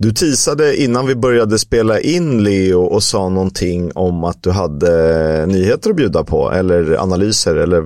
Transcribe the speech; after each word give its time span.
Du 0.00 0.12
tisade 0.12 0.82
innan 0.82 1.06
vi 1.06 1.14
började 1.14 1.58
spela 1.58 2.00
in 2.00 2.44
Leo 2.44 2.80
och 2.80 3.02
sa 3.02 3.28
någonting 3.28 3.92
om 3.94 4.24
att 4.24 4.42
du 4.42 4.50
hade 4.50 5.46
nyheter 5.46 5.90
att 5.90 5.96
bjuda 5.96 6.24
på 6.24 6.52
eller 6.52 7.02
analyser 7.02 7.56
eller 7.56 7.84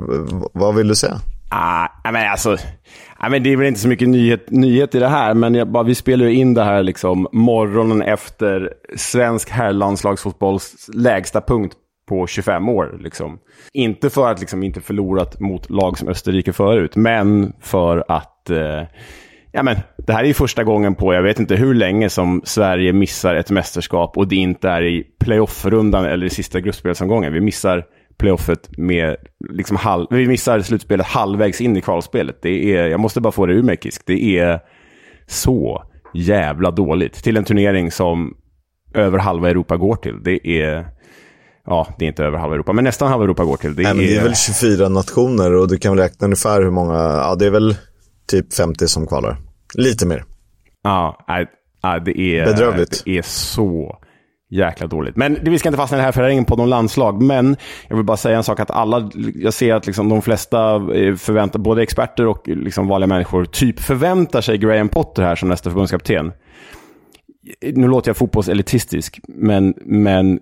vad 0.59 0.75
vill 0.75 0.89
du 0.89 0.95
säga? 0.95 1.17
Ah, 1.51 1.89
men 2.13 2.31
alltså, 2.31 2.57
ah, 3.17 3.29
men 3.29 3.43
det 3.43 3.53
är 3.53 3.57
väl 3.57 3.67
inte 3.67 3.81
så 3.81 3.89
mycket 3.89 4.09
nyhet, 4.09 4.51
nyhet 4.51 4.95
i 4.95 4.99
det 4.99 5.09
här, 5.09 5.35
men 5.35 5.55
jag, 5.55 5.73
bara, 5.73 5.83
vi 5.83 5.95
spelar 5.95 6.27
ju 6.27 6.35
in 6.35 6.55
det 6.55 6.65
här 6.65 6.83
liksom 6.83 7.29
morgonen 7.33 8.03
efter 8.03 8.73
svensk 8.97 9.51
herrlandslagsfotbolls 9.51 10.91
lägsta 10.95 11.41
punkt 11.41 11.77
på 12.09 12.27
25 12.27 12.69
år. 12.69 12.99
Liksom. 13.01 13.39
Inte 13.73 14.11
för 14.11 14.31
att 14.31 14.41
liksom 14.41 14.63
inte 14.63 14.81
förlorat 14.81 15.41
mot 15.41 15.71
lag 15.71 15.99
som 15.99 16.09
Österrike 16.09 16.53
förut, 16.53 16.97
men 16.97 17.53
för 17.61 18.05
att 18.09 18.51
eh, 18.51 18.83
ja, 19.53 19.63
men, 19.63 19.77
det 19.97 20.13
här 20.13 20.25
är 20.25 20.35
första 20.35 20.65
gången 20.65 20.95
på 20.95 21.15
jag 21.15 21.23
vet 21.23 21.41
inte 21.41 21.57
hur 21.57 21.75
länge 21.75 22.09
som 22.09 22.43
Sverige 22.45 22.93
missar 22.93 23.35
ett 23.35 23.51
mästerskap 23.51 24.17
och 24.17 24.29
det 24.29 24.37
inte 24.37 24.69
är 24.69 24.83
i 24.83 25.05
playoff-rundan 25.21 26.05
eller 26.05 26.27
i 26.27 26.31
sista 26.31 26.61
gruppspelsomgången. 26.61 27.33
Vi 27.33 27.41
missar 27.41 27.85
playoffet 28.19 28.79
med, 28.79 29.17
liksom 29.51 29.77
halv, 29.77 30.07
vi 30.11 30.29
missar 30.29 30.61
slutspelet 30.61 31.07
halvvägs 31.07 31.61
in 31.61 31.77
i 31.77 31.81
kvalspelet. 31.81 32.39
Det 32.43 32.77
är, 32.77 32.87
jag 32.89 33.01
måste 33.01 33.21
bara 33.21 33.33
få 33.33 33.47
det 33.47 33.55
ur 33.55 33.63
mig, 33.63 33.77
Kisk. 33.83 34.03
Det 34.07 34.39
är 34.39 34.61
så 35.27 35.83
jävla 36.15 36.71
dåligt 36.71 37.15
till 37.15 37.37
en 37.37 37.45
turnering 37.45 37.91
som 37.91 38.35
över 38.95 39.19
halva 39.19 39.51
Europa 39.51 39.77
går 39.77 39.97
till. 39.97 40.23
Det 40.23 40.63
är... 40.63 40.87
Ja, 41.67 41.87
det 41.99 42.05
är 42.05 42.09
inte 42.09 42.25
över 42.25 42.39
halva 42.39 42.55
Europa, 42.55 42.73
men 42.73 42.85
nästan 42.85 43.09
halva 43.09 43.25
Europa 43.25 43.45
går 43.45 43.57
till. 43.57 43.75
Det, 43.75 43.83
Nej, 43.83 43.93
är... 43.93 43.97
det 43.97 44.17
är 44.17 44.23
väl 44.23 44.37
24 44.37 44.89
nationer 44.89 45.53
och 45.53 45.69
du 45.69 45.79
kan 45.79 45.97
väl 45.97 46.05
räkna 46.05 46.25
ungefär 46.25 46.63
hur 46.63 46.71
många, 46.71 46.95
ja 46.95 47.37
det 47.39 47.47
är 47.47 47.51
väl 47.51 47.77
typ 48.33 48.55
50 48.55 48.89
som 48.89 49.07
kvalar. 49.07 49.37
Lite 49.75 50.07
mer. 50.07 50.25
Ja, 50.83 51.25
nej, 51.29 51.47
det 52.05 52.19
är... 52.19 52.45
Bedrövligt. 52.45 53.03
Det 53.05 53.19
är 53.19 53.23
så 53.23 53.99
jäkla 54.51 54.87
dåligt. 54.87 55.17
Men 55.17 55.39
vi 55.43 55.59
ska 55.59 55.69
inte 55.69 55.77
fastna 55.77 55.99
i 55.99 56.01
det 56.01 56.05
här, 56.05 56.13
för 56.13 56.23
det 56.23 56.29
är 56.29 56.33
ingen 56.33 56.45
på 56.45 56.57
någon 56.57 56.71
landslag. 56.71 57.23
Men 57.23 57.57
jag 57.89 57.97
vill 57.97 58.05
bara 58.05 58.17
säga 58.17 58.37
en 58.37 58.45
sak, 58.45 58.61
att 58.61 58.71
alla, 58.71 59.11
jag 59.35 59.55
ser 59.55 59.75
att 59.75 59.87
liksom 59.87 60.09
de 60.09 60.23
flesta 60.23 60.75
eh, 60.75 61.15
förväntar, 61.15 61.59
både 61.59 61.83
experter 61.83 62.27
och 62.27 62.49
liksom 62.49 62.89
vanliga 62.89 63.09
människor, 63.09 63.45
typ 63.45 63.81
förväntar 63.81 64.41
sig 64.41 64.59
Graham 64.59 64.89
Potter 64.89 65.23
här 65.23 65.37
som 65.37 65.49
nästa 65.49 65.71
förbundskapten. 65.71 66.33
Nu 67.63 67.89
låter 67.89 68.09
jag 68.09 68.17
fotbollselitistisk, 68.17 69.21
men, 69.29 69.75
men 69.85 70.41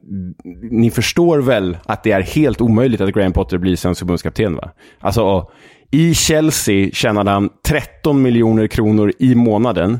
ni 0.71 0.91
förstår 0.91 1.39
väl 1.39 1.79
att 1.85 2.03
det 2.03 2.13
är 2.13 2.21
helt 2.21 2.61
omöjligt 2.61 3.01
att 3.01 3.13
Graham 3.15 3.33
Potter 3.33 3.59
blir 3.59 3.77
svensk 3.77 3.99
förbundskapten, 3.99 4.55
va? 4.55 4.71
Alltså, 5.01 5.51
i 5.91 6.15
Chelsea 6.15 6.91
tjänade 6.93 7.31
han 7.31 7.51
13 7.67 8.23
miljoner 8.23 8.67
kronor 8.67 9.13
i 9.19 9.35
månaden. 9.35 9.99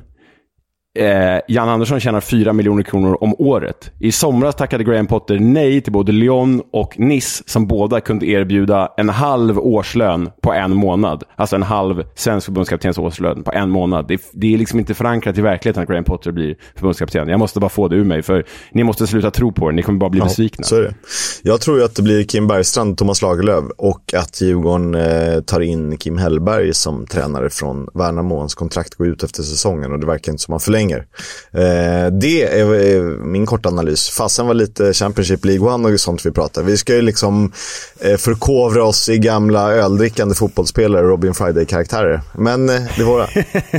Eh, 0.99 1.41
Jan 1.49 1.69
Andersson 1.69 2.01
tjänar 2.01 2.21
4 2.21 2.53
miljoner 2.53 2.83
kronor 2.83 3.19
om 3.21 3.35
året. 3.39 3.93
I 3.99 4.13
somras 4.13 4.55
tackade 4.55 4.85
Graham 4.85 5.07
Potter 5.07 5.39
nej 5.39 5.81
till 5.81 5.93
både 5.93 6.13
Lyon 6.13 6.63
och 6.73 6.99
Nice 6.99 7.43
som 7.47 7.67
båda 7.67 8.01
kunde 8.01 8.27
erbjuda 8.27 8.93
en 8.97 9.09
halv 9.09 9.59
årslön 9.59 10.31
på 10.43 10.53
en 10.53 10.77
månad. 10.77 11.25
Alltså 11.37 11.57
en 11.57 11.63
halv 11.63 12.05
svensk 12.15 12.45
förbundskaptens 12.45 12.99
årslön 12.99 13.43
på 13.43 13.53
en 13.53 13.71
månad. 13.71 14.09
Det, 14.09 14.23
det, 14.33 14.55
är 14.55 14.59
liksom 14.59 14.79
inte 14.79 14.95
förankrat 14.95 15.39
i 15.39 15.41
verkligheten 15.41 15.83
att 15.83 15.89
Graham 15.89 16.05
Potter 16.05 16.33
blir 16.33 16.57
förbundskapten. 16.75 17.29
Jag 17.29 17.39
måste 17.39 17.61
bara 17.61 17.69
få 17.69 17.89
det 17.89 17.97
ur 17.97 18.05
mig, 18.05 18.23
för 18.23 18.45
ni 18.73 18.85
måste 18.85 19.07
sluta 19.07 19.31
tro 19.31 19.53
på 19.53 19.71
det. 19.71 19.77
Ni 19.77 19.83
kommer 19.83 19.99
bara 19.99 20.11
bli 20.11 20.21
ja, 20.21 20.25
besvikna. 20.25 20.65
Så 20.65 20.77
är 20.77 20.83
det. 20.83 20.95
Jag 21.43 21.61
tror 21.61 21.79
ju 21.79 21.85
att 21.85 21.95
det 21.95 22.03
blir 22.03 22.25
Kim 22.25 22.47
Bergstrand 22.47 22.93
och 22.93 22.99
Thomas 22.99 23.23
Lagerlöf 23.23 23.65
och 23.77 24.15
att 24.15 24.41
Djurgården 24.41 24.95
eh, 24.95 25.41
tar 25.41 25.61
in 25.61 25.97
Kim 25.97 26.19
Hellberg 26.19 26.75
som 26.75 27.07
tränare 27.07 27.51
från 27.51 27.89
Värnamo. 27.95 28.39
Hans 28.39 28.55
kontrakt 28.55 28.95
går 28.95 29.07
ut 29.07 29.23
efter 29.23 29.43
säsongen 29.43 29.93
och 29.93 30.01
det 30.01 30.07
verkar 30.07 30.33
inte 30.33 30.43
som 30.43 30.53
han 30.53 30.61
förlänger 30.61 30.80
förlänger. 30.81 31.07
Eh, 31.53 32.13
det 32.13 32.43
är, 32.43 32.75
är, 32.75 33.25
min 33.25 33.47
korta 33.47 33.69
analys. 33.69 34.11
Fasen 34.11 34.47
var 34.47 34.55
lite 34.55 34.93
Championship 34.93 35.45
League 35.45 35.69
One 35.69 35.89
och 35.89 36.01
sånt 36.01 36.27
vi 36.27 36.31
pratar. 36.31 36.63
Vi 36.63 36.77
ska 36.77 36.95
ju 36.95 37.03
liksom 37.03 37.53
eh, 38.01 38.17
förkovra 38.17 38.85
oss 38.85 39.09
i 39.09 39.19
gamla 39.19 39.73
öldrickande 39.73 40.35
fotbollsspelare 40.35 41.03
Robin 41.03 41.35
Friday-karaktärer. 41.35 42.21
Men 42.35 42.69
eh, 42.69 42.81
det 42.97 43.05
var 43.05 43.31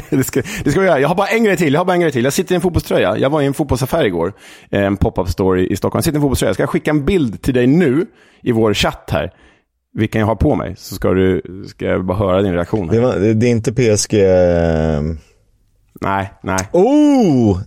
det. 0.15 0.23
ska, 0.23 0.41
det 0.63 0.71
ska 0.71 0.79
vi 0.79 0.87
göra. 0.87 0.99
Jag 0.99 1.07
har 1.07 1.15
bara 1.15 1.27
en 1.27 1.43
grej 1.43 1.57
till. 1.57 1.73
Jag 1.73 1.79
har 1.79 1.85
bara 1.85 1.93
en 1.93 2.01
grej 2.01 2.11
till. 2.11 2.23
Jag 2.23 2.33
sitter 2.33 2.53
i 2.53 2.55
en 2.55 2.61
fotbollströja. 2.61 3.17
Jag 3.17 3.29
var 3.29 3.41
i 3.41 3.45
en 3.45 3.53
fotbollsaffär 3.53 4.05
igår. 4.05 4.33
Eh, 4.71 4.83
en 4.83 4.97
pop-up 4.97 5.29
store 5.29 5.67
i 5.67 5.75
Stockholm. 5.75 5.99
Jag 5.99 6.03
sitter 6.03 6.15
i 6.15 6.17
en 6.17 6.21
fotbollströja. 6.21 6.49
Jag 6.49 6.55
ska 6.55 6.67
skicka 6.67 6.91
en 6.91 7.05
bild 7.05 7.41
till 7.41 7.53
dig 7.53 7.67
nu 7.67 8.05
i 8.43 8.51
vår 8.51 8.73
chatt 8.73 9.09
här 9.11 9.31
vilken 9.93 10.19
jag 10.19 10.27
har 10.27 10.35
på 10.35 10.55
mig, 10.55 10.75
så 10.77 10.95
ska 10.95 11.13
du 11.13 11.41
ska 11.67 11.85
jag 11.85 12.05
bara 12.05 12.17
höra 12.17 12.41
din 12.41 12.53
reaktion. 12.53 12.87
Det, 12.87 12.99
var, 12.99 13.15
det, 13.15 13.47
är 13.47 13.51
inte 13.51 13.73
PSG... 13.73 14.13
Nej, 16.01 16.33
nej. 16.43 16.69
Oh! 16.71 17.59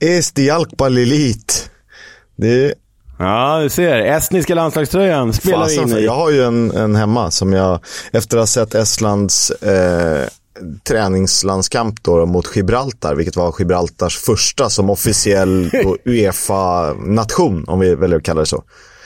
Esti 0.00 0.50
Alkpalilit. 0.50 1.70
Det 2.36 2.74
Ja, 3.18 3.60
du 3.62 3.70
ser. 3.70 3.98
Estniska 3.98 4.54
landslagströjan 4.54 5.32
spelar 5.32 5.66
vi 5.66 5.76
in 5.76 5.98
i. 5.98 6.04
Jag 6.04 6.14
har 6.14 6.30
ju 6.30 6.44
en, 6.44 6.70
en 6.70 6.96
hemma 6.96 7.30
som 7.30 7.52
jag, 7.52 7.80
efter 8.12 8.36
att 8.36 8.40
ha 8.40 8.46
sett 8.46 8.74
Estlands 8.74 9.50
eh, 9.50 10.28
träningslandskamp 10.88 12.02
då 12.02 12.26
mot 12.26 12.56
Gibraltar, 12.56 13.14
vilket 13.14 13.36
var 13.36 13.54
Gibraltars 13.58 14.18
första 14.18 14.70
som 14.70 14.90
officiell 14.90 15.70
Uefa-nation, 16.04 17.64
om 17.66 17.80
vi 17.80 17.94
väljer 17.94 18.16
att 18.16 18.24
kalla 18.24 18.40
det 18.40 18.46
så. 18.46 18.64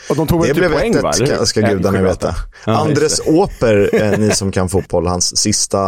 Och 0.08 0.16
de 0.16 0.26
tog 0.26 0.40
väl 0.40 0.56
det 0.56 0.62
typ 0.62 0.72
poäng, 0.72 1.02
va? 1.02 1.12
Det 1.18 1.46
ska 1.46 1.60
gudarna 1.60 2.02
veta. 2.02 2.34
Ja, 2.66 2.72
Andres 2.72 3.20
Åper, 3.26 3.90
eh, 3.92 4.18
ni 4.18 4.30
som 4.30 4.52
kan 4.52 4.68
fotboll, 4.68 5.06
hans 5.06 5.36
sista 5.36 5.78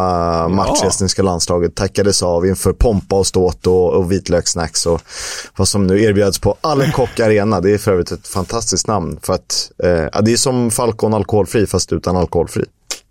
match 0.48 0.68
i 0.68 0.80
ja. 0.82 0.88
estniska 0.88 1.22
landslaget 1.22 1.74
tackades 1.74 2.22
av 2.22 2.46
inför 2.46 2.72
pompa 2.72 3.16
och 3.16 3.26
ståt 3.26 3.66
och, 3.66 3.94
och 3.94 4.12
vitlökssnacks 4.12 4.86
och 4.86 5.00
vad 5.56 5.68
som 5.68 5.86
nu 5.86 6.02
erbjöds 6.02 6.38
på 6.38 6.56
Alcock 6.60 7.20
Arena. 7.20 7.60
Det 7.60 7.74
är 7.74 7.78
för 7.78 7.92
övrigt 7.92 8.12
ett 8.12 8.28
fantastiskt 8.28 8.86
namn 8.86 9.18
för 9.22 9.32
att 9.32 9.70
eh, 9.82 10.22
det 10.22 10.32
är 10.32 10.36
som 10.36 10.70
Falcon 10.70 11.14
alkoholfri 11.14 11.66
fast 11.66 11.92
utan 11.92 12.16
alkoholfri. 12.16 12.64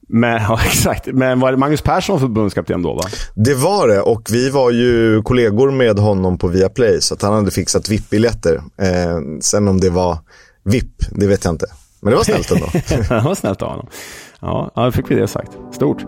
Men, 0.09 0.41
ja, 0.41 0.59
exakt. 0.65 1.05
Men 1.05 1.39
var 1.39 1.51
det 1.51 1.57
Magnus 1.57 1.81
Persson 1.81 2.19
förbundskapten 2.19 2.81
då? 2.81 2.93
Va? 2.93 3.03
Det 3.35 3.53
var 3.53 3.87
det 3.87 4.01
och 4.01 4.29
vi 4.31 4.49
var 4.49 4.71
ju 4.71 5.21
kollegor 5.21 5.71
med 5.71 5.99
honom 5.99 6.37
på 6.37 6.47
Viaplay 6.47 7.01
så 7.01 7.15
han 7.21 7.33
hade 7.33 7.51
fixat 7.51 7.89
VIP-biljetter. 7.89 8.55
Eh, 8.81 9.17
sen 9.41 9.67
om 9.67 9.79
det 9.79 9.89
var 9.89 10.17
VIP, 10.67 11.05
det 11.11 11.27
vet 11.27 11.45
jag 11.45 11.53
inte. 11.53 11.65
Men 11.99 12.11
det 12.11 12.17
var 12.17 12.23
snällt 12.23 12.51
ändå. 12.51 12.65
det 13.09 13.21
var 13.23 13.35
snällt 13.35 13.61
av 13.61 13.69
honom. 13.69 13.87
Ja, 14.39 14.71
då 14.75 14.91
fick 14.91 15.11
vi 15.11 15.15
det 15.15 15.27
sagt. 15.27 15.51
Stort. 15.71 16.05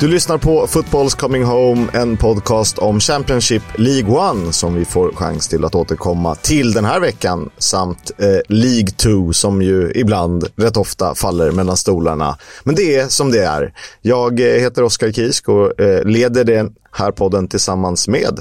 Du 0.00 0.08
lyssnar 0.08 0.38
på 0.38 0.66
Footballs 0.66 1.14
Coming 1.14 1.44
Home, 1.44 1.86
en 1.92 2.16
podcast 2.16 2.78
om 2.78 3.00
Championship 3.00 3.62
League 3.76 4.16
One 4.30 4.52
som 4.52 4.74
vi 4.74 4.84
får 4.84 5.12
chans 5.12 5.48
till 5.48 5.64
att 5.64 5.74
återkomma 5.74 6.34
till 6.34 6.72
den 6.72 6.84
här 6.84 7.00
veckan 7.00 7.50
samt 7.58 8.10
eh, 8.18 8.26
League 8.48 8.88
2 8.88 9.32
som 9.32 9.62
ju 9.62 9.92
ibland, 9.94 10.44
rätt 10.56 10.76
ofta, 10.76 11.14
faller 11.14 11.50
mellan 11.50 11.76
stolarna. 11.76 12.36
Men 12.64 12.74
det 12.74 12.96
är 12.96 13.08
som 13.08 13.30
det 13.30 13.44
är. 13.44 13.72
Jag 14.02 14.40
eh, 14.40 14.60
heter 14.60 14.82
Oskar 14.82 15.12
Kisk 15.12 15.48
och 15.48 15.80
eh, 15.80 16.04
leder 16.04 16.44
den 16.44 16.74
här 16.92 17.10
podden 17.12 17.48
tillsammans 17.48 18.08
med 18.08 18.40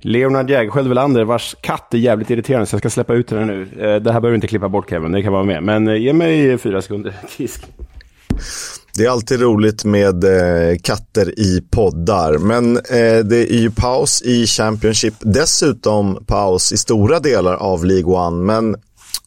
Leonard 0.00 0.50
Jägerskiöld 0.50 0.88
Welander, 0.88 1.24
vars 1.24 1.56
katt 1.60 1.94
är 1.94 1.98
jävligt 1.98 2.30
irriterande, 2.30 2.66
så 2.66 2.74
jag 2.74 2.80
ska 2.80 2.90
släppa 2.90 3.14
ut 3.14 3.30
henne 3.30 3.44
nu. 3.44 3.62
Eh, 3.62 3.68
det 3.78 3.86
här 3.86 4.00
behöver 4.00 4.28
du 4.28 4.34
inte 4.34 4.46
klippa 4.46 4.68
bort 4.68 4.90
Kevin, 4.90 5.12
det 5.12 5.22
kan 5.22 5.32
vara 5.32 5.44
med. 5.44 5.62
Men 5.62 5.88
eh, 5.88 5.96
ge 5.96 6.12
mig 6.12 6.58
fyra 6.58 6.82
sekunder, 6.82 7.14
Kisk. 7.36 7.66
Det 8.96 9.04
är 9.04 9.10
alltid 9.10 9.40
roligt 9.40 9.84
med 9.84 10.24
eh, 10.24 10.76
katter 10.82 11.40
i 11.40 11.60
poddar, 11.70 12.38
men 12.38 12.76
eh, 12.76 13.18
det 13.24 13.52
är 13.52 13.58
ju 13.58 13.70
paus 13.70 14.22
i 14.22 14.46
Championship, 14.46 15.14
dessutom 15.20 16.24
paus 16.26 16.72
i 16.72 16.76
stora 16.76 17.20
delar 17.20 17.54
av 17.54 17.84
League 17.84 18.14
One, 18.14 18.44
men 18.44 18.76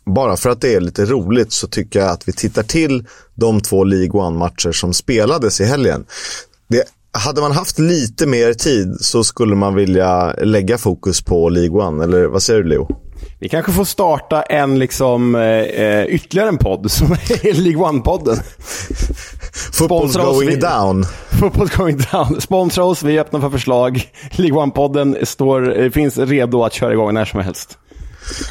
bara 0.05 0.37
för 0.37 0.49
att 0.49 0.61
det 0.61 0.73
är 0.73 0.79
lite 0.79 1.05
roligt 1.05 1.51
så 1.51 1.67
tycker 1.67 1.99
jag 1.99 2.09
att 2.09 2.27
vi 2.27 2.33
tittar 2.33 2.63
till 2.63 3.05
de 3.35 3.61
två 3.61 3.83
League 3.83 4.21
One-matcher 4.21 4.71
som 4.71 4.93
spelades 4.93 5.61
i 5.61 5.65
helgen. 5.65 6.05
Det, 6.67 6.83
hade 7.11 7.41
man 7.41 7.51
haft 7.51 7.79
lite 7.79 8.27
mer 8.27 8.53
tid 8.53 8.97
så 9.01 9.23
skulle 9.23 9.55
man 9.55 9.75
vilja 9.75 10.33
lägga 10.33 10.77
fokus 10.77 11.21
på 11.21 11.49
League 11.49 11.81
One, 11.81 12.03
eller 12.03 12.25
vad 12.25 12.43
säger 12.43 12.63
du 12.63 12.69
Leo? 12.69 12.87
Vi 13.39 13.49
kanske 13.49 13.71
får 13.71 13.85
starta 13.85 14.41
en 14.41 14.79
liksom, 14.79 15.35
eh, 15.35 15.41
eh 15.41 16.05
ytterligare 16.05 16.49
en 16.49 16.57
podd 16.57 16.91
som 16.91 17.11
är 17.11 17.53
League 17.61 17.83
One-podden. 17.83 18.39
Football's 19.53 20.15
going 20.15 20.49
vi, 20.49 20.55
down. 20.55 21.05
Football's 21.29 21.77
going 21.77 21.97
down. 22.11 22.41
Sponsra 22.41 22.83
oss, 22.83 23.03
vi 23.03 23.17
är 23.17 23.21
öppna 23.21 23.41
för 23.41 23.49
förslag. 23.49 24.11
League 24.31 24.59
One-podden 24.59 25.25
står, 25.25 25.79
eh, 25.81 25.89
finns 25.89 26.17
redo 26.17 26.63
att 26.63 26.73
köra 26.73 26.93
igång 26.93 27.13
när 27.13 27.25
som 27.25 27.39
helst. 27.39 27.77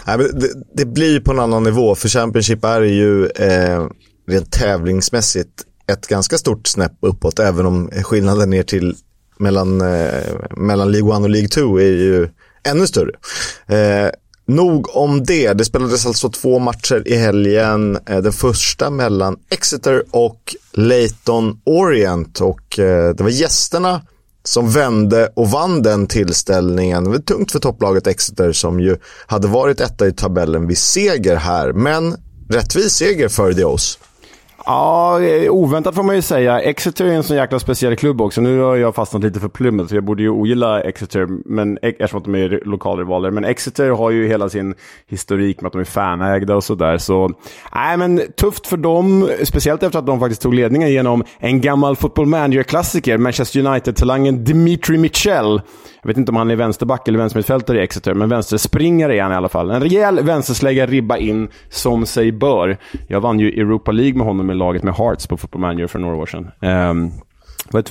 Nej, 0.06 0.18
men 0.18 0.38
det, 0.38 0.48
det 0.74 0.84
blir 0.84 1.20
på 1.20 1.32
en 1.32 1.38
annan 1.38 1.62
nivå, 1.62 1.94
för 1.94 2.08
Championship 2.08 2.64
är 2.64 2.80
ju 2.80 3.26
eh, 3.26 3.86
rent 4.28 4.52
tävlingsmässigt 4.52 5.64
ett 5.92 6.06
ganska 6.06 6.38
stort 6.38 6.66
snäpp 6.66 6.92
uppåt, 7.00 7.38
även 7.38 7.66
om 7.66 7.90
skillnaden 7.90 8.50
ner 8.50 8.62
till 8.62 8.94
mellan, 9.38 9.80
eh, 9.80 10.34
mellan 10.56 10.92
League 10.92 11.16
1 11.16 11.22
och 11.22 11.30
League 11.30 11.48
2 11.48 11.80
är 11.80 11.84
ju 11.84 12.28
ännu 12.64 12.86
större. 12.86 13.12
Eh, 13.66 14.10
Nog 14.48 14.96
om 14.96 15.24
det. 15.24 15.52
Det 15.52 15.64
spelades 15.64 16.06
alltså 16.06 16.28
två 16.28 16.58
matcher 16.58 17.02
i 17.06 17.16
helgen. 17.16 17.98
Eh, 18.06 18.18
den 18.18 18.32
första 18.32 18.90
mellan 18.90 19.36
Exeter 19.50 20.02
och 20.10 20.56
Leighton 20.72 21.60
Orient. 21.64 22.40
Och 22.40 22.78
eh, 22.78 23.14
det 23.14 23.22
var 23.22 23.30
gästerna 23.30 24.02
som 24.44 24.70
vände 24.70 25.32
och 25.36 25.50
vann 25.50 25.82
den 25.82 26.06
tillställningen. 26.06 27.04
Det 27.04 27.10
var 27.10 27.18
tungt 27.18 27.52
för 27.52 27.58
topplaget 27.58 28.06
Exeter 28.06 28.52
som 28.52 28.80
ju 28.80 28.96
hade 29.26 29.48
varit 29.48 29.80
etta 29.80 30.06
i 30.06 30.12
tabellen 30.12 30.66
vid 30.66 30.78
seger 30.78 31.36
här. 31.36 31.72
Men 31.72 32.16
rättvis 32.48 32.92
seger 32.92 33.28
för 33.28 33.52
The 33.52 33.64
O's. 33.64 33.98
Ja, 34.70 35.20
eh, 35.22 35.50
oväntat 35.50 35.94
får 35.94 36.02
man 36.02 36.14
ju 36.16 36.22
säga. 36.22 36.60
Exeter 36.60 37.04
är 37.04 37.12
en 37.12 37.22
sån 37.22 37.36
jäkla 37.36 37.58
speciell 37.58 37.96
klubb 37.96 38.20
också. 38.20 38.40
Nu 38.40 38.60
har 38.60 38.76
jag 38.76 38.94
fastnat 38.94 39.22
lite 39.22 39.40
för 39.40 39.48
Plymouth, 39.48 39.88
så 39.88 39.94
jag 39.94 40.04
borde 40.04 40.22
ju 40.22 40.30
ogilla 40.30 40.80
Exeter 40.80 41.26
men, 41.44 41.78
e- 41.82 41.94
eftersom 41.98 42.22
de 42.22 42.34
är 42.34 42.60
lokalrivaler. 42.64 43.30
Men 43.30 43.44
Exeter 43.44 43.90
har 43.90 44.10
ju 44.10 44.28
hela 44.28 44.48
sin 44.48 44.74
historik 45.06 45.60
med 45.60 45.66
att 45.66 45.72
de 45.72 45.80
är 45.80 45.84
fanägda 45.84 46.56
och 46.56 46.64
sådär. 46.64 46.98
Så, 46.98 47.30
nej 47.74 47.96
men 47.96 48.20
tufft 48.36 48.66
för 48.66 48.76
dem, 48.76 49.28
speciellt 49.44 49.82
efter 49.82 49.98
att 49.98 50.06
de 50.06 50.20
faktiskt 50.20 50.42
tog 50.42 50.54
ledningen 50.54 50.90
genom 50.90 51.24
en 51.38 51.60
gammal 51.60 51.96
football 51.96 52.26
manager-klassiker, 52.26 53.18
Manchester 53.18 53.66
United-talangen 53.66 54.44
Dimitri 54.44 54.98
Mitchell. 54.98 55.60
Jag 56.02 56.08
vet 56.08 56.16
inte 56.16 56.32
om 56.32 56.36
han 56.36 56.50
är 56.50 56.56
vänsterback 56.56 57.08
eller 57.08 57.18
vänstermittfältare 57.18 57.78
i 57.78 57.82
Exeter, 57.82 58.14
men 58.14 58.28
vänsterspringare 58.28 59.16
är 59.16 59.22
han 59.22 59.32
i 59.32 59.34
alla 59.34 59.48
fall. 59.48 59.70
En 59.70 59.80
rejäl 59.80 60.20
vänsterslägga 60.22 60.86
ribba 60.86 61.16
in, 61.16 61.48
som 61.68 62.06
sig 62.06 62.32
bör. 62.32 62.76
Jag 63.06 63.20
vann 63.20 63.40
ju 63.40 63.48
Europa 63.48 63.92
League 63.92 64.14
med 64.18 64.26
honom 64.26 64.50
i 64.50 64.54
laget 64.58 64.82
med 64.82 64.94
Hearts 64.94 65.26
på 65.26 65.36
Football 65.36 65.60
Manager 65.60 65.86
för 65.86 65.98
några 65.98 66.16
år 66.16 66.26
sedan. 66.26 66.50
Um, 66.62 67.12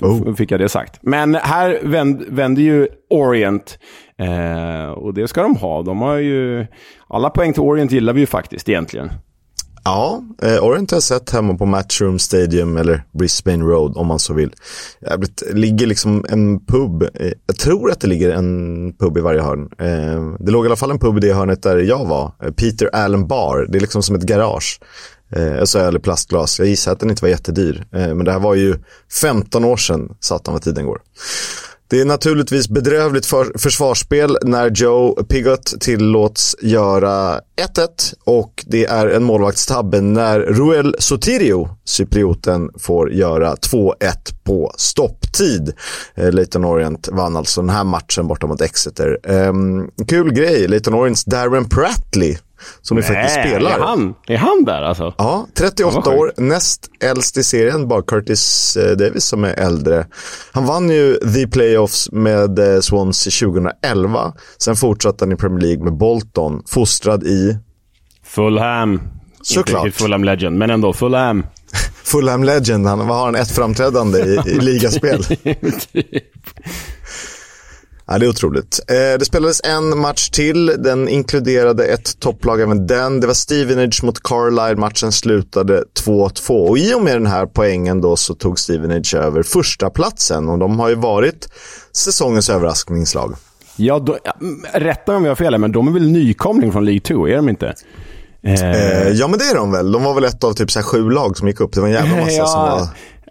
oh. 0.02 0.36
fick 0.36 0.52
jag 0.52 0.60
det 0.60 0.70
sagt. 0.70 1.00
Men 1.02 1.36
här 1.36 1.80
vänd, 1.84 2.24
vände 2.30 2.62
ju 2.62 2.88
Orient. 3.10 3.80
Eh, 4.18 4.90
och 4.90 5.14
det 5.14 5.28
ska 5.28 5.42
de 5.42 5.56
ha. 5.56 5.82
De 5.82 6.02
har 6.02 6.16
ju... 6.16 6.68
Alla 7.08 7.30
poäng 7.30 7.54
till 7.54 7.62
Orient 7.62 7.92
gillar 7.92 8.14
vi 8.14 8.20
ju 8.20 8.26
faktiskt 8.26 8.70
egentligen. 8.70 9.10
Ja, 9.88 10.24
eh, 10.42 10.64
Orient 10.64 10.92
har 10.92 10.96
jag 10.96 11.04
sett 11.04 11.30
hemma 11.30 11.58
på 11.58 11.66
Matchroom 11.66 12.20
Stadium 12.20 12.78
eller 12.78 13.04
Brisbane 13.12 13.64
Road 13.64 13.98
om 13.98 14.08
man 14.08 14.20
så 14.20 14.34
vill. 14.34 14.54
Det 15.00 15.54
ligger 15.54 15.88
liksom 15.88 16.26
en 16.30 16.66
pub, 16.66 17.04
eh, 17.04 17.32
jag 17.46 17.56
tror 17.56 17.92
att 17.92 18.00
det 18.00 18.08
ligger 18.08 18.30
en 18.30 18.94
pub 19.00 19.18
i 19.18 19.22
varje 19.22 19.42
hörn. 19.42 19.70
Eh, 19.80 20.46
det 20.46 20.52
låg 20.52 20.66
i 20.66 20.68
alla 20.68 20.76
fall 20.76 20.92
en 20.92 21.00
pub 21.00 21.18
i 21.18 21.20
det 21.20 21.34
hörnet 21.34 21.64
där 21.64 21.78
jag 21.78 22.06
var, 22.06 22.32
eh, 22.44 22.52
Peter 22.52 22.90
Allen 22.94 23.28
Bar. 23.28 23.68
Det 23.70 23.78
är 23.78 23.80
liksom 23.80 24.04
som 24.04 24.16
ett 24.16 24.24
garage. 24.24 24.80
Eh, 25.36 25.64
så 25.64 25.80
öl 25.80 25.96
i 25.96 26.00
plastglas. 26.00 26.60
Jag 26.60 26.68
gissar 26.68 26.92
att 26.92 27.00
den 27.00 27.10
inte 27.10 27.22
var 27.22 27.30
jättedyr. 27.30 27.86
Eh, 27.94 28.16
men 28.16 28.26
det 28.26 28.32
här 28.32 28.40
var 28.40 28.56
ju 28.56 28.76
15 29.22 29.66
år 29.66 29.78
sedan, 29.78 30.16
satan 30.20 30.54
vad 30.54 30.64
tiden 30.64 30.86
går. 30.86 31.02
Det 31.88 32.02
är 32.02 32.06
naturligtvis 32.06 32.70
bedrövligt 32.70 33.26
för 33.26 33.58
försvarsspel 33.58 34.38
när 34.44 34.70
Joe 34.70 35.24
Pigott 35.24 35.74
tillåts 35.80 36.56
göra 36.62 37.42
1-1 37.58 38.14
och 38.24 38.66
det 38.68 38.86
är 38.86 39.08
en 39.08 39.24
målvaktstabbe 39.24 40.02
när 40.02 40.40
Ruel 40.40 40.96
Sotirio, 41.00 41.70
cyprioten, 41.86 42.70
får 42.80 43.12
göra 43.12 43.56
2-1 43.56 43.94
på 44.44 44.72
stopptid. 44.78 45.74
Eh, 46.16 46.32
Leighton 46.32 46.66
Orient 46.66 47.10
vann 47.12 47.36
alltså 47.36 47.62
den 47.62 47.70
här 47.70 47.84
matchen 47.84 48.28
borta 48.28 48.48
mot 48.48 48.62
Exeter. 48.62 49.20
Eh, 49.24 49.54
kul 50.08 50.34
grej, 50.34 50.68
Leighton 50.68 50.94
Orients 50.94 51.26
Darren 51.26 51.70
Prattley 51.70 52.38
som 52.82 52.98
Nej, 52.98 53.04
faktiskt 53.04 53.40
spelar. 53.40 53.72
Är 53.72 53.80
han, 53.80 54.16
är 54.28 54.38
han 54.38 54.66
där 54.66 54.82
alltså? 54.82 55.14
Ja, 55.18 55.48
38 55.54 56.02
ja, 56.06 56.12
år, 56.12 56.34
näst 56.38 56.90
äldst 57.00 57.38
i 57.38 57.44
serien, 57.44 57.88
bara 57.88 58.02
Curtis 58.02 58.78
eh, 58.78 58.98
Davis 58.98 59.26
som 59.26 59.44
är 59.44 59.54
äldre. 59.54 60.06
Han 60.52 60.66
vann 60.66 60.90
ju 60.90 61.16
The 61.16 61.48
Playoffs 61.48 62.12
med 62.12 62.60
eh, 62.60 62.80
Swansea 62.80 63.50
2011. 63.50 64.34
Sen 64.58 64.76
fortsatte 64.76 65.26
han 65.26 65.32
i 65.32 65.36
Premier 65.36 65.62
League 65.62 65.84
med 65.84 65.94
Bolton, 65.94 66.64
fostrad 66.68 67.24
i... 67.24 67.47
Fulham. 68.28 69.02
Såklart. 69.42 69.86
Inte 69.86 69.98
Fulham 69.98 70.24
Legend, 70.24 70.58
men 70.58 70.70
ändå 70.70 70.94
Fulham. 70.94 71.46
Fulham 72.04 72.44
Legend, 72.44 72.88
han, 72.88 73.08
vad 73.08 73.18
har 73.18 73.26
han, 73.26 73.36
ett 73.36 73.52
framträdande 73.52 74.20
i, 74.20 74.42
i 74.46 74.60
ligaspel? 74.60 75.24
Ja, 78.10 78.18
det 78.18 78.26
är 78.26 78.30
otroligt. 78.30 78.80
Eh, 78.88 79.20
det 79.20 79.26
spelades 79.26 79.62
en 79.64 79.98
match 79.98 80.30
till. 80.30 80.66
Den 80.66 81.08
inkluderade 81.08 81.86
ett 81.86 82.20
topplag 82.20 82.62
även 82.62 82.88
den. 82.88 83.20
Det 83.20 83.28
var 83.28 83.34
Stevenage 83.34 84.04
mot 84.04 84.24
Carlisle. 84.24 84.76
Matchen 84.76 85.12
slutade 85.12 85.84
2-2. 86.06 86.68
Och 86.68 86.78
i 86.78 86.94
och 86.94 87.02
med 87.02 87.16
den 87.16 87.26
här 87.26 87.46
poängen 87.46 88.02
då 88.02 88.16
så 88.16 88.34
tog 88.34 88.60
Stevenage 88.60 89.16
över 89.16 89.44
första 89.44 89.90
platsen 89.90 90.50
och 90.50 90.60
de 90.60 90.80
har 90.80 90.90
ju 90.90 90.96
varit 90.96 91.50
säsongens 91.92 92.50
överraskningslag. 92.50 93.36
Ja, 93.76 94.00
då, 94.00 94.18
rätta 94.74 95.12
mig 95.12 95.18
om 95.18 95.24
jag 95.24 95.32
har 95.32 95.36
fel, 95.36 95.58
men 95.58 95.72
de 95.72 95.88
är 95.88 95.92
väl 95.92 96.12
nykomling 96.12 96.72
från 96.72 96.86
League 96.86 97.02
2, 97.02 97.28
är 97.28 97.36
de 97.36 97.50
inte? 97.50 97.74
Eh, 98.48 99.10
ja, 99.10 99.28
men 99.28 99.40
det 99.40 99.46
är 99.46 99.56
de 99.56 99.72
väl. 99.72 99.92
De 99.92 100.04
var 100.04 100.14
väl 100.14 100.24
ett 100.24 100.44
av 100.44 100.54
typ 100.54 100.72
så 100.72 100.82
sju 100.82 101.10
lag 101.10 101.38
som 101.38 101.48
gick 101.48 101.60
upp. 101.60 101.74
Det 101.74 101.82
var 101.82 101.88
en 101.88 101.94
jävla 101.94 102.16
massa 102.16 102.32
ja, 102.32 102.46
som 102.46 102.62
var... 102.62 102.82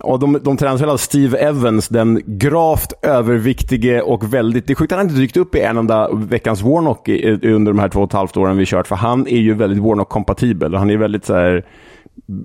Och 0.01 0.19
de, 0.19 0.41
de 0.43 0.57
tränar 0.57 0.97
Steve 0.97 1.39
Evans, 1.39 1.89
den 1.89 2.23
gravt 2.27 2.93
överviktige 3.03 4.01
och 4.01 4.35
väldigt... 4.35 4.67
Det 4.67 4.73
är 4.73 4.75
sjukt 4.75 4.93
att 4.93 4.99
han 4.99 5.07
inte 5.07 5.21
dykt 5.21 5.37
upp 5.37 5.55
i 5.55 5.61
en 5.61 5.77
enda 5.77 6.11
veckans 6.13 6.63
Warnock 6.63 7.09
under 7.43 7.73
de 7.73 7.79
här 7.79 7.89
två 7.89 8.01
och 8.01 8.09
ett 8.09 8.13
halvt 8.13 8.37
åren 8.37 8.57
vi 8.57 8.67
kört, 8.67 8.87
för 8.87 8.97
han 8.97 9.27
är 9.27 9.39
ju 9.41 9.55
väldigt 9.55 9.83
Warnock-kompatibel. 9.83 10.75
Han 10.75 10.91
är 10.91 10.97
väldigt 10.97 11.25
så 11.25 11.35
här 11.35 11.65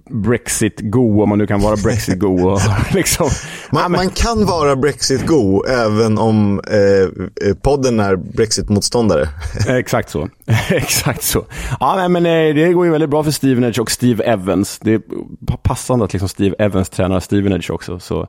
Brexit-go, 0.10 1.24
om 1.24 1.30
man 1.30 1.38
nu 1.38 1.48
kan 1.48 1.62
vara 1.62 1.76
Brexit-go. 1.76 2.60
liksom. 2.94 3.30
man, 3.72 3.92
man, 3.92 4.10
kan 4.10 4.46
vara 4.46 4.76
Brexit-go 4.76 5.64
även 5.66 6.18
om 6.18 6.62
eh, 6.68 7.48
eh 7.48 7.56
podden 7.62 8.00
är 8.00 8.16
Brexit-motståndare. 8.16 9.30
Exakt 9.68 10.10
så. 10.10 10.30
Exakt 10.70 11.24
så. 11.24 11.46
Ja, 11.80 11.96
nej, 11.96 12.10
men 12.10 12.26
eh, 12.26 12.56
det 12.56 12.74
går 12.74 12.86
ju 12.86 12.92
väldigt 12.92 13.10
bra 13.10 13.24
för 13.24 13.32
Stevenage 13.32 13.80
och 13.80 13.92
Steve 13.92 14.24
Evans. 14.24 14.80
Det 14.80 14.94
är 14.94 15.02
passande 15.64 16.06
att 16.06 16.14
liksom 16.14 16.30
Steve 16.30 16.56
Evans 16.60 16.90
tränar 16.90 17.20
Stevenage 17.20 17.72
också. 17.72 18.00
Så, 18.00 18.28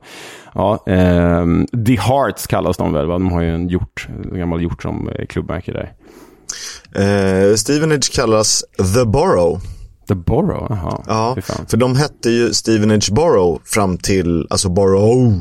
ja, 0.53 0.83
eh, 0.87 1.45
The 1.85 1.95
Hearts 1.95 2.47
kallas 2.47 2.77
de 2.77 2.93
väl, 2.93 3.07
va? 3.07 3.13
de 3.13 3.31
har 3.31 3.41
ju 3.41 3.55
en 3.55 3.67
hjort, 3.67 4.07
en 4.31 4.39
gammal 4.39 4.61
hjort 4.61 4.81
som 4.81 5.09
klubbmärke 5.29 5.71
där. 5.71 5.93
Eh, 6.95 7.55
Stevenage 7.55 8.13
kallas 8.13 8.63
The 8.77 9.05
Borough. 9.05 9.59
The 10.07 10.15
Borough? 10.15 10.67
Jaha. 10.69 11.03
Ja, 11.07 11.37
för 11.67 11.77
de 11.77 11.95
hette 11.95 12.29
ju 12.29 12.53
Stevenage 12.53 13.11
Borough 13.11 13.61
fram 13.65 13.97
till, 13.97 14.47
alltså 14.49 14.69
Borough 14.69 15.39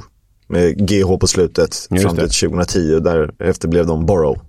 med 0.52 0.88
GH 0.88 1.18
på 1.18 1.26
slutet 1.26 1.86
Just 1.90 2.02
fram 2.02 2.16
till 2.16 2.30
2010. 2.30 3.00
Därefter 3.00 3.68
blev 3.68 3.86
de 3.86 4.06
Borough. 4.06 4.40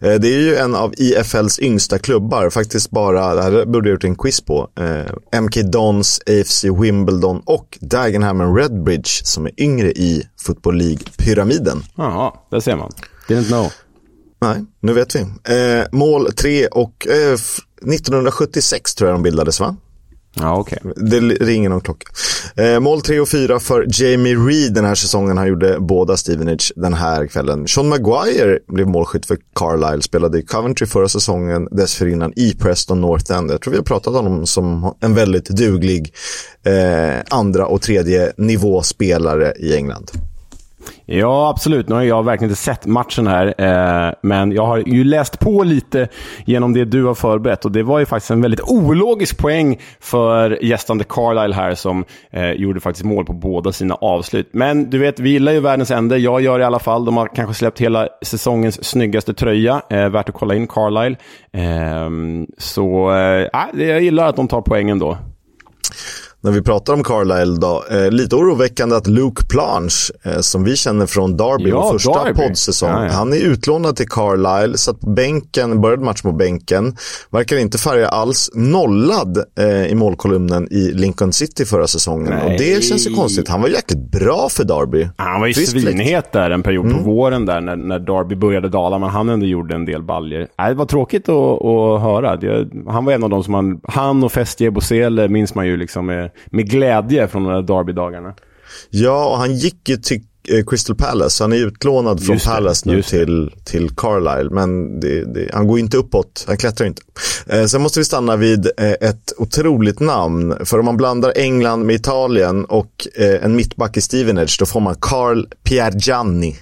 Eh, 0.00 0.14
det 0.14 0.28
är 0.28 0.38
ju 0.38 0.56
en 0.56 0.74
av 0.74 0.94
IFLs 0.96 1.58
yngsta 1.58 1.98
klubbar, 1.98 2.50
faktiskt 2.50 2.90
bara, 2.90 3.34
det 3.34 3.42
här 3.42 3.64
borde 3.64 3.88
jag 3.88 3.94
gjort 3.94 4.04
en 4.04 4.16
quiz 4.16 4.40
på. 4.40 4.68
Eh, 4.80 5.40
MK 5.40 5.62
Dons, 5.62 6.20
AFC 6.26 6.64
Wimbledon 6.64 7.42
och 7.44 7.78
Dagenham 7.80 8.56
Redbridge 8.56 9.24
som 9.24 9.46
är 9.46 9.60
yngre 9.60 9.92
i 9.92 10.22
Football 10.40 10.76
League-pyramiden. 10.76 11.82
Jaha, 11.96 12.32
där 12.50 12.60
ser 12.60 12.76
man. 12.76 12.90
Didn't 13.28 13.46
know. 13.46 13.72
Nej, 14.40 14.64
nu 14.80 14.92
vet 14.92 15.16
vi. 15.16 15.20
Eh, 15.20 15.86
mål 15.92 16.32
3 16.32 16.66
och 16.66 17.06
eh, 17.06 17.38
1976 17.88 18.94
tror 18.94 19.10
jag 19.10 19.14
de 19.14 19.22
bildades 19.22 19.60
va? 19.60 19.76
Ja. 20.34 20.58
Okay. 20.58 20.78
Det 20.96 21.20
ringer 21.20 21.68
någon 21.68 21.80
klocka. 21.80 22.06
Eh, 22.56 22.80
mål 22.80 23.02
3 23.02 23.20
och 23.20 23.28
4 23.28 23.60
för 23.60 23.86
Jamie 23.88 24.36
Reed 24.36 24.74
den 24.74 24.84
här 24.84 24.94
säsongen. 24.94 25.38
Han 25.38 25.48
gjorde 25.48 25.76
båda 25.80 26.16
Stevenage 26.16 26.72
den 26.76 26.94
här 26.94 27.26
kvällen. 27.26 27.68
Sean 27.68 27.88
Maguire 27.88 28.58
blev 28.68 28.86
målskytt 28.86 29.26
för 29.26 29.38
Carlisle. 29.54 30.02
Spelade 30.02 30.38
i 30.38 30.42
Coventry 30.42 30.86
förra 30.86 31.08
säsongen. 31.08 31.68
Dessförinnan 31.70 32.32
i 32.36 32.54
Preston 32.54 33.00
North 33.00 33.32
End. 33.32 33.50
Jag 33.50 33.60
tror 33.60 33.70
vi 33.70 33.78
har 33.78 33.84
pratat 33.84 34.14
om 34.14 34.26
honom 34.26 34.46
som 34.46 34.94
en 35.00 35.14
väldigt 35.14 35.48
duglig 35.48 36.14
eh, 36.64 37.20
andra 37.28 37.66
och 37.66 37.82
tredje 37.82 38.32
nivåspelare 38.36 39.52
i 39.58 39.76
England. 39.76 40.10
Ja, 41.06 41.48
absolut. 41.48 41.88
Nu 41.88 41.94
har 41.94 42.02
jag 42.02 42.24
verkligen 42.24 42.50
inte 42.50 42.62
sett 42.62 42.86
matchen 42.86 43.26
här, 43.26 43.54
eh, 43.58 44.14
men 44.22 44.52
jag 44.52 44.66
har 44.66 44.78
ju 44.78 45.04
läst 45.04 45.40
på 45.40 45.62
lite 45.62 46.08
genom 46.44 46.72
det 46.72 46.84
du 46.84 47.04
har 47.04 47.14
förberett. 47.14 47.64
Och 47.64 47.72
Det 47.72 47.82
var 47.82 47.98
ju 47.98 48.06
faktiskt 48.06 48.30
en 48.30 48.42
väldigt 48.42 48.60
ologisk 48.60 49.38
poäng 49.38 49.80
för 50.00 50.64
gästande 50.64 51.04
Carlisle 51.04 51.54
här 51.54 51.74
som 51.74 52.04
eh, 52.30 52.50
gjorde 52.50 52.80
faktiskt 52.80 53.04
mål 53.04 53.24
på 53.24 53.32
båda 53.32 53.72
sina 53.72 53.94
avslut. 53.94 54.48
Men 54.52 54.90
du 54.90 54.98
vet, 54.98 55.20
vi 55.20 55.30
gillar 55.30 55.52
ju 55.52 55.60
världens 55.60 55.90
ände. 55.90 56.18
Jag 56.18 56.40
gör 56.40 56.58
det 56.58 56.62
i 56.62 56.66
alla 56.66 56.78
fall. 56.78 57.04
De 57.04 57.16
har 57.16 57.28
kanske 57.34 57.54
släppt 57.54 57.80
hela 57.80 58.08
säsongens 58.22 58.84
snyggaste 58.84 59.34
tröja. 59.34 59.82
Eh, 59.90 60.08
värt 60.08 60.28
att 60.28 60.34
kolla 60.34 60.54
in 60.54 60.66
Carlisle. 60.66 61.16
Ehm, 61.52 62.46
så 62.58 63.12
eh, 63.12 63.48
jag 63.74 64.02
gillar 64.02 64.28
att 64.28 64.36
de 64.36 64.48
tar 64.48 64.60
poängen 64.60 64.98
då 64.98 65.18
när 66.42 66.52
vi 66.52 66.62
pratar 66.62 66.92
om 66.92 67.04
Carlisle 67.04 67.58
då. 67.60 67.84
Eh, 67.90 68.10
lite 68.10 68.36
oroväckande 68.36 68.96
att 68.96 69.06
Luke 69.06 69.42
Planche, 69.50 70.12
eh, 70.22 70.40
som 70.40 70.64
vi 70.64 70.76
känner 70.76 71.06
från 71.06 71.36
Derby, 71.36 71.70
ja, 71.70 71.82
vår 71.82 71.92
första 71.92 72.24
Derby. 72.24 72.42
poddsäsong, 72.42 72.90
ja, 72.90 73.04
ja. 73.04 73.12
han 73.12 73.32
är 73.32 73.36
utlånad 73.36 73.96
till 73.96 74.08
Carlisle, 74.08 74.78
satt 74.78 75.00
på 75.00 75.10
bänken, 75.10 75.80
började 75.80 76.04
match 76.04 76.22
på 76.22 76.32
bänken, 76.32 76.96
verkar 77.30 77.56
inte 77.56 77.78
färga 77.78 78.08
alls, 78.08 78.50
nollad 78.54 79.44
eh, 79.58 79.86
i 79.86 79.94
målkolumnen 79.94 80.68
i 80.72 80.92
Lincoln 80.92 81.32
City 81.32 81.64
förra 81.64 81.86
säsongen. 81.86 82.34
Nej. 82.34 82.52
Och 82.52 82.58
det 82.58 82.84
känns 82.84 83.06
ju 83.06 83.14
konstigt, 83.14 83.48
han 83.48 83.62
var 83.62 83.68
jäkligt 83.68 84.10
bra 84.10 84.48
för 84.48 84.64
Derby. 84.64 85.08
Han 85.16 85.40
var 85.40 85.46
ju 85.46 85.54
svinhet 85.54 86.32
där 86.32 86.50
en 86.50 86.62
period 86.62 86.84
på 86.84 86.90
mm. 86.90 87.04
våren 87.04 87.46
där 87.46 87.60
när, 87.60 87.76
när 87.76 87.98
Derby 87.98 88.36
började 88.36 88.68
dala, 88.68 88.98
men 88.98 89.08
han 89.08 89.28
ändå 89.28 89.46
gjorde 89.46 89.74
en 89.74 89.84
del 89.84 90.02
baljer. 90.02 90.48
Nej, 90.58 90.68
det 90.68 90.74
var 90.74 90.86
tråkigt 90.86 91.28
att, 91.28 91.64
att 91.64 92.00
höra. 92.00 92.36
Det, 92.36 92.68
han 92.86 93.04
var 93.04 93.12
en 93.12 93.24
av 93.24 93.30
de 93.30 93.44
som 93.44 93.52
man, 93.52 93.80
han 93.84 94.24
och 94.24 94.32
Festie 94.32 94.70
Bosele 94.70 95.28
minns 95.28 95.54
man 95.54 95.66
ju 95.66 95.76
liksom 95.76 96.28
med, 96.46 96.70
glädje 96.70 97.28
från 97.28 97.44
de 97.44 97.52
där 97.52 97.62
Derby-dagarna. 97.62 98.34
Ja, 98.90 99.26
och 99.26 99.36
han 99.36 99.54
gick 99.54 99.88
ju 99.88 99.96
till 99.96 100.20
eh, 100.48 100.64
Crystal 100.64 100.96
Palace. 100.96 101.44
Han 101.44 101.52
är 101.52 101.56
utlånad 101.56 102.26
från 102.26 102.38
Palace 102.38 102.88
nu 102.88 103.02
till, 103.02 103.50
till 103.64 103.90
Carlisle. 103.96 104.50
Men 104.50 105.00
det, 105.00 105.24
det, 105.34 105.48
han 105.52 105.66
går 105.66 105.78
inte 105.78 105.96
uppåt, 105.96 106.44
han 106.48 106.56
klättrar 106.56 106.86
inte. 106.86 107.02
Eh, 107.46 107.64
sen 107.64 107.82
måste 107.82 107.98
vi 107.98 108.04
stanna 108.04 108.36
vid 108.36 108.66
eh, 108.66 108.90
ett 108.90 109.32
otroligt 109.38 110.00
namn. 110.00 110.56
För 110.64 110.78
om 110.78 110.84
man 110.84 110.96
blandar 110.96 111.32
England 111.36 111.86
med 111.86 111.94
Italien 111.94 112.64
och 112.64 113.08
eh, 113.14 113.44
en 113.44 113.56
mittback 113.56 113.96
i 113.96 114.00
Stevenage, 114.00 114.56
då 114.58 114.66
får 114.66 114.80
man 114.80 114.94
Carl 115.00 115.46
Piergianni. 115.64 116.56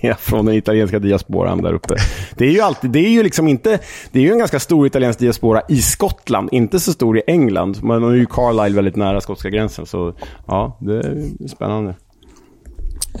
Ja, 0.00 0.14
från 0.14 0.46
den 0.46 0.54
italienska 0.54 0.98
diasporan 0.98 1.62
där 1.62 1.72
uppe. 1.72 1.94
Det 2.36 2.44
är 2.44 2.50
ju 2.50 2.60
alltid, 2.60 2.90
det 2.90 2.98
är 2.98 3.10
ju 3.10 3.22
liksom 3.22 3.48
inte, 3.48 3.78
det 4.12 4.18
är 4.18 4.22
ju 4.22 4.32
en 4.32 4.38
ganska 4.38 4.60
stor 4.60 4.86
italiensk 4.86 5.18
diaspora 5.18 5.62
i 5.68 5.82
Skottland, 5.82 6.48
inte 6.52 6.80
så 6.80 6.92
stor 6.92 7.18
i 7.18 7.22
England. 7.26 7.82
Men 7.82 8.00
nu 8.00 8.08
är 8.08 8.14
ju 8.14 8.26
Carlisle 8.26 8.76
väldigt 8.76 8.96
nära 8.96 9.20
skotska 9.20 9.50
gränsen, 9.50 9.86
så 9.86 10.14
ja, 10.46 10.78
det 10.80 10.94
är 10.94 11.48
spännande. 11.48 11.94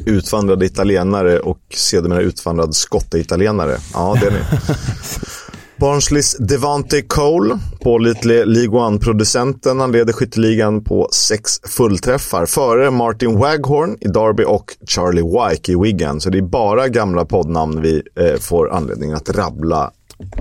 Utvandrade 0.06 0.66
italienare 0.66 1.38
och 1.38 1.60
sedermera 1.70 2.20
utvandrad 2.20 2.74
skotte-italienare. 2.74 3.76
Ja, 3.94 4.16
det 4.20 4.26
är 4.26 4.30
ni. 4.30 4.38
Barnsleys 5.82 6.36
Devante 6.36 7.02
Cole, 7.02 7.58
pålitlig 7.80 8.46
League 8.46 8.80
One-producenten. 8.80 9.80
Han 9.80 9.92
leder 9.92 10.12
skytteligan 10.12 10.84
på 10.84 11.08
sex 11.12 11.60
fullträffar 11.76 12.46
före 12.46 12.90
Martin 12.90 13.38
Waghorn 13.38 13.96
i 14.00 14.08
Derby 14.08 14.44
och 14.44 14.64
Charlie 14.86 15.22
Wyke 15.22 15.72
i 15.72 15.76
Wigan. 15.76 16.20
Så 16.20 16.30
det 16.30 16.38
är 16.38 16.42
bara 16.42 16.88
gamla 16.88 17.24
poddnamn 17.24 17.80
vi 17.80 18.02
eh, 18.16 18.40
får 18.40 18.72
anledning 18.72 19.12
att 19.12 19.30
rabbla 19.30 19.90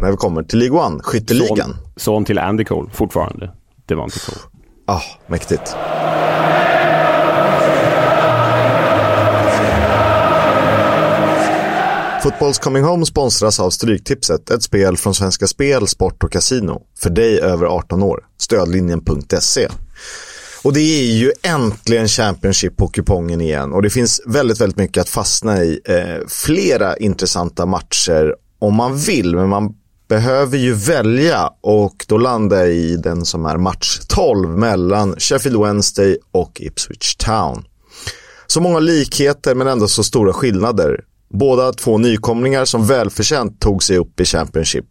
när 0.02 0.12
vi 0.12 0.18
kommer 0.18 0.44
till 0.44 0.60
League 0.60 0.80
One, 0.80 1.04
skytteligan. 1.04 1.58
Son, 1.58 1.76
son 1.96 2.26
till 2.26 2.40
Andy 2.40 2.64
Cole, 2.64 2.90
fortfarande. 2.94 3.52
Devante 3.86 4.20
Cole. 4.20 4.40
Ah, 4.86 5.02
mäktigt. 5.28 5.76
Fotbolls 12.24 12.60
Coming 12.60 12.84
Home 12.84 13.06
sponsras 13.06 13.60
av 13.60 13.70
Stryktipset, 13.70 14.50
ett 14.50 14.64
spel 14.64 14.98
från 14.98 15.16
Svenska 15.16 15.48
Spel, 15.48 15.88
Sport 15.88 16.24
och 16.24 16.32
Casino. 16.32 16.82
För 17.00 17.10
dig 17.10 17.40
över 17.40 17.66
18 17.66 18.04
år. 18.04 18.26
Stödlinjen.se. 18.38 19.68
Och 20.64 20.74
det 20.74 20.80
är 20.80 21.14
ju 21.14 21.32
äntligen 21.44 22.08
Championship 22.08 22.78
på 22.78 22.88
kupongen 22.88 23.42
igen 23.42 23.74
och 23.74 23.82
det 23.82 23.90
finns 23.90 24.22
väldigt, 24.26 24.62
väldigt 24.62 24.78
mycket 24.78 25.02
att 25.02 25.10
fastna 25.10 25.64
i. 25.64 25.80
Eh, 25.86 26.28
flera 26.28 26.98
intressanta 26.98 27.66
matcher 27.66 28.36
om 28.60 28.76
man 28.76 28.98
vill, 28.98 29.36
men 29.36 29.50
man 29.50 29.74
behöver 30.10 30.58
ju 30.58 30.74
välja 30.74 31.50
och 31.62 32.06
då 32.08 32.18
landar 32.18 32.58
jag 32.58 32.70
i 32.70 32.96
den 32.96 33.26
som 33.26 33.46
är 33.46 33.58
match 33.58 34.00
12 34.08 34.50
mellan 34.50 35.16
Sheffield 35.20 35.60
Wednesday 35.62 36.18
och 36.32 36.62
Ipswich 36.62 37.16
Town. 37.16 37.64
Så 38.48 38.62
många 38.62 38.80
likheter 38.80 39.56
men 39.56 39.68
ändå 39.68 39.88
så 39.88 40.04
stora 40.04 40.34
skillnader. 40.34 41.04
Båda 41.34 41.74
två 41.74 41.98
nykomlingar 41.98 42.66
som 42.66 42.88
välförtjänt 42.88 43.60
tog 43.60 43.84
sig 43.84 43.98
upp 43.98 44.20
i 44.20 44.26
Championship. 44.26 44.86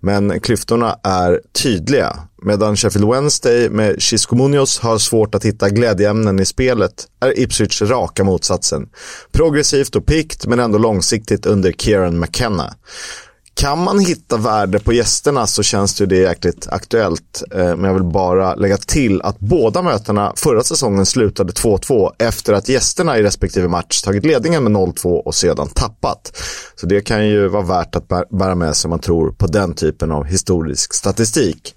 Men 0.00 0.40
klyftorna 0.40 0.98
är 1.02 1.40
tydliga. 1.62 2.16
Medan 2.42 2.76
Sheffield 2.76 3.10
Wednesday 3.10 3.70
med 3.70 4.02
Chisco 4.02 4.36
Munoz 4.36 4.78
har 4.78 4.98
svårt 4.98 5.34
att 5.34 5.44
hitta 5.44 5.70
glädjeämnen 5.70 6.40
i 6.40 6.44
spelet 6.44 7.06
är 7.20 7.38
Ipswich 7.40 7.82
raka 7.82 8.24
motsatsen. 8.24 8.88
Progressivt 9.32 9.96
och 9.96 10.06
pikt 10.06 10.46
men 10.46 10.60
ändå 10.60 10.78
långsiktigt 10.78 11.46
under 11.46 11.72
Kieran 11.72 12.20
McKenna 12.20 12.74
kan 13.56 13.84
man 13.84 13.98
hitta 13.98 14.36
värde 14.36 14.78
på 14.78 14.92
gästerna 14.92 15.46
så 15.46 15.62
känns 15.62 15.94
det, 15.94 16.06
det 16.06 16.16
jäkligt 16.16 16.66
aktuellt. 16.70 17.42
Eh, 17.54 17.58
men 17.58 17.84
jag 17.84 17.94
vill 17.94 18.04
bara 18.04 18.54
lägga 18.54 18.76
till 18.76 19.22
att 19.22 19.38
båda 19.38 19.82
mötena 19.82 20.32
förra 20.36 20.62
säsongen 20.62 21.06
slutade 21.06 21.52
2-2 21.52 22.10
efter 22.18 22.52
att 22.52 22.68
gästerna 22.68 23.18
i 23.18 23.22
respektive 23.22 23.68
match 23.68 24.02
tagit 24.02 24.24
ledningen 24.24 24.64
med 24.64 24.72
0-2 24.72 25.04
och 25.04 25.34
sedan 25.34 25.68
tappat. 25.74 26.42
Så 26.74 26.86
det 26.86 27.00
kan 27.00 27.28
ju 27.28 27.48
vara 27.48 27.62
värt 27.62 27.96
att 27.96 28.08
bära 28.30 28.54
med 28.54 28.76
sig 28.76 28.88
om 28.88 28.90
man 28.90 28.98
tror 28.98 29.30
på 29.30 29.46
den 29.46 29.74
typen 29.74 30.12
av 30.12 30.24
historisk 30.24 30.94
statistik. 30.94 31.74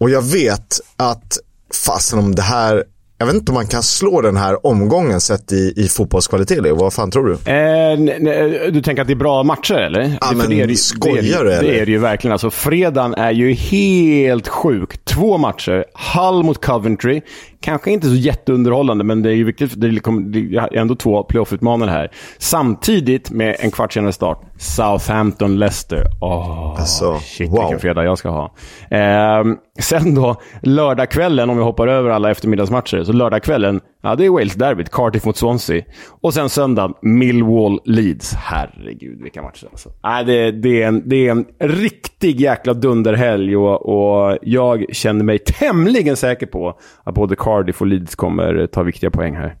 Och 0.00 0.10
jag 0.10 0.22
vet 0.22 0.80
att 0.96 1.38
fasen 1.86 2.18
om 2.18 2.34
det 2.34 2.42
här 2.42 2.84
jag 3.22 3.26
vet 3.26 3.34
inte 3.34 3.52
om 3.52 3.54
man 3.54 3.66
kan 3.66 3.82
slå 3.82 4.20
den 4.20 4.36
här 4.36 4.66
omgången 4.66 5.20
sett 5.20 5.52
i, 5.52 5.72
i 5.76 5.88
fotbollskvalitet, 5.88 6.62
Leo. 6.62 6.76
Vad 6.76 6.92
fan 6.92 7.10
tror 7.10 7.26
du? 7.26 7.52
Eh, 7.52 8.72
du 8.72 8.82
tänker 8.82 9.02
att 9.02 9.08
det 9.08 9.14
är 9.14 9.16
bra 9.16 9.42
matcher, 9.42 9.74
eller? 9.74 10.18
Ja, 10.20 10.32
men 10.36 10.48
det 10.48 10.62
är, 10.62 10.74
skojar 10.74 11.44
du 11.44 11.52
eller? 11.52 11.62
Det 11.62 11.80
är 11.80 11.86
det 11.86 11.92
ju 11.92 11.98
verkligen. 11.98 12.32
Alltså, 12.32 12.50
fredagen 12.50 13.14
är 13.14 13.30
ju 13.30 13.52
helt 13.52 14.48
sjuk. 14.48 15.04
Två 15.04 15.38
matcher. 15.38 15.84
Hull 16.14 16.42
mot 16.42 16.64
Coventry. 16.64 17.20
Kanske 17.62 17.90
inte 17.90 18.06
så 18.06 18.14
jätteunderhållande, 18.14 19.04
men 19.04 19.22
det 19.22 19.30
är 19.30 19.34
ju 19.34 19.44
viktigt. 19.44 19.72
Det 19.76 19.86
är 19.86 20.76
ändå 20.76 20.94
två 20.94 21.22
playoff-utmanare 21.22 21.90
här. 21.90 22.10
Samtidigt 22.38 23.30
med 23.30 23.56
en 23.58 23.70
kvart 23.70 23.92
senare 23.92 24.12
start, 24.12 24.40
Southampton-Leicester. 24.58 26.04
Åh, 26.20 26.76
alltså, 26.78 27.18
shit 27.18 27.50
wow. 27.50 27.60
vilken 27.60 27.78
fredag 27.78 28.04
jag 28.04 28.18
ska 28.18 28.28
ha. 28.28 28.54
Eh, 28.90 29.44
sen 29.80 30.14
då, 30.14 30.36
lördagskvällen, 30.62 31.50
om 31.50 31.56
vi 31.56 31.62
hoppar 31.62 31.88
över 31.88 32.10
alla 32.10 32.30
eftermiddagsmatcher, 32.30 33.04
så 33.04 33.12
lördagskvällen, 33.12 33.80
ja 34.02 34.14
det 34.16 34.24
är 34.24 34.30
Wales-derbyt, 34.30 34.90
Cardiff 34.90 35.24
mot 35.24 35.36
Swansea. 35.36 35.84
Och 36.20 36.34
sen 36.34 36.48
söndag, 36.48 36.92
Millwall-Leeds. 37.02 38.34
Herregud 38.34 39.22
vilka 39.22 39.42
matcher 39.42 39.68
alltså. 39.70 39.88
Äh, 39.88 40.26
det, 40.26 40.50
det, 40.50 40.82
är 40.82 40.88
en, 40.88 41.08
det 41.08 41.28
är 41.28 41.30
en 41.30 41.46
riktig 41.58 42.40
jäkla 42.40 42.74
dunderhelg 42.74 43.56
och, 43.56 43.86
och 43.86 44.38
jag 44.42 44.84
känner 44.92 45.24
mig 45.24 45.38
tämligen 45.38 46.16
säker 46.16 46.46
på 46.46 46.78
att 47.04 47.14
både 47.14 47.36
Cardiff 47.36 47.80
och 47.80 47.86
Leeds 47.86 48.14
kommer 48.14 48.66
ta 48.66 48.82
viktiga 48.82 49.10
poäng 49.10 49.36
här. 49.36 49.56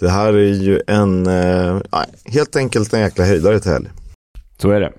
Det 0.00 0.08
här 0.08 0.32
är 0.32 0.52
ju 0.52 0.80
en, 0.86 1.26
eh, 1.26 1.80
helt 2.24 2.56
enkelt 2.56 2.92
en 2.92 3.00
jäkla 3.00 3.24
höjdare 3.24 3.60
till 3.60 3.70
helg. 3.70 3.88
Så 4.58 4.70
är 4.70 4.80
det. 4.80 4.92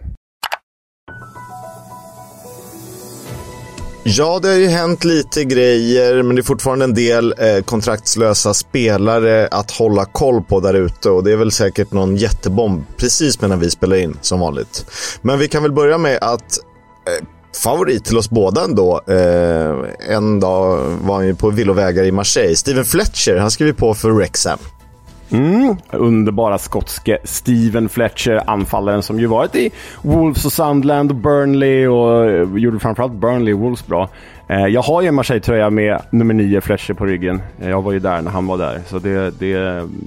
Ja, 4.09 4.39
det 4.39 4.47
har 4.47 4.55
ju 4.55 4.67
hänt 4.67 5.03
lite 5.03 5.43
grejer, 5.43 6.23
men 6.23 6.35
det 6.35 6.41
är 6.41 6.43
fortfarande 6.43 6.85
en 6.85 6.93
del 6.93 7.33
eh, 7.37 7.63
kontraktslösa 7.63 8.53
spelare 8.53 9.47
att 9.51 9.71
hålla 9.71 10.05
koll 10.05 10.43
på 10.43 10.59
där 10.59 10.73
ute 10.73 11.09
och 11.09 11.23
det 11.23 11.31
är 11.31 11.35
väl 11.35 11.51
säkert 11.51 11.91
någon 11.91 12.15
jättebomb 12.15 12.83
precis 12.97 13.41
medan 13.41 13.59
vi 13.59 13.69
spelar 13.69 13.95
in 13.95 14.17
som 14.21 14.39
vanligt. 14.39 14.85
Men 15.21 15.39
vi 15.39 15.47
kan 15.47 15.63
väl 15.63 15.71
börja 15.71 15.97
med 15.97 16.17
att 16.21 16.57
eh, 17.07 17.25
favorit 17.63 18.05
till 18.05 18.17
oss 18.17 18.29
båda 18.29 18.63
ändå. 18.63 19.01
Eh, 19.07 20.15
en 20.15 20.39
dag 20.39 20.77
var 21.01 21.15
han 21.15 21.27
ju 21.27 21.35
på 21.35 21.49
villovägar 21.49 22.03
i 22.03 22.11
Marseille. 22.11 22.55
Steven 22.55 22.85
Fletcher, 22.85 23.37
han 23.37 23.51
skrev 23.51 23.73
på 23.73 23.93
för 23.93 24.11
Rexham. 24.11 24.59
Mm, 25.31 25.75
underbara 25.91 26.57
skotske 26.57 27.17
Steven 27.23 27.89
Fletcher, 27.89 28.43
anfallaren 28.47 29.03
som 29.03 29.19
ju 29.19 29.25
varit 29.27 29.55
i 29.55 29.71
Wolves 30.01 30.45
och 30.45 30.51
Sunderland 30.51 31.11
och 31.11 31.17
Burnley 31.17 31.87
och 31.87 32.29
eh, 32.29 32.57
gjorde 32.57 32.79
framförallt 32.79 33.13
Burnley 33.13 33.53
och 33.53 33.59
Wolves 33.59 33.87
bra. 33.87 34.09
Eh, 34.49 34.65
jag 34.65 34.81
har 34.81 35.01
ju 35.01 35.07
en 35.07 35.15
Marseille-tröja 35.15 35.69
med 35.69 36.01
nummer 36.09 36.33
9 36.33 36.61
Fletcher 36.61 36.93
på 36.93 37.05
ryggen. 37.05 37.41
Eh, 37.61 37.69
jag 37.69 37.81
var 37.81 37.91
ju 37.91 37.99
där 37.99 38.21
när 38.21 38.31
han 38.31 38.47
var 38.47 38.57
där, 38.57 38.81
så 38.87 38.99
det, 38.99 39.39
det, 39.39 39.57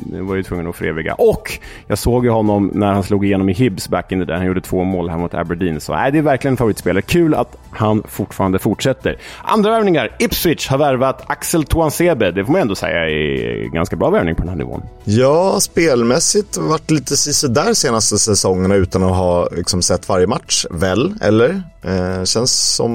det 0.04 0.20
var 0.20 0.34
ju 0.34 0.42
tvungen 0.42 0.66
att 0.66 0.76
föreviga. 0.76 1.14
Och 1.14 1.58
jag 1.86 1.98
såg 1.98 2.24
ju 2.24 2.30
honom 2.30 2.70
när 2.74 2.92
han 2.92 3.02
slog 3.02 3.24
igenom 3.24 3.48
i 3.48 3.52
Hibs 3.52 3.88
back 3.88 4.12
in 4.12 4.18
the 4.18 4.24
day. 4.24 4.36
Han 4.36 4.46
gjorde 4.46 4.60
två 4.60 4.84
mål 4.84 5.08
här 5.10 5.18
mot 5.18 5.34
Aberdeen. 5.34 5.80
Så 5.80 5.94
nej, 5.94 6.12
det 6.12 6.18
är 6.18 6.22
verkligen 6.22 6.52
en 6.52 6.56
favoritspelare. 6.56 7.02
Kul 7.02 7.34
att 7.34 7.56
han 7.70 8.02
fortfarande 8.08 8.58
fortsätter. 8.58 9.16
Andra 9.42 9.70
värvningar. 9.70 10.16
Ipswich 10.18 10.68
har 10.68 10.78
värvat 10.78 11.24
Axel 11.26 11.64
Toansebe. 11.64 12.30
Det 12.30 12.44
får 12.44 12.52
man 12.52 12.60
ändå 12.60 12.74
säga 12.74 13.10
är 13.10 13.68
ganska 13.68 13.96
bra 13.96 14.10
värvning 14.10 14.34
på 14.34 14.42
den 14.42 14.48
här 14.48 14.56
nivån. 14.56 14.82
Ja, 15.04 15.60
spelmässigt 15.60 16.56
varit 16.56 16.90
lite 16.90 17.14
där 17.48 17.74
senaste 17.74 18.18
säsongerna 18.18 18.74
utan 18.74 19.02
att 19.02 19.16
ha 19.16 19.48
liksom, 19.56 19.82
sett 19.82 20.08
varje 20.08 20.26
match, 20.26 20.66
väl? 20.70 21.14
Eller? 21.20 21.62
Eh, 21.82 22.24
känns 22.24 22.74
som... 22.76 22.92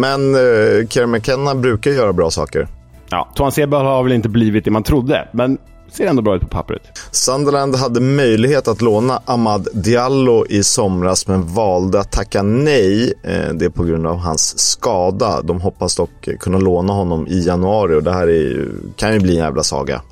Men 0.00 0.34
eh, 0.34 0.77
Kieran 0.86 1.10
McKenna 1.10 1.54
brukar 1.54 1.90
göra 1.90 2.12
bra 2.12 2.30
saker. 2.30 2.68
Ja, 3.10 3.28
Tuan 3.36 3.52
Seba 3.52 3.82
har 3.82 4.02
väl 4.02 4.12
inte 4.12 4.28
blivit 4.28 4.64
det 4.64 4.70
man 4.70 4.82
trodde, 4.82 5.28
men 5.32 5.58
ser 5.90 6.06
ändå 6.06 6.22
bra 6.22 6.36
ut 6.36 6.42
på 6.42 6.48
pappret. 6.48 6.82
Sunderland 7.10 7.76
hade 7.76 8.00
möjlighet 8.00 8.68
att 8.68 8.82
låna 8.82 9.22
Ahmad 9.24 9.68
Diallo 9.74 10.46
i 10.48 10.62
somras 10.62 11.28
men 11.28 11.54
valde 11.54 12.00
att 12.00 12.12
tacka 12.12 12.42
nej. 12.42 13.12
Eh, 13.24 13.54
det 13.54 13.64
är 13.64 13.70
på 13.70 13.84
grund 13.84 14.06
av 14.06 14.16
hans 14.16 14.58
skada. 14.58 15.42
De 15.42 15.60
hoppas 15.60 15.96
dock 15.96 16.28
kunna 16.40 16.58
låna 16.58 16.92
honom 16.92 17.26
i 17.26 17.40
januari 17.46 17.94
och 17.94 18.02
det 18.02 18.12
här 18.12 18.28
är, 18.28 18.68
kan 18.96 19.12
ju 19.12 19.20
bli 19.20 19.32
en 19.32 19.44
jävla 19.44 19.62
saga. 19.62 20.02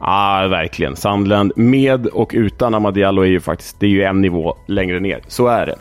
Ja, 0.00 0.44
ah, 0.44 0.48
verkligen. 0.48 0.96
Sandland 0.96 1.52
med 1.56 2.06
och 2.06 2.30
utan 2.34 2.74
Ahmad 2.74 2.94
Diallo 2.94 3.22
är 3.22 3.26
ju 3.26 3.40
faktiskt 3.40 3.80
det 3.80 3.86
är 3.86 3.90
ju 3.90 4.02
en 4.02 4.20
nivå 4.20 4.56
längre 4.66 5.00
ner. 5.00 5.22
Så 5.28 5.46
är 5.46 5.66
det. 5.66 5.76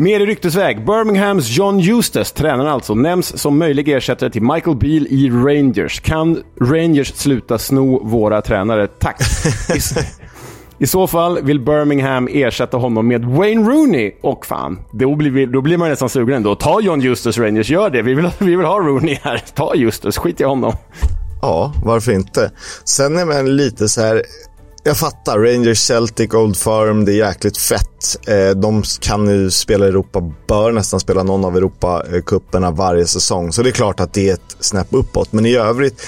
Mer 0.00 0.20
i 0.20 0.26
ryktesväg. 0.26 0.86
Birminghams 0.86 1.56
John 1.56 1.80
Eustace, 1.80 2.34
tränaren 2.34 2.70
alltså, 2.70 2.94
nämns 2.94 3.38
som 3.38 3.58
möjlig 3.58 3.88
ersättare 3.88 4.30
till 4.30 4.42
Michael 4.42 4.76
Beale 4.76 5.06
i 5.08 5.30
Rangers. 5.30 6.00
Kan 6.00 6.42
Rangers 6.60 7.14
sluta 7.14 7.58
sno 7.58 8.04
våra 8.04 8.42
tränare? 8.42 8.86
Tack! 8.86 9.20
I, 10.78 10.86
så 10.86 11.06
fall 11.06 11.42
vill 11.42 11.60
Birmingham 11.60 12.28
ersätta 12.30 12.76
honom 12.76 13.08
med 13.08 13.24
Wayne 13.24 13.70
Rooney. 13.70 14.12
Och 14.22 14.46
fan, 14.46 14.78
då 14.92 15.14
blir, 15.14 15.46
då 15.46 15.60
blir 15.60 15.76
man 15.76 15.88
nästan 15.88 16.08
sugen 16.08 16.36
ändå. 16.36 16.54
Ta 16.54 16.80
John 16.80 17.02
Eustace 17.02 17.42
Rangers, 17.42 17.70
gör 17.70 17.90
det. 17.90 18.02
Vi 18.02 18.14
vill, 18.14 18.30
vi 18.38 18.56
vill 18.56 18.66
ha 18.66 18.78
Rooney 18.78 19.18
här. 19.22 19.42
Ta 19.54 19.74
Eustace, 19.74 20.20
skit 20.20 20.40
i 20.40 20.44
honom. 20.44 20.72
Ja, 21.42 21.72
varför 21.84 22.12
inte? 22.12 22.50
Sen 22.84 23.18
är 23.18 23.24
man 23.24 23.56
lite 23.56 23.88
så 23.88 24.00
här 24.00 24.22
jag 24.84 24.98
fattar. 24.98 25.38
Rangers, 25.38 25.78
Celtic, 25.78 26.34
Old 26.34 26.56
Firm, 26.56 27.04
det 27.04 27.12
är 27.12 27.26
jäkligt 27.26 27.58
fett. 27.58 28.28
Eh, 28.28 28.50
de 28.56 28.82
kan 29.00 29.28
ju 29.28 29.50
spela 29.50 29.86
i 29.86 29.88
Europa, 29.88 30.32
bör 30.46 30.72
nästan 30.72 31.00
spela 31.00 31.22
någon 31.22 31.44
av 31.44 31.56
Europacuperna 31.56 32.70
varje 32.70 33.06
säsong. 33.06 33.52
Så 33.52 33.62
det 33.62 33.68
är 33.68 33.72
klart 33.72 34.00
att 34.00 34.12
det 34.12 34.28
är 34.28 34.34
ett 34.34 34.56
snäpp 34.60 34.88
uppåt. 34.90 35.32
Men 35.32 35.46
i 35.46 35.56
övrigt, 35.56 36.06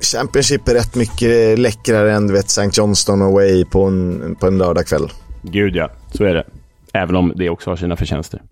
Championship 0.00 0.68
är 0.68 0.74
rätt 0.74 0.94
mycket 0.94 1.58
läckrare 1.58 2.12
än 2.12 2.26
du 2.26 2.32
vet, 2.32 2.46
St. 2.46 2.70
Johnston 2.72 3.22
away 3.22 3.64
på 3.64 3.84
en, 3.84 4.36
på 4.40 4.46
en 4.46 4.58
lördagkväll. 4.58 5.12
Gud 5.42 5.76
ja, 5.76 5.90
så 6.12 6.24
är 6.24 6.34
det. 6.34 6.44
Även 6.92 7.16
om 7.16 7.32
det 7.36 7.50
också 7.50 7.70
har 7.70 7.76
sina 7.76 7.96
förtjänster. 7.96 8.42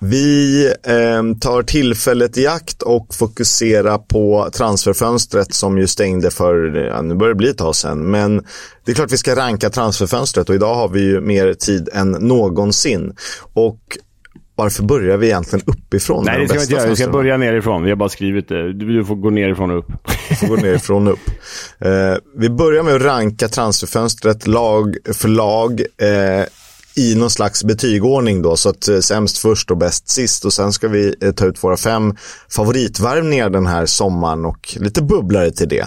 Vi 0.00 0.66
eh, 0.66 1.38
tar 1.40 1.62
tillfället 1.62 2.38
i 2.38 2.46
akt 2.46 2.82
och 2.82 3.14
fokuserar 3.14 3.98
på 3.98 4.50
transferfönstret 4.52 5.54
som 5.54 5.78
ju 5.78 5.86
stängde 5.86 6.30
för, 6.30 6.76
ja, 6.76 7.02
nu 7.02 7.14
börjar 7.14 7.34
det 7.34 7.38
bli 7.38 7.50
ett 7.50 7.58
tag 7.58 7.76
sedan, 7.76 8.10
men 8.10 8.44
det 8.84 8.92
är 8.92 8.94
klart 8.94 9.12
vi 9.12 9.16
ska 9.16 9.36
ranka 9.36 9.70
transferfönstret 9.70 10.48
och 10.48 10.54
idag 10.54 10.74
har 10.74 10.88
vi 10.88 11.00
ju 11.00 11.20
mer 11.20 11.54
tid 11.54 11.88
än 11.92 12.10
någonsin. 12.10 13.14
Och 13.52 13.78
varför 14.54 14.82
börjar 14.82 15.16
vi 15.16 15.26
egentligen 15.26 15.64
uppifrån? 15.66 16.24
Nej, 16.24 16.40
det 16.40 16.48
ska 16.48 16.58
vi 16.58 16.62
inte 16.62 16.74
göra. 16.74 16.88
Vi 16.88 16.96
ska 16.96 17.08
börja 17.08 17.36
nerifrån. 17.36 17.82
Vi 17.82 17.90
har 17.90 17.96
bara 17.96 18.08
skrivit 18.08 18.48
det. 18.48 18.72
Du 18.72 19.04
får 19.04 19.16
gå 19.16 19.30
nerifrån 19.30 19.70
och 19.70 19.78
upp. 19.78 19.86
Du 20.28 20.34
får 20.36 20.46
gå 20.46 20.56
nerifrån 20.56 21.06
och 21.06 21.12
upp. 21.12 21.20
Eh, 21.84 22.16
vi 22.36 22.50
börjar 22.50 22.82
med 22.82 22.94
att 22.94 23.02
ranka 23.02 23.48
transferfönstret 23.48 24.46
lag 24.46 24.96
för 25.12 25.28
lag. 25.28 25.80
Eh, 25.80 26.44
i 27.00 27.14
någon 27.14 27.30
slags 27.30 27.64
betygordning 27.64 28.42
då, 28.42 28.56
så 28.56 28.68
att 28.68 28.88
eh, 28.88 28.98
sämst 28.98 29.38
först 29.38 29.70
och 29.70 29.76
bäst 29.76 30.08
sist. 30.08 30.44
Och 30.44 30.52
sen 30.52 30.72
ska 30.72 30.88
vi 30.88 31.14
eh, 31.20 31.32
ta 31.32 31.46
ut 31.46 31.64
våra 31.64 31.76
fem 31.76 32.14
favoritvärvningar 32.50 33.50
den 33.50 33.66
här 33.66 33.86
sommaren 33.86 34.44
och 34.44 34.76
lite 34.80 35.02
bubblare 35.02 35.50
till 35.50 35.68
det. 35.68 35.86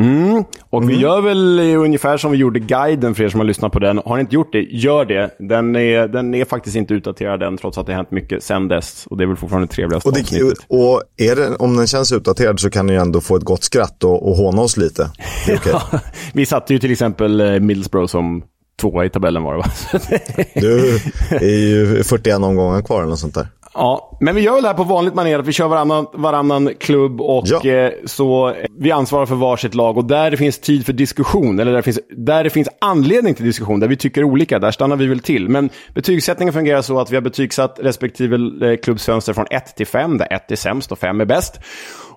Mm. 0.00 0.44
Och 0.70 0.82
mm. 0.82 0.94
vi 0.94 1.02
gör 1.02 1.20
väl 1.20 1.60
ungefär 1.60 2.16
som 2.16 2.32
vi 2.32 2.38
gjorde 2.38 2.60
guiden 2.60 3.14
för 3.14 3.24
er 3.24 3.28
som 3.28 3.40
har 3.40 3.44
lyssnat 3.44 3.72
på 3.72 3.78
den. 3.78 4.00
Har 4.04 4.16
ni 4.16 4.20
inte 4.20 4.34
gjort 4.34 4.52
det, 4.52 4.62
gör 4.62 5.04
det. 5.04 5.30
Den 5.38 5.76
är, 5.76 6.08
den 6.08 6.34
är 6.34 6.44
faktiskt 6.44 6.76
inte 6.76 6.94
utdaterad 6.94 7.42
än, 7.42 7.56
trots 7.56 7.78
att 7.78 7.86
det 7.86 7.92
har 7.92 7.96
hänt 7.96 8.10
mycket 8.10 8.42
sen 8.42 8.68
dess. 8.68 9.06
Och 9.06 9.16
det 9.16 9.24
är 9.24 9.26
väl 9.26 9.36
fortfarande 9.36 9.66
det 9.66 9.72
trevligaste 9.72 10.08
och 10.08 10.14
det, 10.14 10.20
avsnittet. 10.20 10.58
Och 10.68 11.02
är 11.16 11.36
det, 11.36 11.56
om 11.56 11.76
den 11.76 11.86
känns 11.86 12.12
utdaterad 12.12 12.60
så 12.60 12.70
kan 12.70 12.86
ni 12.86 12.94
ändå 12.94 13.20
få 13.20 13.36
ett 13.36 13.42
gott 13.42 13.62
skratt 13.62 14.04
och, 14.04 14.28
och 14.28 14.36
håna 14.36 14.62
oss 14.62 14.76
lite. 14.76 15.10
Okay. 15.54 15.74
vi 16.34 16.46
satte 16.46 16.72
ju 16.72 16.78
till 16.78 16.92
exempel 16.92 17.40
eh, 17.40 17.60
Middlesbrough 17.60 18.06
som 18.10 18.42
tvåa 18.80 19.04
i 19.04 19.10
tabellen 19.10 19.42
var 19.42 19.52
det 19.52 19.58
va? 19.58 19.70
du, 20.54 20.98
det 21.30 21.54
är 21.54 21.68
ju 21.68 22.02
41 22.04 22.36
omgångar 22.36 22.82
kvar 22.82 22.98
eller 22.98 23.10
något 23.10 23.18
sånt 23.18 23.34
där. 23.34 23.46
Ja, 23.74 24.18
men 24.20 24.34
vi 24.34 24.40
gör 24.40 24.54
väl 24.54 24.62
det 24.62 24.68
här 24.68 24.74
på 24.74 24.84
vanligt 24.84 25.14
manér. 25.14 25.38
Vi 25.38 25.52
kör 25.52 25.68
varannan, 25.68 26.06
varannan 26.14 26.70
klubb 26.80 27.20
och 27.20 27.44
ja. 27.46 27.70
eh, 27.70 27.92
så 28.04 28.54
vi 28.78 28.90
ansvarar 28.90 29.26
för 29.26 29.34
varsitt 29.34 29.74
lag. 29.74 29.98
Och 29.98 30.04
där 30.04 30.30
det 30.30 30.36
finns 30.36 30.58
tid 30.58 30.86
för 30.86 30.92
diskussion, 30.92 31.58
eller 31.58 31.70
där 31.70 31.78
det, 31.78 31.82
finns, 31.82 32.00
där 32.16 32.44
det 32.44 32.50
finns 32.50 32.68
anledning 32.80 33.34
till 33.34 33.44
diskussion, 33.44 33.80
där 33.80 33.88
vi 33.88 33.96
tycker 33.96 34.24
olika, 34.24 34.58
där 34.58 34.70
stannar 34.70 34.96
vi 34.96 35.06
väl 35.06 35.20
till. 35.20 35.48
Men 35.48 35.70
betygssättningen 35.94 36.52
fungerar 36.52 36.82
så 36.82 37.00
att 37.00 37.10
vi 37.10 37.16
har 37.16 37.22
betygsatt 37.22 37.78
respektive 37.82 38.36
eh, 38.70 38.76
klubbsfönster 38.76 39.32
från 39.32 39.46
1 39.50 39.76
till 39.76 39.86
5, 39.86 40.18
där 40.18 40.32
1 40.32 40.50
är 40.50 40.56
sämst 40.56 40.92
och 40.92 40.98
5 40.98 41.20
är 41.20 41.24
bäst. 41.24 41.60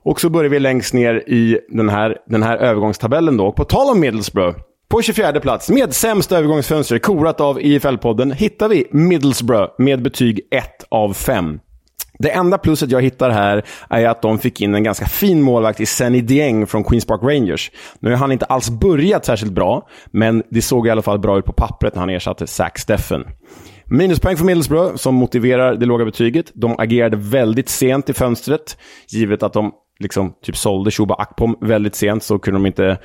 Och 0.04 0.22
så 0.22 0.30
börjar 0.30 0.50
vi 0.50 0.60
längst 0.60 0.94
ner 0.94 1.16
i 1.30 1.60
den 1.70 1.90
här, 1.90 2.18
den 2.30 2.44
här 2.44 2.58
övergångstabellen 2.58 3.38
då. 3.38 3.48
Och 3.48 3.56
på 3.56 3.64
tal 3.64 3.90
om 3.90 4.00
Middlesbrough, 4.00 4.58
på 4.96 5.02
24 5.02 5.40
plats, 5.40 5.70
med 5.70 5.94
sämst 5.94 6.32
övergångsfönster, 6.32 7.00
korat 7.00 7.42
av 7.42 7.60
IFL-podden, 7.60 8.34
hittar 8.34 8.70
vi 8.70 8.88
Middlesbrough 8.92 9.74
med 9.78 10.02
betyg 10.02 10.42
1 10.52 10.66
av 10.90 11.14
5. 11.14 11.60
Det 12.20 12.32
enda 12.32 12.58
pluset 12.58 12.92
jag 12.92 13.02
hittar 13.02 13.30
här 13.30 13.66
är 13.90 14.08
att 14.08 14.22
de 14.22 14.40
fick 14.40 14.62
in 14.62 14.76
en 14.76 14.84
ganska 14.84 15.06
fin 15.06 15.42
målvakt 15.42 15.80
i 15.80 15.86
Senny 15.86 16.22
Dieng 16.22 16.68
från 16.68 16.84
Queens 16.84 17.06
Park 17.06 17.20
Rangers. 17.24 17.72
Nu 18.00 18.10
har 18.10 18.18
han 18.18 18.32
inte 18.32 18.46
alls 18.46 18.70
börjat 18.70 19.26
särskilt 19.26 19.52
bra, 19.52 19.88
men 20.12 20.44
det 20.50 20.62
såg 20.62 20.88
i 20.88 20.90
alla 20.90 21.02
fall 21.02 21.20
bra 21.20 21.40
ut 21.40 21.46
på 21.46 21.54
pappret 21.54 21.96
när 21.96 22.00
han 22.00 22.10
ersatte 22.10 22.48
Zach 22.48 22.78
Steffen. 22.78 23.24
Minuspoäng 23.86 24.38
för 24.38 24.46
Middlesbrough, 24.46 24.96
som 24.96 25.16
motiverar 25.16 25.76
det 25.76 25.86
låga 25.86 26.06
betyget. 26.06 26.52
De 26.54 26.80
agerade 26.80 27.18
väldigt 27.18 27.70
sent 27.70 28.10
i 28.10 28.14
fönstret. 28.14 28.78
Givet 29.08 29.44
att 29.44 29.54
de 29.54 29.72
liksom 30.00 30.34
typ 30.44 30.58
sålde 30.58 30.92
Shuba 30.92 31.16
Akpom 31.16 31.58
väldigt 31.62 31.96
sent 31.96 32.24
så 32.24 32.40
kunde 32.40 32.60
de 32.60 32.66
inte 32.66 32.98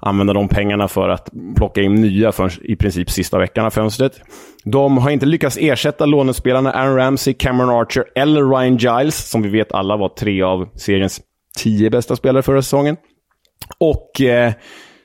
använda 0.00 0.32
de 0.32 0.48
pengarna 0.48 0.88
för 0.88 1.08
att 1.08 1.30
plocka 1.56 1.82
in 1.82 1.94
nya 1.94 2.32
för 2.32 2.70
i 2.70 2.76
princip 2.76 3.10
sista 3.10 3.38
veckan 3.38 3.66
av 3.66 3.70
fönstret. 3.70 4.20
De 4.64 4.98
har 4.98 5.10
inte 5.10 5.26
lyckats 5.26 5.58
ersätta 5.60 6.06
lånespelarna 6.06 6.72
Aaron 6.72 6.96
Ramsey, 6.96 7.34
Cameron 7.34 7.70
Archer 7.70 8.04
eller 8.14 8.44
Ryan 8.44 8.76
Giles, 8.76 9.30
som 9.30 9.42
vi 9.42 9.48
vet 9.48 9.72
alla 9.72 9.96
var 9.96 10.08
tre 10.08 10.42
av 10.42 10.68
seriens 10.74 11.20
tio 11.58 11.90
bästa 11.90 12.16
spelare 12.16 12.42
förra 12.42 12.62
säsongen. 12.62 12.96
Och 13.78 14.20
eh, 14.20 14.52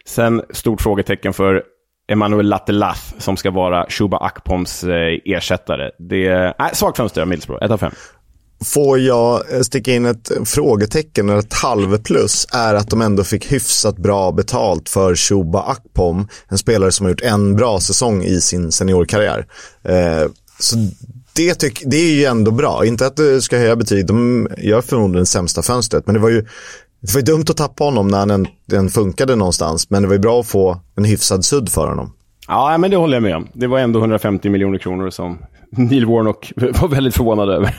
sen 0.06 0.42
stort 0.50 0.82
frågetecken 0.82 1.34
för 1.34 1.64
Emanuel 2.08 2.50
Latelath 2.50 3.02
som 3.18 3.38
ska 3.38 3.52
vara 3.52 3.86
Shuba 3.90 4.18
Akpoms 4.18 4.84
eh, 4.84 5.20
ersättare. 5.26 5.92
Det 6.00 6.28
är 6.28 6.54
äh, 6.60 6.72
svagt 6.74 6.98
fönster 6.98 7.22
av 7.22 7.28
Middlesbrough, 7.28 7.66
1 7.66 7.72
av 7.72 7.78
5. 7.78 7.92
Får 8.64 9.00
jag 9.00 9.54
eh, 9.54 9.62
sticka 9.62 9.94
in 9.94 10.06
ett 10.06 10.32
frågetecken, 10.46 11.30
eller 11.30 11.40
ett 11.40 11.54
halvplus, 11.54 12.48
är 12.52 12.76
att 12.76 12.90
de 12.90 13.02
ändå 13.02 13.24
fick 13.24 13.52
hyfsat 13.52 13.98
bra 13.98 14.32
betalt 14.32 14.90
för 14.90 15.16
Shuba 15.16 15.62
Akpom, 15.62 16.28
en 16.48 16.58
spelare 16.58 16.92
som 16.92 17.06
har 17.06 17.12
gjort 17.12 17.22
en 17.22 17.56
bra 17.56 17.80
säsong 17.80 18.24
i 18.24 18.42
sin 18.42 18.72
seniorkarriär. 18.72 19.46
Eh, 19.84 20.30
så 20.60 20.76
det, 21.36 21.56
tyck, 21.56 21.82
det 21.86 21.98
är 21.98 22.14
ju 22.14 22.26
ändå 22.26 22.52
bra. 22.52 22.86
Inte 22.86 23.06
att 23.06 23.16
du 23.16 23.42
ska 23.42 23.58
höja 23.58 23.76
betyg, 23.76 24.06
de 24.06 24.48
gör 24.58 24.82
förmodligen 24.82 25.24
det 25.24 25.26
sämsta 25.26 25.62
fönstret, 25.62 26.06
men 26.06 26.16
det 26.16 26.22
var 26.22 26.30
ju 26.30 26.46
det 27.02 27.14
var 27.14 27.20
ju 27.20 27.26
dumt 27.26 27.46
att 27.50 27.58
tappa 27.58 27.84
honom 27.84 28.08
när 28.08 28.26
den, 28.26 28.48
den 28.66 28.90
funkade 28.90 29.36
någonstans, 29.36 29.90
men 29.90 30.02
det 30.02 30.08
var 30.08 30.16
ju 30.16 30.20
bra 30.20 30.40
att 30.40 30.48
få 30.48 30.82
en 30.96 31.06
hyfsad 31.06 31.46
sudd 31.46 31.70
för 31.70 31.88
honom. 31.88 32.14
Ja, 32.48 32.78
men 32.78 32.92
det 32.92 32.98
håller 32.98 33.16
jag 33.16 33.24
med 33.24 33.36
om. 33.36 33.48
Det 33.54 33.68
var 33.68 33.80
ändå 33.80 34.00
150 34.00 34.50
miljoner 34.50 34.78
kronor 34.78 35.10
som 35.10 35.38
Neil 35.78 36.06
Warnock 36.06 36.54
var 36.56 36.88
väldigt 36.88 37.16
förvånad 37.16 37.50
över. 37.50 37.76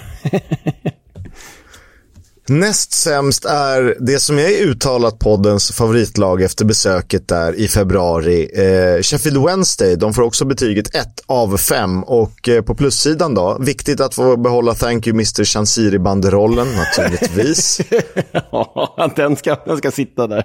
Näst 2.48 2.92
sämst 2.92 3.44
är 3.44 3.96
det 4.00 4.18
som 4.18 4.38
är 4.38 4.62
uttalat 4.62 5.18
poddens 5.18 5.72
favoritlag 5.72 6.42
efter 6.42 6.64
besöket 6.64 7.28
där 7.28 7.54
i 7.54 7.68
februari. 7.68 8.50
Eh, 8.54 9.02
Sheffield 9.02 9.44
Wednesday, 9.44 9.96
de 9.96 10.14
får 10.14 10.22
också 10.22 10.44
betyget 10.44 10.94
1 10.94 11.06
av 11.26 11.56
5 11.56 12.04
och 12.04 12.48
eh, 12.48 12.62
på 12.62 12.74
plussidan 12.74 13.34
då, 13.34 13.56
viktigt 13.60 14.00
att 14.00 14.14
få 14.14 14.36
behålla 14.36 14.74
Thank 14.74 15.06
you 15.06 15.14
Mr. 15.14 15.44
Chansiri-banderollen 15.44 16.66
naturligtvis. 16.76 17.80
ja, 18.32 19.12
den 19.16 19.36
ska, 19.36 19.56
den 19.66 19.76
ska 19.76 19.90
sitta 19.90 20.26
där. 20.26 20.44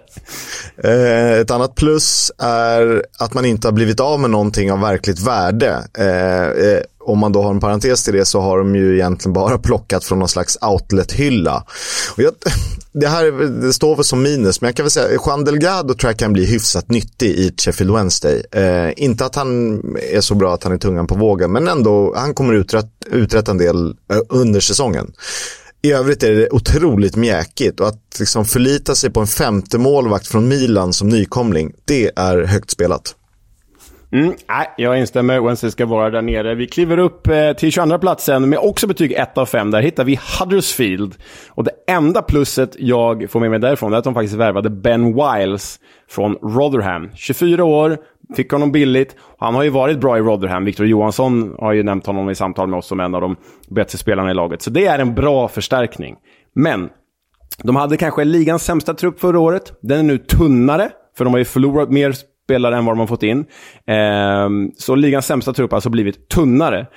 Eh, 0.83 1.39
ett 1.39 1.51
annat 1.51 1.75
plus 1.75 2.31
är 2.38 3.05
att 3.19 3.33
man 3.33 3.45
inte 3.45 3.67
har 3.67 3.73
blivit 3.73 3.99
av 3.99 4.19
med 4.19 4.29
någonting 4.29 4.71
av 4.71 4.81
verkligt 4.81 5.19
värde. 5.19 5.83
Om 7.10 7.19
man 7.19 7.32
då 7.32 7.41
har 7.41 7.50
en 7.50 7.60
parentes 7.60 8.04
till 8.04 8.13
det 8.13 8.26
så 8.26 8.41
har 8.41 8.58
de 8.58 8.76
ju 8.76 8.95
egentligen 8.95 9.34
bara 9.34 9.58
plockat 9.69 10.04
från 10.04 10.19
någon 10.19 10.30
slags 10.30 10.58
outlet-hylla. 10.62 11.65
det 12.91 13.08
här 13.08 13.32
det 13.62 13.74
står 13.74 13.95
väl 13.95 14.06
som 14.06 14.22
minus, 14.22 14.62
men 14.62 14.67
jag 14.67 14.76
kan 14.76 14.84
väl 14.84 14.91
säga 14.91 15.19
Juan 15.26 15.43
Delgado 15.43 15.93
tror 15.93 16.10
jag 16.10 16.19
kan 16.19 16.34
bli 16.34 16.45
hyfsat 16.45 16.89
nyttig 16.89 17.30
i 17.30 17.54
Sheffield 17.58 17.93
Wednesday. 17.93 18.43
Eh, 18.52 18.93
inte 18.95 19.26
att 19.26 19.36
han 19.36 19.80
är 20.12 20.22
så 20.22 20.36
bra 20.36 20.54
att 20.54 20.63
han 20.63 20.74
är 20.74 20.78
tungan 20.78 21.08
på 21.08 21.15
vågen, 21.15 21.52
men 21.52 21.67
ändå, 21.67 22.13
han 22.17 22.34
kommer 22.34 22.54
uträtt, 22.54 22.91
uträtta 23.12 23.52
en 23.52 23.58
del 23.58 23.95
eh, 24.12 24.19
under 24.30 24.60
säsongen. 24.60 25.12
I 25.82 25.91
övrigt 25.91 26.24
är 26.24 26.32
det 26.32 26.50
otroligt 26.50 27.15
mjäkigt 27.15 27.80
och 27.80 27.88
att 27.88 28.19
liksom 28.19 28.45
förlita 28.45 28.95
sig 28.95 29.10
på 29.10 29.19
en 29.19 29.28
femte 29.28 29.78
målvakt 29.78 30.28
från 30.28 30.48
Milan 30.48 30.93
som 30.93 31.10
nykomling, 31.10 31.72
det 31.86 32.12
är 32.15 32.43
högt 32.43 32.72
spelat. 32.72 33.15
Mm, 34.12 34.34
nej, 34.48 34.67
jag 34.78 35.00
instämmer. 35.00 35.39
Wednesday 35.39 35.72
ska 35.72 35.86
vara 35.86 36.10
där 36.10 36.22
nere. 36.22 36.56
Vi 36.56 36.67
kliver 36.67 36.98
upp 36.98 37.28
eh, 37.28 37.54
till 37.54 37.72
22 37.72 37.98
platsen 37.98 38.50
med 38.50 38.60
också 38.60 38.88
betyg 38.88 39.12
1 39.12 39.38
av 39.38 39.45
5. 39.45 39.72
Där 39.72 39.82
hittar 39.82 40.04
vi 40.04 40.19
Huddersfield. 40.39 41.15
Och 41.50 41.63
det 41.63 41.72
enda 41.88 42.22
plusset 42.22 42.76
jag 42.80 43.30
får 43.30 43.39
med 43.39 43.50
mig 43.50 43.60
därifrån 43.60 43.93
är 43.93 43.98
att 43.98 44.04
de 44.04 44.13
faktiskt 44.13 44.36
värvade 44.36 44.69
Ben 44.69 45.13
Wiles 45.13 45.80
från 46.10 46.36
Rotherham. 46.36 47.10
24 47.15 47.63
år, 47.63 47.98
fick 48.36 48.52
honom 48.52 48.72
billigt. 48.72 49.15
Han 49.38 49.56
har 49.56 49.63
ju 49.63 49.69
varit 49.69 50.00
bra 50.00 50.17
i 50.17 50.22
Rotherham. 50.22 50.65
Viktor 50.65 50.86
Johansson 50.86 51.56
har 51.60 51.74
ju 51.74 51.84
nämnt 51.84 52.06
honom 52.06 52.30
i 52.30 52.36
samtal 52.36 52.67
med 52.67 52.78
oss 52.78 52.88
som 52.88 53.00
en 53.00 53.15
av 53.15 53.22
de 53.22 53.36
bättre 53.69 53.98
spelarna 53.98 54.32
i 54.32 54.34
laget. 54.34 54.62
Så 54.62 54.69
det 54.69 54.86
är 54.86 55.00
en 55.00 55.15
bra 55.15 55.48
förstärkning. 55.48 56.15
Men 56.54 56.89
de 57.63 57.76
hade 57.76 57.98
kanske 57.98 58.24
ligans 58.24 58.63
sämsta 58.63 58.93
trupp 58.93 59.19
förra 59.19 59.39
året. 59.39 59.74
Den 59.82 60.00
är 60.00 60.04
nu 60.04 60.17
tunnare, 60.17 60.89
för 61.17 61.26
de 61.26 61.34
har 61.34 61.39
ju 61.39 61.45
förlorat 61.45 61.89
mer 61.89 62.13
spelare 62.49 62.77
än 62.77 62.85
vad 62.85 62.95
de 62.95 62.99
har 62.99 63.07
fått 63.07 63.23
in. 63.23 63.45
Eh, 63.88 64.49
så 64.77 64.95
ligans 64.95 65.25
sämsta 65.25 65.53
trupp 65.53 65.71
har 65.71 65.77
alltså 65.77 65.89
blivit 65.89 66.29
tunnare. 66.29 66.88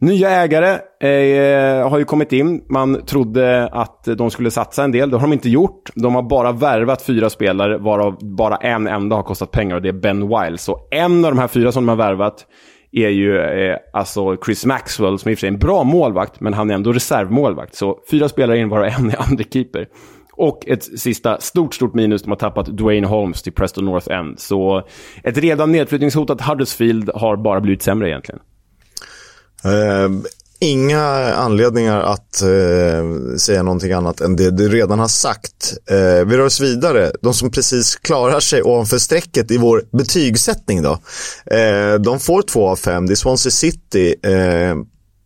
Nya 0.00 0.30
ägare 0.30 0.70
eh, 1.00 1.88
har 1.88 1.98
ju 1.98 2.04
kommit 2.04 2.32
in. 2.32 2.62
Man 2.68 3.06
trodde 3.06 3.68
att 3.72 4.04
de 4.04 4.30
skulle 4.30 4.50
satsa 4.50 4.84
en 4.84 4.92
del. 4.92 5.10
Det 5.10 5.16
har 5.16 5.22
de 5.22 5.32
inte 5.32 5.50
gjort. 5.50 5.90
De 5.94 6.14
har 6.14 6.22
bara 6.22 6.52
värvat 6.52 7.02
fyra 7.02 7.30
spelare, 7.30 7.78
varav 7.78 8.18
bara 8.36 8.56
en 8.56 8.86
enda 8.86 9.16
har 9.16 9.22
kostat 9.22 9.50
pengar 9.50 9.76
och 9.76 9.82
det 9.82 9.88
är 9.88 9.92
Ben 9.92 10.28
Wiles. 10.28 10.62
Så 10.62 10.78
en 10.90 11.24
av 11.24 11.30
de 11.30 11.38
här 11.38 11.48
fyra 11.48 11.72
som 11.72 11.86
de 11.86 11.88
har 11.88 11.96
värvat 11.96 12.46
är 12.92 13.08
ju 13.08 13.38
eh, 13.38 13.76
alltså 13.92 14.36
Chris 14.44 14.66
Maxwell, 14.66 15.18
som 15.18 15.30
i 15.30 15.34
och 15.34 15.38
för 15.38 15.40
sig 15.40 15.48
är 15.48 15.52
en 15.52 15.58
bra 15.58 15.84
målvakt, 15.84 16.40
men 16.40 16.54
han 16.54 16.70
är 16.70 16.74
ändå 16.74 16.92
reservmålvakt. 16.92 17.74
Så 17.74 17.98
fyra 18.10 18.28
spelare 18.28 18.58
in, 18.58 18.68
varav 18.68 18.84
en 18.84 19.10
är 19.10 19.30
andra 19.30 19.44
keeper. 19.52 19.86
Och 20.40 20.68
ett 20.68 21.00
sista 21.00 21.40
stort, 21.40 21.74
stort 21.74 21.94
minus, 21.94 22.22
de 22.22 22.30
har 22.30 22.36
tappat 22.36 22.66
Dwayne 22.66 23.06
Holmes 23.06 23.42
till 23.42 23.52
Preston 23.52 23.84
North 23.84 24.12
End. 24.12 24.40
Så 24.40 24.86
ett 25.24 25.36
redan 25.36 25.72
nedflyttningshotat 25.72 26.40
Huddersfield 26.40 27.10
har 27.14 27.36
bara 27.36 27.60
blivit 27.60 27.82
sämre 27.82 28.08
egentligen. 28.08 28.40
Uh, 29.64 30.20
inga 30.58 31.02
anledningar 31.34 32.00
att 32.00 32.42
uh, 32.44 33.36
säga 33.36 33.62
någonting 33.62 33.92
annat 33.92 34.20
än 34.20 34.36
det 34.36 34.50
du 34.50 34.68
redan 34.68 34.98
har 34.98 35.08
sagt. 35.08 35.74
Uh, 35.90 36.24
vi 36.26 36.36
rör 36.36 36.46
oss 36.46 36.60
vidare. 36.60 37.12
De 37.22 37.34
som 37.34 37.50
precis 37.50 37.96
klarar 37.96 38.40
sig 38.40 38.62
ovanför 38.62 38.98
strecket 38.98 39.50
i 39.50 39.58
vår 39.58 39.82
betygssättning 39.92 40.82
då. 40.82 40.98
Eh, 41.54 41.94
de 41.94 42.20
får 42.20 42.42
två 42.42 42.68
av 42.68 42.76
fem. 42.76 43.06
Det 43.06 43.12
är 43.12 43.16
Swansea 43.16 43.50
City 43.50 44.14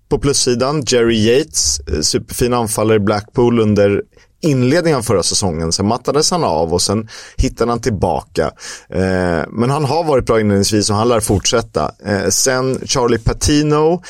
på 0.09 0.19
plussidan, 0.19 0.83
Jerry 0.87 1.17
Yates, 1.17 1.81
superfin 2.03 2.53
anfallare 2.53 2.97
i 2.97 3.01
Blackpool 3.01 3.61
under 3.61 4.03
inledningen 4.45 4.99
av 4.99 5.03
förra 5.03 5.23
säsongen. 5.23 5.73
Sen 5.73 5.87
mattades 5.87 6.31
han 6.31 6.45
av 6.45 6.75
och 6.75 6.83
sen 6.83 7.09
hittade 7.37 7.73
han 7.73 7.81
tillbaka. 7.81 8.51
Eh, 8.89 9.43
men 9.49 9.71
han 9.71 9.85
har 9.85 10.05
varit 10.05 10.27
bra 10.27 10.41
inledningsvis 10.41 10.91
och 10.91 10.97
han 10.97 11.09
lär 11.09 11.21
fortsätta. 11.21 11.91
Eh, 12.07 12.29
sen 12.29 12.79
Charlie 12.85 13.19
Patino 13.19 14.03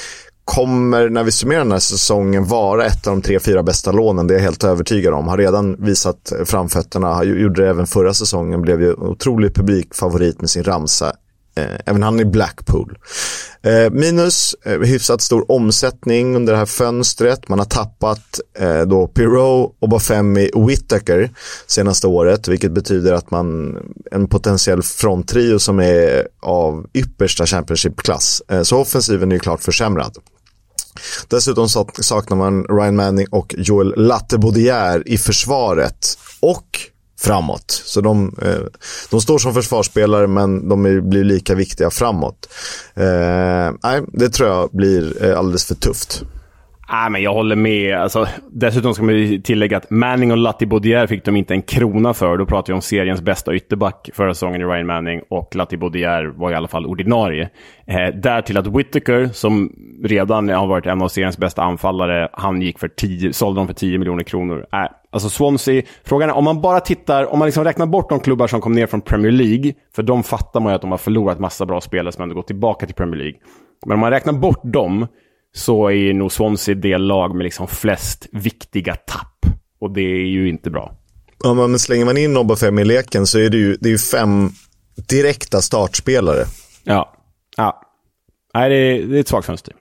kommer, 0.44 1.09
när 1.09 1.25
vi 1.25 1.33
summerar 1.33 1.59
den 1.59 1.73
här 1.73 1.79
säsongen, 1.79 2.44
vara 2.44 2.87
ett 2.87 3.07
av 3.07 3.12
de 3.12 3.23
tre, 3.23 3.40
fyra 3.40 3.62
bästa 3.62 3.92
lånen. 3.92 4.27
Det 4.27 4.35
är 4.35 4.38
jag 4.38 4.44
helt 4.44 4.64
övertygad 4.64 5.14
om. 5.14 5.29
Har 5.29 5.38
redan 5.38 5.85
visat 5.85 6.33
framfötterna. 6.44 7.14
Han 7.14 7.29
gjorde 7.29 7.62
det 7.62 7.68
även 7.68 7.87
förra 7.87 8.14
säsongen. 8.14 8.62
Blev 8.62 8.83
ju 8.83 8.94
otrolig 8.94 9.55
publikfavorit 9.55 10.40
med 10.40 10.51
sin 10.51 10.64
ramsa 10.64 11.12
Eh, 11.57 11.79
även 11.87 12.03
han 12.03 12.21
i 12.21 12.25
Blackpool. 12.25 12.99
Eh, 13.62 13.90
minus 13.90 14.57
eh, 14.64 14.81
hyfsat 14.81 15.23
stor 15.23 15.51
omsättning 15.51 16.37
under 16.37 16.53
det 16.53 16.59
här 16.59 16.67
fönstret. 16.67 17.49
Man 17.49 17.59
har 17.59 17.67
tappat 17.67 18.40
då 18.87 19.07
Pirou 19.07 19.75
och 19.81 19.88
Bafemi 19.88 20.51
Whittaker 20.67 21.31
senaste 21.67 22.07
året, 22.07 22.49
vilket 22.49 22.73
betyder 22.73 23.12
att 23.12 23.31
man 23.31 23.77
en 24.11 24.29
potentiell 24.29 24.83
fronttrio 24.83 25.59
som 25.59 25.81
är 25.81 26.29
av 26.40 26.87
yppersta 26.95 27.47
Championship-klass. 27.47 28.43
Så 28.62 28.79
offensiven 28.79 29.33
är 29.33 29.37
ju 29.37 29.40
klart 29.40 29.62
försämrad. 29.62 30.17
Dessutom 31.29 31.69
saknar 32.01 32.37
man 32.37 32.64
Ryan 32.64 32.97
Manning 32.97 33.27
och 33.31 33.55
Joel 33.59 33.95
Lattebodier 33.97 35.09
i 35.09 35.19
försvaret. 35.19 36.19
Och 36.40 36.81
framåt. 37.20 37.70
Så 37.70 38.00
de, 38.00 38.37
eh, 38.42 38.66
de 39.11 39.20
står 39.20 39.38
som 39.38 39.55
försvarsspelare 39.55 40.27
men 40.27 40.68
de 40.68 40.87
är, 40.87 41.00
blir 41.00 41.24
lika 41.24 41.55
viktiga 41.55 41.90
framåt. 41.90 42.48
Eh, 42.94 43.74
nej, 43.83 44.03
det 44.12 44.29
tror 44.29 44.48
jag 44.48 44.70
blir 44.72 45.24
eh, 45.24 45.38
alldeles 45.38 45.64
för 45.64 45.74
tufft. 45.74 46.24
Nej, 46.92 47.11
men 47.11 47.22
jag 47.22 47.35
håller 47.35 47.57
med. 47.57 47.96
Alltså, 47.96 48.27
dessutom 48.50 48.94
ska 48.94 49.05
man 49.05 49.42
tillägga 49.42 49.77
att 49.77 49.90
Manning 49.90 50.31
och 50.31 50.37
Latti 50.37 50.66
Baudier 50.66 51.07
fick 51.07 51.24
de 51.24 51.37
inte 51.37 51.55
en 51.55 51.62
krona 51.62 52.14
för. 52.14 52.37
Då 52.37 52.46
pratar 52.46 52.72
vi 52.72 52.74
om 52.74 52.83
seriens 52.83 53.22
bästa 53.22 53.55
ytterback 53.55 54.11
förra 54.14 54.35
säsongen 54.35 54.61
i 54.61 54.64
Ryan 54.64 54.87
Manning 54.87 55.22
och 55.29 55.57
Latti 55.57 55.77
Baudier 55.77 56.24
var 56.24 56.50
i 56.53 56.55
alla 56.55 56.68
fall 56.68 56.87
ordinarie. 56.87 57.50
Eh, 57.87 58.14
därtill 58.14 58.57
att 58.57 58.66
Whittaker, 58.66 59.29
som 59.33 59.72
redan 60.05 60.48
har 60.48 60.66
varit 60.66 60.87
en 60.87 61.03
av 61.03 61.09
seriens 61.09 61.38
bästa 61.38 61.62
anfallare, 61.62 62.29
han 62.33 62.62
gick 62.62 62.79
för 62.79 62.88
10, 62.88 63.33
sålde 63.33 63.61
dem 63.61 63.66
för 63.66 63.74
10 63.74 63.98
miljoner 63.98 64.24
kronor. 64.24 64.66
Äh, 64.72 64.87
alltså 65.14 65.29
Swansea, 65.29 65.83
frågan 66.05 66.31
är 66.31 66.35
om 66.35 66.44
man 66.44 66.61
bara 66.61 66.81
tittar, 66.81 67.24
om 67.24 67.38
man 67.38 67.46
liksom 67.46 67.64
räknar 67.64 67.87
bort 67.87 68.09
de 68.09 68.20
klubbar 68.20 68.46
som 68.46 68.61
kom 68.61 68.72
ner 68.72 68.87
från 68.87 69.00
Premier 69.00 69.33
League, 69.33 69.72
för 69.94 70.03
de 70.03 70.22
fattar 70.22 70.61
man 70.61 70.72
ju 70.72 70.74
att 70.74 70.81
de 70.81 70.90
har 70.90 70.98
förlorat 70.98 71.38
massa 71.38 71.66
bra 71.66 71.81
spelare 71.81 72.12
som 72.12 72.22
ändå 72.22 72.35
gått 72.35 72.46
tillbaka 72.46 72.87
till 72.87 72.94
Premier 72.94 73.20
League. 73.20 73.38
Men 73.87 73.94
om 73.94 74.00
man 74.00 74.11
räknar 74.11 74.33
bort 74.33 74.61
dem, 74.62 75.07
så 75.55 75.90
är 75.90 76.14
nog 76.14 76.33
Swansea 76.33 76.74
det 76.74 76.98
lag 76.98 77.35
med 77.35 77.44
liksom 77.44 77.66
flest 77.68 78.29
viktiga 78.33 78.94
tapp. 78.94 79.46
Och 79.81 79.90
det 79.90 80.00
är 80.00 80.27
ju 80.27 80.48
inte 80.48 80.70
bra. 80.70 80.94
Ja, 81.44 81.55
men 81.55 81.79
slänger 81.79 82.05
man 82.05 82.16
in 82.16 82.33
Nobba 82.33 82.57
5 82.57 82.79
i 82.79 82.85
leken 82.85 83.27
så 83.27 83.38
är 83.38 83.50
det 83.50 83.57
ju, 83.57 83.77
det 83.81 83.92
är 83.92 83.98
fem 83.98 84.50
direkta 85.09 85.61
startspelare. 85.61 86.44
Ja. 86.85 87.12
ja. 87.57 87.81
Nej, 88.55 88.70
det 88.70 88.77
är, 88.77 89.07
det 89.07 89.16
är 89.16 89.20
ett 89.20 89.29
svagt 89.29 89.46
fönster. 89.46 89.74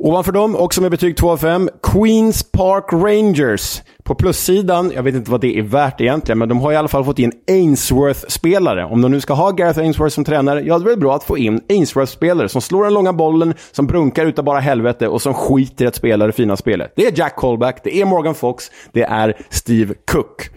Ovanför 0.00 0.32
dem, 0.32 0.56
också 0.56 0.80
med 0.80 0.90
betyg 0.90 1.16
2 1.16 1.30
av 1.30 1.36
5, 1.36 1.68
Queens 1.82 2.42
Park 2.52 2.92
Rangers. 2.92 3.82
På 4.04 4.14
plussidan, 4.14 4.92
jag 4.94 5.02
vet 5.02 5.14
inte 5.14 5.30
vad 5.30 5.40
det 5.40 5.58
är 5.58 5.62
värt 5.62 6.00
egentligen, 6.00 6.38
men 6.38 6.48
de 6.48 6.60
har 6.60 6.72
i 6.72 6.76
alla 6.76 6.88
fall 6.88 7.04
fått 7.04 7.18
in 7.18 7.32
Ainsworth-spelare. 7.48 8.84
Om 8.84 9.02
de 9.02 9.10
nu 9.10 9.20
ska 9.20 9.34
ha 9.34 9.50
Gareth 9.50 9.78
Ainsworth 9.78 10.14
som 10.14 10.24
tränare, 10.24 10.60
ja, 10.60 10.78
det 10.78 10.84
är 10.84 10.88
väl 10.88 10.98
bra 10.98 11.14
att 11.14 11.24
få 11.24 11.38
in 11.38 11.60
Ainsworth-spelare 11.68 12.48
som 12.48 12.60
slår 12.60 12.84
den 12.84 12.94
långa 12.94 13.12
bollen, 13.12 13.54
som 13.72 13.86
brunkar 13.86 14.26
utav 14.26 14.44
bara 14.44 14.60
helvete 14.60 15.08
och 15.08 15.22
som 15.22 15.34
skiter 15.34 15.84
i 15.84 15.88
att 15.88 15.94
spela 15.94 16.26
det 16.26 16.32
fina 16.32 16.56
spelet. 16.56 16.92
Det 16.96 17.06
är 17.06 17.18
Jack 17.18 17.36
Colback, 17.36 17.80
det 17.84 18.00
är 18.00 18.04
Morgan 18.04 18.34
Fox, 18.34 18.70
det 18.92 19.02
är 19.02 19.36
Steve 19.50 19.94
Cook. 20.12 20.50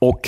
Och 0.00 0.20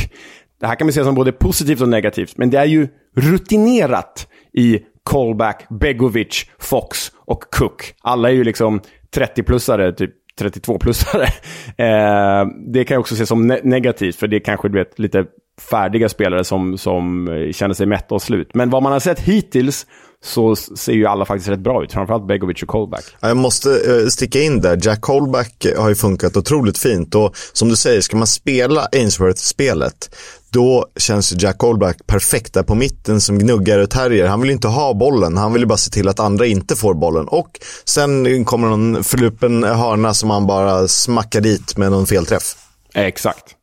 det 0.61 0.67
här 0.67 0.75
kan 0.75 0.87
vi 0.87 0.93
se 0.93 1.05
som 1.05 1.15
både 1.15 1.33
positivt 1.33 1.81
och 1.81 1.89
negativt, 1.89 2.37
men 2.37 2.51
det 2.51 2.59
är 2.59 2.65
ju 2.65 2.89
rutinerat 3.17 4.29
i 4.53 4.81
Callback, 5.05 5.67
Begovic, 5.71 6.47
Fox 6.59 7.13
och 7.17 7.43
Cook. 7.51 7.95
Alla 8.01 8.31
är 8.31 8.35
ju 8.35 8.45
liksom 8.45 8.81
30-plussare, 9.17 9.93
typ 9.93 10.11
32-plussare. 10.41 11.27
Eh, 11.77 12.47
det 12.73 12.85
kan 12.85 12.95
jag 12.95 13.01
också 13.01 13.17
se 13.17 13.27
som 13.27 13.47
ne 13.47 13.61
negativt, 13.65 14.17
för 14.17 14.27
det 14.27 14.37
är 14.37 14.41
kanske 14.41 14.69
du 14.69 14.79
vet, 14.79 14.99
lite 14.99 15.27
färdiga 15.61 16.09
spelare 16.09 16.45
som, 16.45 16.79
som 16.79 17.29
eh, 17.29 17.53
känner 17.53 17.75
sig 17.75 17.87
mätta 17.87 18.15
och 18.15 18.23
slut. 18.23 18.51
Men 18.55 18.71
vad 18.71 18.83
man 18.83 18.93
har 18.93 19.01
sett 19.01 19.21
hittills 19.21 19.87
så 20.25 20.57
ser 20.57 20.93
ju 20.93 21.07
alla 21.07 21.25
faktiskt 21.25 21.49
rätt 21.49 21.61
bra 21.61 21.85
ut. 21.85 21.93
Framförallt 21.93 22.27
Begovic 22.27 22.63
och 22.63 22.69
Colback. 22.69 23.05
Jag 23.21 23.37
måste 23.37 23.71
eh, 23.71 24.07
sticka 24.09 24.41
in 24.41 24.61
där. 24.61 24.79
Jack 24.83 25.01
Colback 25.01 25.65
eh, 25.65 25.83
har 25.83 25.89
ju 25.89 25.95
funkat 25.95 26.37
otroligt 26.37 26.79
fint 26.79 27.15
och 27.15 27.37
som 27.53 27.69
du 27.69 27.77
säger, 27.77 28.01
ska 28.01 28.17
man 28.17 28.27
spela 28.27 28.89
Ainsworth-spelet 28.93 30.15
då 30.51 30.87
känns 30.97 31.43
Jack 31.43 31.59
Colback 31.59 32.07
perfekt 32.07 32.55
där 32.55 32.63
på 32.63 32.75
mitten 32.75 33.21
som 33.21 33.39
gnuggar 33.39 33.79
och 33.79 33.91
terrier. 33.91 34.27
Han 34.27 34.41
vill 34.41 34.51
inte 34.51 34.69
ha 34.69 34.95
bollen, 34.95 35.37
han 35.37 35.53
vill 35.53 35.67
bara 35.67 35.79
se 35.79 35.91
till 35.91 36.09
att 36.09 36.21
andra 36.21 36.47
inte 36.47 36.77
får 36.77 36.95
bollen. 36.95 37.29
Och 37.29 37.61
sen 37.85 38.45
kommer 38.45 38.69
någon 38.69 39.05
förlupen 39.05 39.65
hörna 39.65 40.15
som 40.15 40.31
han 40.31 40.47
bara 40.47 40.89
smackar 40.89 41.41
dit 41.41 41.77
med 41.77 41.91
någon 41.91 42.07
felträff. 42.07 42.57
Exakt. 42.95 43.57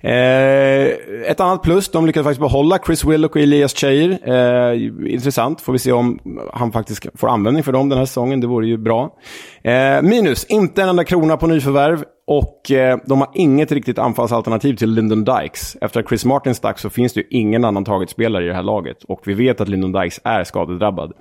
Eh, 0.00 0.86
ett 1.30 1.40
annat 1.40 1.62
plus, 1.62 1.88
de 1.88 2.06
lyckades 2.06 2.24
faktiskt 2.24 2.40
behålla 2.40 2.78
Chris 2.86 3.04
Willock 3.04 3.36
och 3.36 3.42
Elias 3.42 3.74
Cheir. 3.74 4.18
Eh, 4.28 4.82
intressant, 5.12 5.60
får 5.60 5.72
vi 5.72 5.78
se 5.78 5.92
om 5.92 6.18
han 6.52 6.72
faktiskt 6.72 7.06
får 7.14 7.28
användning 7.28 7.62
för 7.62 7.72
dem 7.72 7.88
den 7.88 7.98
här 7.98 8.06
säsongen. 8.06 8.40
Det 8.40 8.46
vore 8.46 8.66
ju 8.66 8.76
bra. 8.76 9.14
Eh, 9.62 10.02
minus, 10.02 10.44
inte 10.44 10.82
en 10.82 10.88
enda 10.88 11.04
krona 11.04 11.36
på 11.36 11.46
nyförvärv. 11.46 12.04
Och 12.26 12.70
eh, 12.70 12.98
de 13.06 13.20
har 13.20 13.30
inget 13.34 13.72
riktigt 13.72 13.98
anfallsalternativ 13.98 14.74
till 14.74 14.90
Lyndon 14.90 15.24
Dykes. 15.24 15.76
Efter 15.80 16.00
att 16.00 16.08
Chris 16.08 16.24
Martin 16.24 16.54
stack 16.54 16.78
så 16.78 16.90
finns 16.90 17.12
det 17.12 17.20
ju 17.20 17.26
ingen 17.30 17.64
annan 17.64 17.84
taget 17.84 18.10
spelare 18.10 18.44
i 18.44 18.48
det 18.48 18.54
här 18.54 18.62
laget. 18.62 19.04
Och 19.04 19.20
vi 19.24 19.34
vet 19.34 19.60
att 19.60 19.68
Lyndon 19.68 19.92
Dykes 19.92 20.20
är 20.24 20.44
skadedrabbad. 20.44 21.12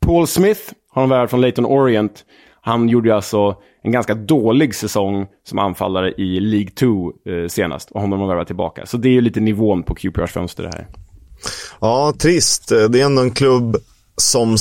Paul 0.00 0.26
Smith 0.26 0.60
har 0.90 1.02
de 1.02 1.10
värvat 1.10 1.30
från 1.30 1.40
Leighton 1.40 1.66
Orient. 1.66 2.24
Han 2.60 2.88
gjorde 2.88 3.08
ju 3.08 3.14
alltså 3.14 3.56
en 3.82 3.92
ganska 3.92 4.14
dålig 4.14 4.74
säsong 4.74 5.26
som 5.48 5.58
anfallare 5.58 6.12
i 6.12 6.40
League 6.40 6.70
2 6.70 7.12
eh, 7.26 7.48
senast. 7.48 7.90
Och 7.90 8.00
honom 8.00 8.20
har 8.20 8.28
värvat 8.28 8.46
tillbaka. 8.46 8.86
Så 8.86 8.96
det 8.96 9.08
är 9.08 9.12
ju 9.12 9.20
lite 9.20 9.40
nivån 9.40 9.82
på 9.82 9.94
QPRs 9.94 10.32
fönster 10.32 10.62
det 10.62 10.70
här. 10.74 10.88
Ja, 11.80 12.12
trist. 12.18 12.68
Det 12.68 13.00
är 13.00 13.04
ändå 13.04 13.22
en 13.22 13.30
klubb 13.30 13.76
som 14.16 14.56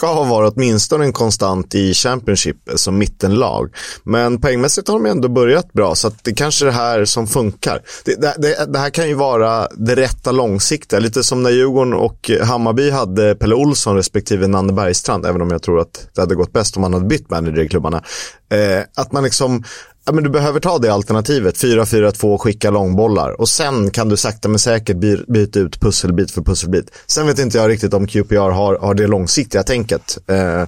ska 0.00 0.12
ha 0.12 0.24
varit 0.24 0.52
åtminstone 0.56 1.04
en 1.04 1.12
konstant 1.12 1.74
i 1.74 1.94
Championship 1.94 2.56
som 2.74 2.98
mittenlag. 2.98 3.74
Men 4.04 4.40
poängmässigt 4.40 4.88
har 4.88 4.94
de 4.94 5.06
ändå 5.06 5.28
börjat 5.28 5.72
bra, 5.72 5.94
så 5.94 6.10
det 6.22 6.32
kanske 6.32 6.64
är 6.64 6.66
det 6.66 6.72
här 6.72 7.04
som 7.04 7.26
funkar. 7.26 7.82
Det, 8.04 8.14
det, 8.14 8.34
det, 8.38 8.72
det, 8.72 8.78
här 8.78 8.90
kan 8.90 9.08
ju 9.08 9.14
vara 9.14 9.68
det 9.68 9.96
rätta 9.96 10.32
långsiktiga, 10.32 11.00
lite 11.00 11.24
som 11.24 11.42
när 11.42 11.50
Djurgården 11.50 11.94
och 11.94 12.30
Hammarby 12.42 12.90
hade 12.90 13.34
Pelle 13.34 13.54
Olsson 13.54 13.96
respektive 13.96 14.46
Nanne 14.46 14.72
Bergstrand, 14.72 15.26
även 15.26 15.42
om 15.42 15.50
jag 15.50 15.62
tror 15.62 15.80
att 15.80 16.08
det 16.14 16.20
hade 16.20 16.34
gått 16.34 16.52
bäst 16.52 16.76
om 16.76 16.80
man 16.80 16.94
hade 16.94 17.06
bytt 17.06 17.30
manager 17.30 17.62
i 17.62 17.68
klubbarna. 17.68 18.02
Eh, 18.50 18.82
att 18.96 19.12
man 19.12 19.24
liksom 19.24 19.64
Ja, 20.04 20.12
men 20.12 20.24
du 20.24 20.30
behöver 20.30 20.60
ta 20.60 20.78
det 20.78 20.92
alternativet, 20.92 21.56
4-4-2, 21.56 22.38
skicka 22.38 22.70
långbollar 22.70 23.40
och 23.40 23.48
sen 23.48 23.90
kan 23.90 24.08
du 24.08 24.16
sakta 24.16 24.48
men 24.48 24.58
säkert 24.58 24.96
byta 25.28 25.58
ut 25.58 25.80
pusselbit 25.80 26.30
för 26.30 26.42
pusselbit. 26.42 26.90
Sen 27.06 27.26
vet 27.26 27.38
inte 27.38 27.58
jag 27.58 27.68
riktigt 27.68 27.94
om 27.94 28.06
QPR 28.06 28.50
har, 28.50 28.78
har 28.78 28.94
det 28.94 29.06
långsiktiga 29.06 29.62
tänket. 29.62 30.18
Eh, 30.26 30.64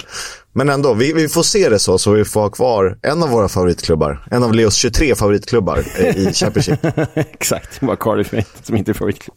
men 0.53 0.69
ändå, 0.69 0.95
vi, 0.95 1.13
vi, 1.13 1.29
får 1.29 1.43
se 1.43 1.69
det 1.69 1.79
så, 1.79 1.99
så 1.99 2.11
vi 2.11 2.25
får 2.25 2.41
ha 2.41 2.51
kvar 2.51 2.99
en 3.03 3.23
av 3.23 3.29
våra 3.29 3.49
favoritklubbar. 3.49 4.27
En 4.31 4.43
av 4.43 4.55
Leos 4.55 4.75
23 4.75 5.15
favoritklubbar 5.15 5.85
eh, 5.99 6.17
i 6.17 6.33
Championship. 6.33 6.79
Exakt, 7.15 7.81
bara 7.81 7.97
Cardiff 7.97 8.35
som 8.63 8.77
inte 8.77 8.93
är 8.93 8.95
favoritklubb. 8.95 9.37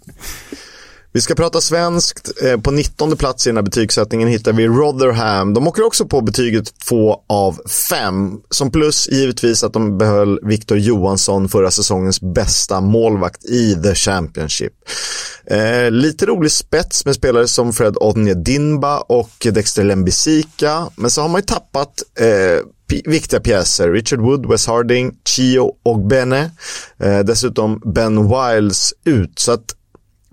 Vi 1.15 1.21
ska 1.21 1.36
prata 1.36 1.62
svenskt. 1.62 2.32
Eh, 2.43 2.60
på 2.60 2.71
19 2.71 3.17
plats 3.17 3.47
i 3.47 3.49
den 3.49 3.58
här 3.58 3.63
betygssättningen 3.63 4.28
hittar 4.28 4.54
vi 4.54 4.67
Rotherham. 4.67 5.54
De 5.54 5.67
åker 5.67 5.86
också 5.86 6.06
på 6.06 6.21
betyget 6.21 6.80
2 6.80 7.23
av 7.28 7.60
5. 7.89 8.38
Som 8.49 8.71
plus 8.71 9.10
givetvis 9.12 9.63
att 9.63 9.73
de 9.73 9.97
behöll 9.97 10.39
Victor 10.43 10.78
Johansson, 10.78 11.49
förra 11.49 11.71
säsongens 11.71 12.21
bästa 12.21 12.82
målvakt 12.82 13.45
i 13.45 13.75
The 13.84 13.95
Championship. 13.95 14.73
Eh, 15.45 15.91
lite 15.91 16.25
rolig 16.25 16.51
spets 16.51 17.06
med 17.06 17.15
spelare 17.15 17.47
som 17.47 17.73
Fred 17.73 17.95
Dinba 18.45 18.97
och 18.99 19.47
Dexter 19.54 19.84
Lembisika. 19.84 20.88
Men 20.95 21.10
så 21.10 21.21
har 21.21 21.30
man 21.30 21.41
ju 21.41 21.45
tappat 21.45 22.04
eh, 22.19 22.65
viktiga 23.06 23.39
pjäser. 23.39 23.91
Richard 23.91 24.19
Wood, 24.19 24.45
Wes 24.45 24.67
Harding, 24.67 25.13
Chio 25.28 25.71
och 25.84 25.99
Bene. 25.99 26.51
Eh, 26.99 27.19
dessutom 27.19 27.82
Ben 27.86 28.30
Wiles 28.30 28.93
ut. 29.06 29.39
Så 29.39 29.51
att 29.51 29.75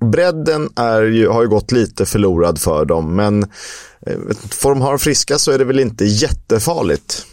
bredden 0.02 0.68
är 0.76 1.02
ju, 1.02 1.28
har 1.28 1.42
ju 1.42 1.48
gått 1.48 1.72
lite 1.72 2.06
förlorad 2.06 2.58
för 2.58 2.84
dem, 2.84 3.16
men 3.16 3.42
eh, 4.06 4.18
får 4.50 4.70
de 4.70 4.80
ha 4.80 4.88
dem 4.88 4.98
friska 4.98 5.38
så 5.38 5.52
är 5.52 5.58
det 5.58 5.64
väl 5.64 5.80
inte 5.80 6.04
jättefarligt. 6.04 7.26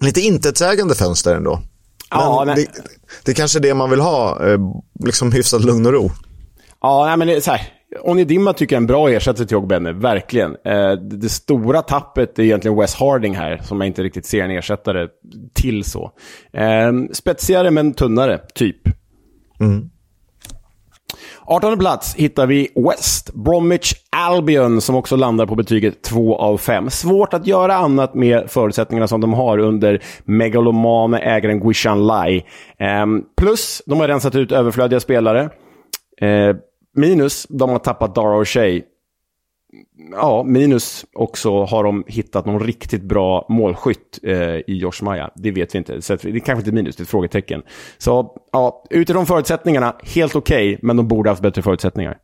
Lite 0.00 0.20
intetsägande 0.20 0.94
fönster 0.94 1.36
ändå. 1.36 1.60
Ja, 2.10 2.44
det, 2.56 2.66
det 3.24 3.32
är 3.32 3.34
kanske 3.34 3.58
det 3.58 3.74
man 3.74 3.90
vill 3.90 4.00
ha, 4.00 4.46
eh, 4.46 4.58
liksom 5.04 5.32
hyfsat 5.32 5.64
lugn 5.64 5.86
och 5.86 5.92
ro. 5.92 6.10
Ja, 6.82 7.04
nej, 7.06 7.16
men 7.16 7.28
det 7.28 7.34
är 7.34 7.40
så 7.40 7.50
här. 7.50 7.68
Onidimma 8.02 8.52
tycker 8.52 8.76
jag 8.76 8.78
är 8.78 8.82
en 8.82 8.86
bra 8.86 9.10
ersättare 9.10 9.46
till 9.46 9.56
Ogbenne, 9.56 9.92
verkligen. 9.92 10.56
Eh, 10.64 10.92
det 10.92 11.28
stora 11.28 11.82
tappet 11.82 12.38
är 12.38 12.42
egentligen 12.42 12.78
Wes 12.78 12.94
Harding 12.94 13.34
här, 13.34 13.60
som 13.64 13.80
jag 13.80 13.86
inte 13.86 14.02
riktigt 14.02 14.26
ser 14.26 14.44
en 14.44 14.50
ersättare 14.50 15.08
till 15.54 15.84
så. 15.84 16.10
spetsigare 17.12 17.70
men 17.70 17.94
tunnare, 17.94 18.40
typ. 18.54 18.76
Mm. 19.60 19.90
18 21.46 21.78
plats 21.78 22.14
hittar 22.14 22.46
vi 22.46 22.68
West 22.74 23.34
Bromwich 23.34 23.94
Albion 24.10 24.80
som 24.80 24.94
också 24.94 25.16
landar 25.16 25.46
på 25.46 25.54
betyget 25.54 26.02
2 26.02 26.36
av 26.36 26.58
5. 26.58 26.90
Svårt 26.90 27.34
att 27.34 27.46
göra 27.46 27.74
annat 27.74 28.14
med 28.14 28.50
förutsättningarna 28.50 29.08
som 29.08 29.20
de 29.20 29.34
har 29.34 29.58
under 29.58 30.02
megalomane 30.24 31.18
ägaren 31.18 31.60
Guishan 31.60 32.06
Lai. 32.06 32.36
Eh, 32.78 33.06
plus, 33.36 33.82
de 33.86 34.00
har 34.00 34.08
rensat 34.08 34.34
ut 34.34 34.52
överflödiga 34.52 35.00
spelare. 35.00 35.50
Eh, 36.20 36.56
minus, 36.96 37.46
de 37.48 37.70
har 37.70 37.78
tappat 37.78 38.14
Dara 38.14 38.42
O'Shea 38.42 38.82
ja, 40.12 40.42
minus 40.42 41.04
också 41.12 41.64
har 41.64 41.84
de 41.84 42.04
hittat 42.06 42.46
någon 42.46 42.60
riktigt 42.60 43.02
bra 43.02 43.46
målskytt 43.48 44.18
eh, 44.22 44.36
i 44.36 44.64
Josh 44.66 45.02
Maja. 45.02 45.30
Det 45.34 45.50
vet 45.50 45.74
vi 45.74 45.78
inte. 45.78 46.02
Så 46.02 46.16
det 46.16 46.28
är 46.28 46.38
kanske 46.38 46.60
inte 46.60 46.72
minus, 46.72 46.96
det 46.96 47.00
är 47.00 47.04
ett 47.04 47.10
frågetecken. 47.10 47.62
Så 47.98 48.36
ja, 48.52 48.84
utifrån 48.90 49.26
förutsättningarna, 49.26 49.96
helt 50.02 50.36
okej, 50.36 50.74
okay, 50.74 50.78
men 50.86 50.96
de 50.96 51.08
borde 51.08 51.30
haft 51.30 51.42
bättre 51.42 51.62
förutsättningar. 51.62 52.18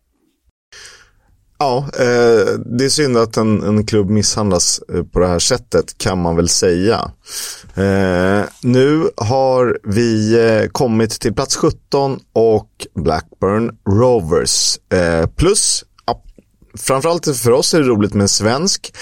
Ja, 1.63 1.79
eh, 1.99 2.59
det 2.79 2.85
är 2.85 2.89
synd 2.89 3.17
att 3.17 3.37
en, 3.37 3.63
en 3.63 3.87
klubb 3.87 4.11
misshandlas 4.11 4.81
eh, 4.95 5.03
på 5.05 5.19
det 5.19 5.27
här 5.27 5.39
sättet 5.39 5.99
kan 5.99 6.23
man 6.23 6.37
väl 6.37 6.49
säga. 6.49 7.11
Eh, 7.75 8.45
nu 8.63 9.09
har 9.17 9.79
vi 9.85 10.39
eh, 10.49 10.69
kommit 10.69 11.11
till 11.11 11.35
plats 11.35 11.57
17 11.57 12.21
och 12.33 12.71
Blackburn 12.95 13.77
Rovers. 13.89 14.79
Eh, 14.93 15.27
plus 15.27 15.85
framförallt 16.79 17.37
för 17.37 17.51
oss 17.51 17.75
är 17.75 17.81
det 17.81 17.87
roligt 17.87 18.15
med 18.15 18.23
en 18.23 18.29
svensk. 18.29 18.93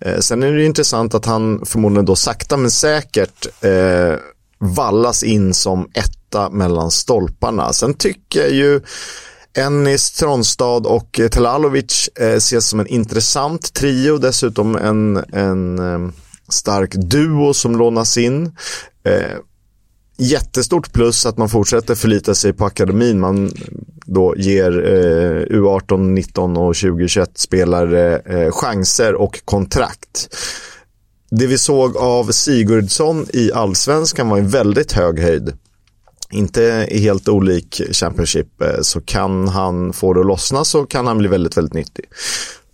Eh, 0.00 0.18
sen 0.18 0.42
är 0.42 0.52
det 0.52 0.64
intressant 0.64 1.14
att 1.14 1.26
han 1.26 1.66
förmodligen 1.66 2.04
då 2.04 2.16
sakta 2.16 2.56
men 2.56 2.70
säkert 2.70 3.46
eh, 3.64 4.14
vallas 4.58 5.22
in 5.22 5.54
som 5.54 5.88
etta 5.94 6.50
mellan 6.50 6.90
stolparna. 6.90 7.72
Sen 7.72 7.94
tycker 7.94 8.40
jag 8.40 8.50
ju 8.50 8.80
Ennis, 9.58 10.10
Tronstad 10.10 10.86
och 10.86 11.20
eh, 11.20 11.28
Telalovic 11.28 12.10
eh, 12.14 12.26
ses 12.26 12.68
som 12.68 12.80
en 12.80 12.86
intressant 12.86 13.74
trio. 13.74 14.18
Dessutom 14.18 14.76
en, 14.76 15.16
en 15.32 15.78
eh, 15.78 16.12
stark 16.48 16.94
duo 16.94 17.54
som 17.54 17.76
lånas 17.76 18.18
in. 18.18 18.52
Eh, 19.04 19.36
jättestort 20.18 20.92
plus 20.92 21.26
att 21.26 21.36
man 21.38 21.48
fortsätter 21.48 21.94
förlita 21.94 22.34
sig 22.34 22.52
på 22.52 22.64
akademin. 22.64 23.20
Man 23.20 23.52
då 24.06 24.34
ger 24.36 24.86
eh, 24.86 25.56
U18, 25.56 25.98
19 25.98 26.56
och 26.56 26.76
2021 26.76 27.38
spelare 27.38 28.18
eh, 28.18 28.50
chanser 28.50 29.14
och 29.14 29.40
kontrakt. 29.44 30.36
Det 31.30 31.46
vi 31.46 31.58
såg 31.58 31.96
av 31.96 32.30
Sigurdsson 32.30 33.26
i 33.32 33.52
allsvenskan 33.52 34.28
var 34.28 34.38
en 34.38 34.48
väldigt 34.48 34.92
hög 34.92 35.20
höjd. 35.20 35.52
Inte 36.30 36.88
helt 36.90 37.28
olik 37.28 37.82
Championship, 37.92 38.62
eh, 38.62 38.80
så 38.82 39.00
kan 39.00 39.48
han 39.48 39.92
få 39.92 40.14
det 40.14 40.20
att 40.20 40.26
lossna 40.26 40.64
så 40.64 40.86
kan 40.86 41.06
han 41.06 41.18
bli 41.18 41.28
väldigt, 41.28 41.56
väldigt 41.56 41.74
nyttig. 41.74 42.04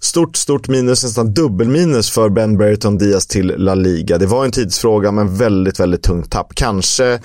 Stort, 0.04 0.36
stort 0.36 0.68
minus, 0.68 1.04
nästan 1.04 1.34
dubbelminus 1.34 2.10
för 2.10 2.28
Ben 2.28 2.56
Brereton 2.56 2.98
Diaz 2.98 3.26
till 3.26 3.54
La 3.56 3.74
Liga. 3.74 4.18
Det 4.18 4.26
var 4.26 4.44
en 4.44 4.52
tidsfråga 4.52 5.12
men 5.12 5.36
väldigt, 5.36 5.80
väldigt 5.80 6.02
tungt 6.02 6.30
tapp. 6.30 6.54
Kanske 6.54 7.20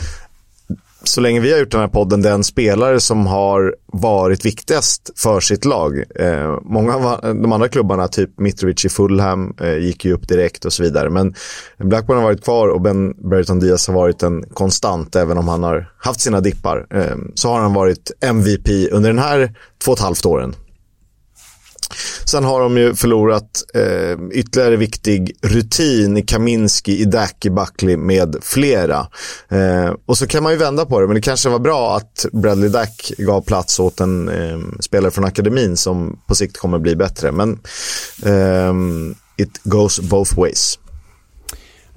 så 1.04 1.22
länge 1.22 1.40
vi 1.40 1.52
har 1.52 1.60
gjort 1.60 1.72
den 1.72 1.82
här 1.82 1.88
podden 1.88 2.22
den 2.22 2.44
spelare 2.44 3.00
som 3.00 3.28
har 3.28 3.76
varit 3.86 4.46
viktigast 4.46 5.12
för 5.16 5.40
sitt 5.40 5.66
lag. 5.66 6.04
Eh, 6.16 6.60
många 6.64 6.96
av 6.96 7.20
de 7.22 7.52
andra 7.52 7.68
klubbarna, 7.68 8.08
typ 8.08 8.40
Mitrovic 8.40 8.86
i 8.86 8.90
Fulham, 8.90 9.54
eh, 9.62 9.78
gick 9.78 10.06
ju 10.06 10.14
upp 10.14 10.28
direkt 10.28 10.66
och 10.66 10.74
så 10.74 10.84
vidare. 10.84 11.10
Men 11.10 11.36
Blackburn 11.78 12.18
har 12.18 12.24
varit 12.24 12.44
kvar 12.44 12.68
och 12.68 12.82
Ben 12.82 13.14
Brereton 13.30 13.60
Diaz 13.60 13.88
har 13.88 13.96
varit 13.96 14.24
en 14.24 14.44
konstant, 14.54 15.16
även 15.16 15.38
om 15.38 15.48
han 15.48 15.64
har 15.64 15.92
haft 15.98 16.22
sina 16.22 16.42
dippar. 16.42 16.88
Eh, 16.90 17.18
så 17.34 17.50
har 17.50 17.60
han 17.60 17.74
varit 17.74 18.12
MVP 18.22 18.90
under 18.92 19.10
den 19.10 19.20
här 19.20 19.56
två 19.84 19.92
och 19.92 19.98
ett 19.98 20.04
halvt 20.04 20.26
åren. 20.26 20.56
Sen 22.26 22.44
har 22.44 22.62
de 22.62 22.78
ju 22.78 22.96
förlorat 22.96 23.64
eh, 23.74 24.18
ytterligare 24.32 24.76
viktig 24.76 25.32
rutin 25.42 26.18
i 26.18 26.22
Kaminski, 26.22 27.02
Idaki, 27.02 27.50
Buckley 27.50 27.98
med 27.98 28.36
flera. 28.42 29.08
Eh, 29.50 29.94
och 30.06 30.18
så 30.18 30.28
kan 30.28 30.44
man 30.44 30.52
ju 30.52 30.58
vända 30.58 30.86
på 30.86 31.00
det, 31.00 31.08
men 31.08 31.16
det 31.16 31.22
kanske 31.22 31.50
var 31.50 31.60
bra 31.60 31.96
att 31.98 32.26
Bradley 32.32 32.70
Dack 32.70 33.12
gav 33.18 33.42
plats 33.42 33.80
åt 33.80 34.00
en 34.00 34.30
eh, 34.30 34.60
spelare 34.80 35.12
från 35.12 35.26
akademin 35.26 35.78
som 35.78 36.20
på 36.28 36.36
sikt 36.36 36.58
kommer 36.58 36.80
bli 36.80 36.96
bättre. 36.96 37.32
Men 37.32 37.60
eh, 38.26 38.74
it 39.38 39.62
goes 39.64 40.00
both 40.00 40.40
ways. 40.40 40.80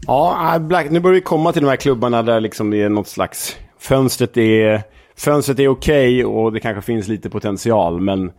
Ja, 0.07 0.55
äh, 0.55 0.59
Black, 0.59 0.91
nu 0.91 1.01
börjar 1.01 1.15
vi 1.15 1.21
komma 1.21 1.53
till 1.53 1.63
de 1.63 1.69
här 1.69 1.77
klubbarna 1.77 2.23
där 2.23 2.41
liksom 2.41 2.71
det 2.71 2.83
är 2.83 2.89
något 2.89 3.09
slags 3.09 3.57
fönstret 3.81 4.37
är 4.37 4.83
fönstret 5.17 5.59
är 5.59 5.69
okej 5.69 6.25
okay 6.25 6.25
och 6.25 6.53
det 6.53 6.61
kanske 6.61 6.83
finns 6.83 7.09
lite 7.09 7.31
potential, 7.31 8.01
men 8.01 8.31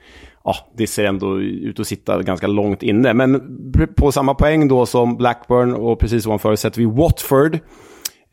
ja, 0.43 0.55
det 0.77 0.87
ser 0.87 1.05
ändå 1.05 1.41
ut 1.41 1.79
att 1.79 1.87
sitta 1.87 2.21
ganska 2.21 2.47
långt 2.47 2.83
inne. 2.83 3.13
Men 3.13 3.41
på 3.95 4.11
samma 4.11 4.33
poäng 4.33 4.67
då 4.67 4.85
som 4.85 5.17
Blackburn 5.17 5.73
och 5.73 5.99
precis 5.99 6.25
ovanför 6.25 6.55
sätter 6.55 6.79
vi 6.79 6.85
Watford. 6.85 7.59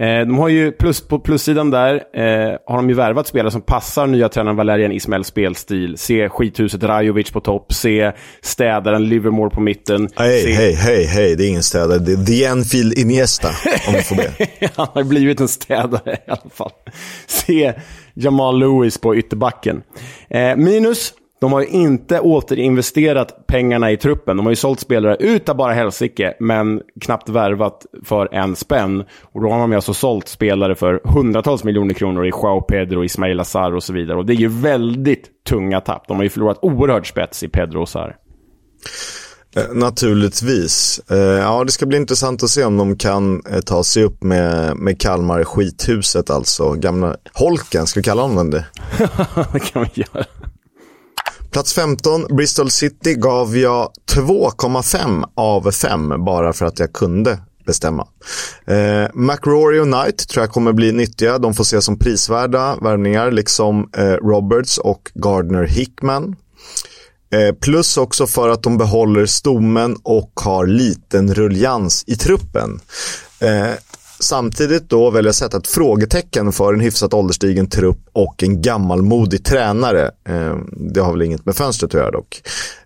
Eh, 0.00 0.20
de 0.26 0.38
har 0.38 0.48
ju 0.48 0.72
plus, 0.72 1.00
på 1.00 1.18
plussidan 1.18 1.70
där 1.70 1.94
eh, 1.94 2.56
har 2.66 2.76
de 2.76 2.88
ju 2.88 2.94
värvat 2.94 3.26
spelare 3.26 3.50
som 3.50 3.62
passar 3.62 4.06
nya 4.06 4.28
tränaren 4.28 4.56
Valerian 4.56 4.92
Ismails 4.92 5.26
spelstil. 5.26 5.98
Se 5.98 6.28
skithuset 6.28 6.82
Rajovic 6.82 7.30
på 7.30 7.40
topp, 7.40 7.72
se 7.72 8.12
städaren 8.42 9.08
Livermore 9.08 9.50
på 9.50 9.60
mitten. 9.60 10.08
Hej, 10.16 10.42
se... 10.42 10.52
hej, 10.52 10.72
hej, 10.72 11.04
hej, 11.04 11.36
det 11.36 11.44
är 11.44 11.48
ingen 11.48 11.62
städare. 11.62 11.98
Det 11.98 12.12
är 12.12 12.24
The 12.24 12.44
Enfield 12.44 12.98
Iniesta, 12.98 13.48
om 13.88 13.94
vi 13.94 14.02
får 14.02 14.16
be. 14.16 14.30
Han 14.76 14.86
har 14.94 15.04
blivit 15.04 15.40
en 15.40 15.48
städare 15.48 16.12
i 16.26 16.30
alla 16.30 16.50
fall. 16.54 16.72
Se 17.26 17.72
Jamal 18.14 18.58
Lewis 18.58 18.98
på 18.98 19.16
ytterbacken. 19.16 19.82
Eh, 20.30 20.56
minus 20.56 21.14
de 21.40 21.52
har 21.52 21.60
ju 21.60 21.66
inte 21.66 22.20
återinvesterat 22.20 23.46
pengarna 23.46 23.90
i 23.90 23.96
truppen. 23.96 24.36
De 24.36 24.46
har 24.46 24.52
ju 24.52 24.56
sålt 24.56 24.80
spelare 24.80 25.16
utav 25.20 25.56
bara 25.56 25.72
helsike, 25.72 26.34
men 26.40 26.80
knappt 27.00 27.28
värvat 27.28 27.86
för 28.04 28.34
en 28.34 28.56
spänn. 28.56 29.04
Och 29.22 29.42
då 29.42 29.50
har 29.50 29.58
de 29.58 29.72
alltså 29.72 29.94
sålt 29.94 30.28
spelare 30.28 30.74
för 30.74 31.00
hundratals 31.04 31.64
miljoner 31.64 31.94
kronor 31.94 32.26
i 32.26 32.28
Joao 32.28 32.60
Pedro, 32.60 33.04
Ismail 33.04 33.40
Azar 33.40 33.74
och 33.74 33.82
så 33.82 33.92
vidare. 33.92 34.18
Och 34.18 34.26
det 34.26 34.32
är 34.32 34.36
ju 34.36 34.48
väldigt 34.48 35.44
tunga 35.48 35.80
tapp. 35.80 36.08
De 36.08 36.16
har 36.16 36.24
ju 36.24 36.30
förlorat 36.30 36.58
oerhört 36.62 37.06
spets 37.06 37.42
i 37.42 37.48
Pedro 37.48 37.78
och 37.78 37.82
Azar. 37.82 38.16
Eh, 39.56 39.74
naturligtvis. 39.74 41.00
Eh, 41.10 41.18
ja, 41.18 41.64
det 41.64 41.72
ska 41.72 41.86
bli 41.86 41.96
intressant 41.96 42.42
att 42.42 42.50
se 42.50 42.64
om 42.64 42.76
de 42.76 42.96
kan 42.96 43.42
eh, 43.50 43.60
ta 43.60 43.84
sig 43.84 44.04
upp 44.04 44.22
med, 44.22 44.76
med 44.76 45.00
Kalmar 45.00 45.44
skithuset 45.44 46.30
alltså. 46.30 46.72
Gamla 46.72 47.16
Holken, 47.34 47.86
ska 47.86 48.00
vi 48.00 48.04
kalla 48.04 48.22
honom 48.22 48.50
det? 48.50 48.66
det 49.52 49.60
kan 49.60 49.86
vi 49.94 50.02
göra. 50.02 50.26
Plats 51.50 51.72
15, 51.74 52.26
Bristol 52.36 52.70
City 52.70 53.14
gav 53.14 53.56
jag 53.56 53.92
2,5 54.12 55.24
av 55.34 55.70
5 55.70 56.24
bara 56.24 56.52
för 56.52 56.66
att 56.66 56.78
jag 56.78 56.92
kunde 56.92 57.38
bestämma. 57.66 58.08
Eh, 58.66 59.08
McRory 59.14 59.78
och 59.78 59.86
Knight 59.86 60.28
tror 60.28 60.42
jag 60.42 60.52
kommer 60.52 60.72
bli 60.72 60.92
nyttiga. 60.92 61.38
De 61.38 61.54
får 61.54 61.64
ses 61.64 61.84
som 61.84 61.98
prisvärda 61.98 62.76
värvningar, 62.76 63.30
liksom 63.30 63.90
eh, 63.96 64.02
Roberts 64.04 64.78
och 64.78 65.10
Gardner 65.14 65.64
Hickman. 65.64 66.36
Eh, 67.32 67.54
plus 67.54 67.96
också 67.96 68.26
för 68.26 68.48
att 68.48 68.62
de 68.62 68.78
behåller 68.78 69.26
stommen 69.26 69.96
och 70.02 70.32
har 70.34 70.66
liten 70.66 71.34
ruljans 71.34 72.04
i 72.06 72.16
truppen. 72.16 72.80
Eh, 73.40 73.70
samtidigt 74.20 74.88
då 74.88 75.10
väljer 75.10 75.28
jag 75.28 75.34
sätta 75.34 75.56
ett 75.56 75.66
frågetecken 75.66 76.52
för 76.52 76.74
en 76.74 76.80
hyfsat 76.80 77.14
ålderstigen 77.14 77.68
trupp 77.68 77.98
och 78.12 78.42
en 78.42 78.62
gammalmodig 78.62 79.44
tränare. 79.44 80.10
Eh, 80.28 80.56
det 80.92 81.00
har 81.00 81.12
väl 81.12 81.22
inget 81.22 81.46
med 81.46 81.56
fönstret 81.56 81.94
att 81.94 82.00
göra 82.00 82.10
dock. 82.10 82.42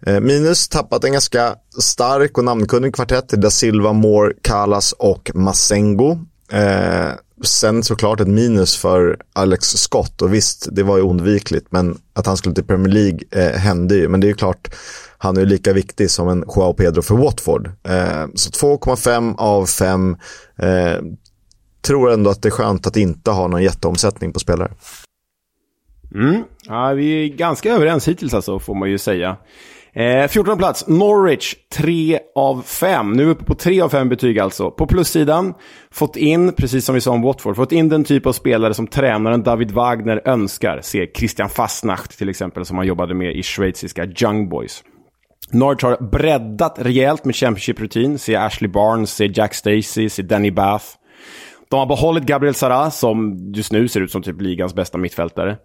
Eh, 0.06 0.20
minus 0.20 0.68
tappat 0.68 1.04
en 1.04 1.12
ganska 1.12 1.54
stark 1.80 2.38
och 2.38 2.44
namnkunnig 2.44 2.94
kvartett 2.94 3.28
Da 3.28 3.50
Silva, 3.50 3.92
Moore, 3.92 4.32
Kalas 4.42 4.92
och 4.92 5.30
Masengo. 5.34 6.18
Eh, 6.52 7.12
sen 7.42 7.82
såklart 7.82 8.20
ett 8.20 8.28
minus 8.28 8.76
för 8.76 9.16
Alex 9.32 9.66
Scott 9.66 10.22
och 10.22 10.34
visst, 10.34 10.68
det 10.72 10.82
var 10.82 10.96
ju 10.96 11.02
oundvikligt 11.02 11.66
men 11.70 11.98
att 12.12 12.26
han 12.26 12.36
skulle 12.36 12.54
till 12.54 12.64
Premier 12.64 12.92
League 12.92 13.18
eh, 13.30 13.58
hände 13.58 13.94
ju. 13.94 14.08
Men 14.08 14.20
det 14.20 14.26
är 14.26 14.28
ju 14.28 14.34
klart, 14.34 14.74
han 15.18 15.36
är 15.36 15.40
ju 15.40 15.46
lika 15.46 15.72
viktig 15.72 16.10
som 16.10 16.28
en 16.28 16.44
Joao 16.56 16.72
Pedro 16.72 17.02
för 17.02 17.14
Watford. 17.14 17.66
Eh, 17.66 18.26
så 18.34 18.50
2,5 18.50 19.34
av 19.38 19.66
5. 19.66 20.16
Eh, 20.58 20.96
tror 21.84 22.12
ändå 22.12 22.30
att 22.30 22.42
det 22.42 22.48
är 22.48 22.50
skönt 22.50 22.86
att 22.86 22.96
inte 22.96 23.30
ha 23.30 23.48
någon 23.48 23.62
jätteomsättning 23.62 24.32
på 24.32 24.40
spelare. 24.40 24.72
Mm. 26.14 26.44
Ja, 26.68 26.92
vi 26.92 27.24
är 27.24 27.36
ganska 27.36 27.72
överens 27.72 28.08
hittills 28.08 28.34
alltså, 28.34 28.58
får 28.58 28.74
man 28.74 28.90
ju 28.90 28.98
säga. 28.98 29.36
Eh, 29.96 30.28
14 30.28 30.58
plats, 30.58 30.88
Norwich 30.88 31.54
3 31.72 32.18
av 32.34 32.62
5. 32.62 33.12
Nu 33.12 33.26
uppe 33.26 33.44
på 33.44 33.54
3 33.54 33.80
av 33.80 33.88
5 33.88 34.08
betyg 34.08 34.38
alltså. 34.38 34.70
På 34.70 34.86
plussidan, 34.86 35.54
fått 35.90 36.16
in, 36.16 36.52
precis 36.52 36.84
som 36.84 36.94
vi 36.94 37.00
sa 37.00 37.10
om 37.10 37.22
Watford, 37.22 37.56
fått 37.56 37.72
in 37.72 37.88
den 37.88 38.04
typ 38.04 38.26
av 38.26 38.32
spelare 38.32 38.74
som 38.74 38.86
tränaren 38.86 39.42
David 39.42 39.70
Wagner 39.70 40.22
önskar. 40.24 40.80
Se 40.82 41.10
Christian 41.14 41.48
Fastnacht 41.48 42.18
till 42.18 42.28
exempel, 42.28 42.64
som 42.64 42.76
han 42.76 42.86
jobbade 42.86 43.14
med 43.14 43.36
i 43.36 43.42
schweiziska 43.42 44.06
Young 44.22 44.48
Boys. 44.48 44.82
Norwich 45.50 45.82
har 45.82 45.96
breddat 46.10 46.74
rejält 46.78 47.24
med 47.24 47.34
Championship-rutin. 47.34 48.18
Se 48.18 48.36
Ashley 48.36 48.70
Barnes, 48.70 49.14
se 49.14 49.26
Jack 49.34 49.54
Stacey, 49.54 50.08
se 50.08 50.22
Danny 50.22 50.50
Bath. 50.50 50.84
De 51.70 51.78
har 51.78 51.86
behållit 51.86 52.24
Gabriel 52.24 52.54
Sara, 52.54 52.90
som 52.90 53.36
just 53.54 53.72
nu 53.72 53.88
ser 53.88 54.00
ut 54.00 54.10
som 54.10 54.22
typ 54.22 54.40
ligans 54.40 54.74
bästa 54.74 54.98
mittfältare. 54.98 55.56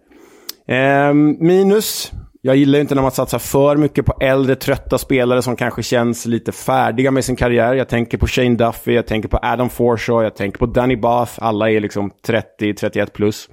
Eh, 0.68 1.14
minus, 1.38 2.12
jag 2.42 2.56
gillar 2.56 2.78
ju 2.78 2.80
inte 2.80 2.94
när 2.94 3.02
man 3.02 3.10
satsar 3.10 3.38
för 3.38 3.76
mycket 3.76 4.06
på 4.06 4.14
äldre, 4.20 4.56
trötta 4.56 4.98
spelare 4.98 5.42
som 5.42 5.56
kanske 5.56 5.82
känns 5.82 6.26
lite 6.26 6.52
färdiga 6.52 7.10
med 7.10 7.24
sin 7.24 7.36
karriär. 7.36 7.74
Jag 7.74 7.88
tänker 7.88 8.18
på 8.18 8.26
Shane 8.26 8.56
Duffy, 8.56 8.92
jag 8.92 9.06
tänker 9.06 9.28
på 9.28 9.38
Adam 9.42 9.68
Forshaw, 9.68 10.24
jag 10.24 10.36
tänker 10.36 10.58
på 10.58 10.66
Danny 10.66 10.96
Bath. 10.96 11.32
Alla 11.38 11.70
är 11.70 11.80
liksom 11.80 12.10
30-31 12.26 13.10
plus. 13.12 13.48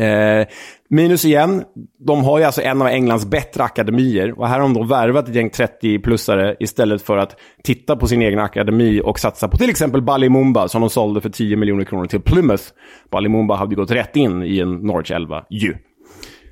Eh, 0.00 0.46
minus 0.88 1.24
igen, 1.24 1.64
de 1.98 2.24
har 2.24 2.38
ju 2.38 2.44
alltså 2.44 2.62
en 2.62 2.82
av 2.82 2.88
Englands 2.88 3.26
bättre 3.26 3.62
akademier. 3.62 4.38
Och 4.38 4.48
här 4.48 4.54
har 4.54 4.60
de 4.60 4.74
då 4.74 4.82
värvat 4.82 5.28
ett 5.28 5.34
gäng 5.34 5.48
30-plussare 5.48 6.56
istället 6.60 7.02
för 7.02 7.16
att 7.16 7.36
titta 7.62 7.96
på 7.96 8.06
sin 8.06 8.22
egen 8.22 8.38
akademi 8.38 9.00
och 9.04 9.18
satsa 9.18 9.48
på 9.48 9.56
till 9.56 9.70
exempel 9.70 10.02
Balimumba 10.02 10.68
som 10.68 10.80
de 10.80 10.90
sålde 10.90 11.20
för 11.20 11.30
10 11.30 11.56
miljoner 11.56 11.84
kronor 11.84 12.06
till 12.06 12.20
Plymouth. 12.20 12.64
Balimumba 13.10 13.56
hade 13.56 13.70
ju 13.70 13.76
gått 13.76 13.90
rätt 13.90 14.16
in 14.16 14.42
i 14.42 14.58
en 14.60 14.74
Norwich 14.74 15.10
11 15.10 15.44
ju. 15.50 15.74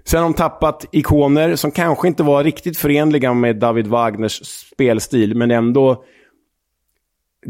Sen 0.05 0.23
har 0.23 0.29
de 0.29 0.35
tappat 0.35 0.85
ikoner 0.93 1.57
som 1.57 1.71
kanske 1.71 2.09
inte 2.09 2.23
var 2.23 2.45
riktigt 2.45 2.79
förenliga 2.79 3.35
med 3.35 3.57
David 3.57 3.87
Wagners 3.87 4.41
spelstil, 4.73 5.35
men 5.35 5.51
ändå... 5.51 6.05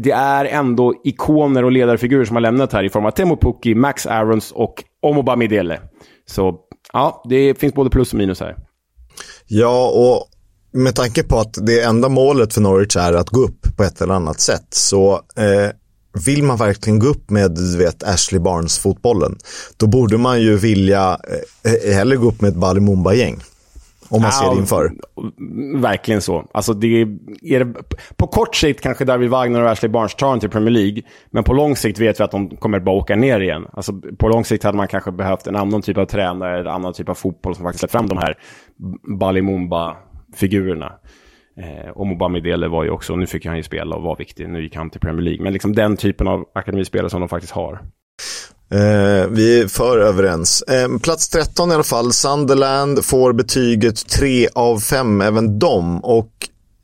Det 0.03 0.11
är 0.11 0.45
ändå 0.45 0.93
ikoner 1.03 1.63
och 1.63 1.71
ledarfigurer 1.71 2.25
som 2.25 2.35
har 2.35 2.41
lämnat 2.41 2.73
här 2.73 2.83
i 2.83 2.89
form 2.89 3.05
av 3.05 3.11
Temo 3.11 3.37
Pukki, 3.37 3.75
Max 3.75 4.05
Arons 4.05 4.51
och 4.51 4.83
Omoba 5.01 5.35
Midele. 5.35 5.79
Så 6.25 6.55
ja, 6.93 7.23
det 7.29 7.59
finns 7.59 7.73
både 7.73 7.89
plus 7.89 8.13
och 8.13 8.17
minus 8.17 8.39
här. 8.39 8.55
Ja, 9.47 9.89
och 9.89 10.27
med 10.79 10.95
tanke 10.95 11.23
på 11.23 11.39
att 11.39 11.53
det 11.65 11.81
enda 11.81 12.09
målet 12.09 12.53
för 12.53 12.61
Norwich 12.61 12.95
är 12.95 13.13
att 13.13 13.29
gå 13.29 13.39
upp 13.39 13.77
på 13.77 13.83
ett 13.83 14.01
eller 14.01 14.13
annat 14.13 14.39
sätt 14.39 14.67
så 14.69 15.13
eh, 15.13 15.69
vill 16.25 16.43
man 16.43 16.57
verkligen 16.57 16.99
gå 16.99 17.07
upp 17.07 17.29
med 17.29 17.51
du 17.51 17.77
vet, 17.77 18.03
Ashley 18.03 18.39
Barnes-fotbollen, 18.39 19.37
då 19.77 19.87
borde 19.87 20.17
man 20.17 20.41
ju 20.41 20.57
vilja 20.57 21.19
eh, 21.63 21.93
hellre 21.93 22.15
gå 22.15 22.27
upp 22.27 22.41
med 22.41 22.49
ett 22.49 22.55
Balimumba-gäng. 22.55 23.39
Om 24.09 24.21
man 24.21 24.31
ja, 24.31 24.31
ser 24.31 24.55
det 24.55 24.59
inför. 24.59 24.91
Verkligen 25.81 26.21
så. 26.21 26.45
Alltså 26.51 26.73
det 26.73 27.01
är, 27.01 27.65
det, 27.65 27.73
på 28.17 28.27
kort 28.27 28.55
sikt 28.55 28.81
kanske 28.81 29.05
David 29.05 29.29
Wagner 29.29 29.61
och 29.61 29.69
Ashley 29.69 29.91
Barnes 29.91 30.15
tar 30.15 30.37
till 30.37 30.49
Premier 30.49 30.71
League. 30.71 31.01
Men 31.31 31.43
på 31.43 31.53
lång 31.53 31.75
sikt 31.75 31.99
vet 31.99 32.19
vi 32.19 32.23
att 32.23 32.31
de 32.31 32.57
kommer 32.57 32.79
bara 32.79 32.95
åka 32.95 33.15
ner 33.15 33.39
igen. 33.39 33.67
Alltså 33.73 33.93
på 34.17 34.27
lång 34.27 34.45
sikt 34.45 34.63
hade 34.63 34.77
man 34.77 34.87
kanske 34.87 35.11
behövt 35.11 35.47
en 35.47 35.55
annan 35.55 35.81
typ 35.81 35.97
av 35.97 36.05
tränare, 36.05 36.59
en 36.59 36.67
annan 36.67 36.93
typ 36.93 37.09
av 37.09 37.13
fotboll 37.13 37.55
som 37.55 37.63
faktiskt 37.63 37.79
släppt 37.79 37.91
fram 37.91 38.07
de 38.07 38.17
här 38.17 38.37
Balimumba-figurerna. 39.19 40.91
Eh, 41.57 41.89
och 41.89 42.07
Mobamidele 42.07 42.67
var 42.67 42.83
ju 42.83 42.89
också, 42.89 43.15
nu 43.15 43.27
fick 43.27 43.45
han 43.45 43.57
ju 43.57 43.63
spela 43.63 43.95
och 43.95 44.03
var 44.03 44.15
viktig, 44.15 44.49
nu 44.49 44.63
gick 44.63 44.75
han 44.75 44.89
till 44.89 45.01
Premier 45.01 45.21
League. 45.21 45.43
Men 45.43 45.53
liksom 45.53 45.75
den 45.75 45.97
typen 45.97 46.27
av 46.27 46.45
akademispelare 46.53 47.09
som 47.09 47.19
de 47.19 47.29
faktiskt 47.29 47.53
har. 47.53 47.79
Eh, 48.71 49.27
vi 49.29 49.59
är 49.59 49.67
för 49.67 49.97
överens. 49.97 50.61
Eh, 50.61 50.97
plats 51.01 51.29
13 51.29 51.71
i 51.71 51.73
alla 51.73 51.83
fall, 51.83 52.13
Sunderland 52.13 53.05
får 53.05 53.33
betyget 53.33 54.07
3 54.07 54.47
av 54.53 54.79
5, 54.79 55.21
även 55.21 55.59
de. 55.59 56.03
Och 56.03 56.29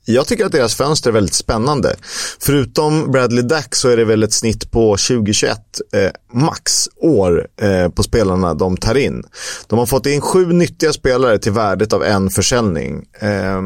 jag 0.05 0.27
tycker 0.27 0.45
att 0.45 0.51
deras 0.51 0.75
fönster 0.75 1.09
är 1.09 1.13
väldigt 1.13 1.33
spännande. 1.33 1.95
Förutom 2.39 3.11
Bradley 3.11 3.43
Dack 3.43 3.75
så 3.75 3.89
är 3.89 3.97
det 3.97 4.05
väl 4.05 4.23
ett 4.23 4.33
snitt 4.33 4.71
på 4.71 4.97
2021 4.97 5.57
eh, 5.93 6.11
max 6.33 6.89
år 6.97 7.47
eh, 7.61 7.89
på 7.89 8.03
spelarna 8.03 8.53
de 8.53 8.77
tar 8.77 8.95
in. 8.95 9.23
De 9.67 9.79
har 9.79 9.85
fått 9.85 10.05
in 10.05 10.21
sju 10.21 10.53
nyttiga 10.53 10.93
spelare 10.93 11.37
till 11.39 11.51
värdet 11.51 11.93
av 11.93 12.03
en 12.03 12.29
försäljning. 12.29 13.05
Eh, 13.19 13.61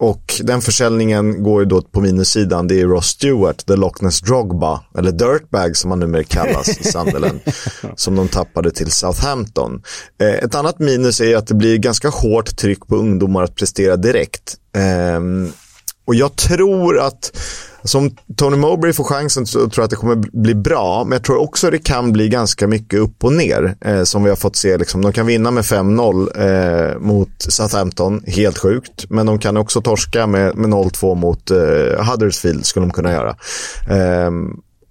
och 0.00 0.34
den 0.42 0.60
försäljningen 0.60 1.42
går 1.42 1.62
ju 1.62 1.68
då 1.68 1.82
på 1.82 2.00
minussidan. 2.00 2.68
Det 2.68 2.80
är 2.80 2.86
Ross 2.86 3.06
Stewart, 3.06 3.66
The 3.66 3.76
Loch 3.76 4.02
Ness 4.02 4.20
Drogba, 4.20 4.80
eller 4.98 5.12
Dirtbag 5.12 5.76
som 5.76 5.90
han 5.90 6.00
numera 6.00 6.24
kallas 6.24 6.68
i 6.68 6.84
Sunderland, 6.84 7.40
som 7.96 8.16
de 8.16 8.28
tappade 8.28 8.70
till 8.70 8.90
Southampton. 8.90 9.82
Eh, 10.20 10.34
ett 10.34 10.54
annat 10.54 10.78
minus 10.78 11.20
är 11.20 11.36
att 11.36 11.46
det 11.46 11.54
blir 11.54 11.78
ganska 11.78 12.08
hårt 12.08 12.56
tryck 12.56 12.86
på 12.86 12.96
ungdomar 12.96 13.42
att 13.42 13.54
prestera 13.54 13.96
direkt. 13.96 14.56
Eh, 14.76 15.20
och 16.04 16.14
jag 16.14 16.36
tror 16.36 16.98
att 16.98 17.36
Alltså, 17.80 17.98
som 17.98 18.16
Tony 18.36 18.56
Mowbray 18.56 18.92
får 18.92 19.04
chansen 19.04 19.46
så 19.46 19.58
tror 19.58 19.72
jag 19.76 19.84
att 19.84 19.90
det 19.90 19.96
kommer 19.96 20.16
bli 20.16 20.54
bra. 20.54 21.04
Men 21.04 21.12
jag 21.12 21.24
tror 21.24 21.40
också 21.40 21.66
att 21.66 21.72
det 21.72 21.78
kan 21.78 22.12
bli 22.12 22.28
ganska 22.28 22.66
mycket 22.66 23.00
upp 23.00 23.24
och 23.24 23.32
ner. 23.32 23.76
Eh, 23.80 24.02
som 24.02 24.22
vi 24.24 24.28
har 24.28 24.36
fått 24.36 24.56
se. 24.56 24.76
Liksom. 24.76 25.02
De 25.02 25.12
kan 25.12 25.26
vinna 25.26 25.50
med 25.50 25.64
5-0 25.64 26.92
eh, 26.92 26.98
mot 26.98 27.28
Southampton, 27.38 28.22
helt 28.26 28.58
sjukt. 28.58 29.10
Men 29.10 29.26
de 29.26 29.38
kan 29.38 29.56
också 29.56 29.80
torska 29.80 30.26
med, 30.26 30.56
med 30.56 30.70
0-2 30.70 31.14
mot 31.14 31.50
eh, 31.50 32.10
Huddersfield, 32.10 32.66
skulle 32.66 32.86
de 32.86 32.92
kunna 32.92 33.12
göra. 33.12 33.36
Eh, 33.90 34.30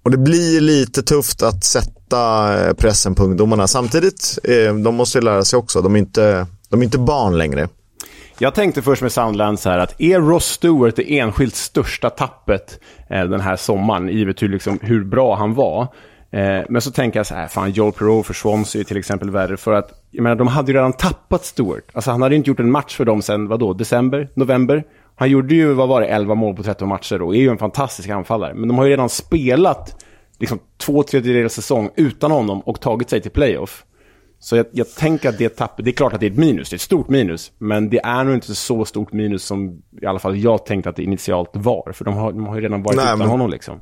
och 0.02 0.10
det 0.10 0.18
blir 0.18 0.60
lite 0.60 1.02
tufft 1.02 1.42
att 1.42 1.64
sätta 1.64 2.54
eh, 2.66 2.74
pressen 2.74 3.14
på 3.14 3.24
ungdomarna. 3.24 3.66
Samtidigt, 3.66 4.38
eh, 4.44 4.74
de 4.74 4.94
måste 4.94 5.20
lära 5.20 5.44
sig 5.44 5.56
också. 5.56 5.82
De 5.82 5.94
är 5.94 5.98
inte, 5.98 6.46
de 6.68 6.80
är 6.80 6.84
inte 6.84 6.98
barn 6.98 7.38
längre. 7.38 7.68
Jag 8.42 8.54
tänkte 8.54 8.82
först 8.82 9.02
med 9.02 9.12
Soundlands 9.12 9.62
så 9.62 9.70
här 9.70 9.78
att 9.78 10.00
är 10.00 10.20
Ross 10.20 10.44
Stewart 10.44 10.96
det 10.96 11.18
enskilt 11.18 11.54
största 11.54 12.10
tappet 12.10 12.80
eh, 13.10 13.24
den 13.24 13.40
här 13.40 13.56
sommaren, 13.56 14.08
givet 14.08 14.42
hur, 14.42 14.48
liksom, 14.48 14.78
hur 14.82 15.04
bra 15.04 15.34
han 15.34 15.54
var. 15.54 15.82
Eh, 16.30 16.64
men 16.68 16.80
så 16.80 16.90
tänker 16.90 17.18
jag 17.18 17.26
så 17.26 17.34
här, 17.34 17.48
fan 17.48 17.70
Joel 17.70 17.92
Perreault 17.92 18.26
för 18.26 18.34
Swansea 18.34 18.80
är 18.80 18.84
till 18.84 18.96
exempel 18.96 19.30
värre, 19.30 19.56
för 19.56 19.72
att 19.72 19.90
jag 20.10 20.22
menar, 20.22 20.36
de 20.36 20.46
hade 20.46 20.72
ju 20.72 20.78
redan 20.78 20.92
tappat 20.92 21.44
Stewart. 21.44 21.84
Alltså 21.92 22.10
han 22.10 22.22
hade 22.22 22.34
ju 22.34 22.36
inte 22.36 22.50
gjort 22.50 22.60
en 22.60 22.70
match 22.70 22.96
för 22.96 23.04
dem 23.04 23.22
sen, 23.22 23.48
vadå, 23.48 23.72
december, 23.72 24.28
november? 24.34 24.84
Han 25.16 25.30
gjorde 25.30 25.54
ju, 25.54 25.72
vad 25.72 25.88
var 25.88 26.00
det, 26.00 26.06
11 26.06 26.34
mål 26.34 26.56
på 26.56 26.62
13 26.62 26.88
matcher 26.88 27.22
och 27.22 27.34
är 27.34 27.40
ju 27.40 27.48
en 27.48 27.58
fantastisk 27.58 28.08
anfallare. 28.08 28.54
Men 28.54 28.68
de 28.68 28.78
har 28.78 28.84
ju 28.84 28.90
redan 28.90 29.08
spelat 29.08 30.04
liksom 30.38 30.58
två 30.78 31.02
tredjedelar 31.02 31.48
säsong 31.48 31.90
utan 31.96 32.30
honom 32.30 32.60
och 32.60 32.80
tagit 32.80 33.10
sig 33.10 33.20
till 33.20 33.30
playoff. 33.30 33.84
Så 34.42 34.56
jag, 34.56 34.66
jag, 34.72 34.94
tänker 34.94 35.28
att 35.28 35.38
det 35.38 35.48
tappet, 35.48 35.84
det 35.84 35.90
är 35.90 35.92
klart 35.92 36.12
att 36.12 36.20
det 36.20 36.26
är 36.26 36.30
ett 36.30 36.36
minus, 36.36 36.70
det 36.70 36.74
är 36.74 36.78
ett 36.78 36.82
stort 36.82 37.08
minus. 37.08 37.52
Men 37.58 37.90
det 37.90 37.98
är 37.98 38.24
nog 38.24 38.34
inte 38.34 38.54
så 38.54 38.84
stort 38.84 39.12
minus 39.12 39.44
som 39.44 39.82
i 40.02 40.06
alla 40.06 40.18
fall 40.18 40.38
jag 40.38 40.66
tänkte 40.66 40.90
att 40.90 40.96
det 40.96 41.02
initialt 41.02 41.50
var. 41.52 41.92
För 41.92 42.04
de 42.04 42.14
har, 42.14 42.32
de 42.32 42.46
har 42.46 42.56
ju 42.56 42.60
redan 42.60 42.82
varit 42.82 42.96
Nej, 42.96 43.04
utan 43.04 43.18
men, 43.18 43.28
honom 43.28 43.50
liksom. 43.50 43.80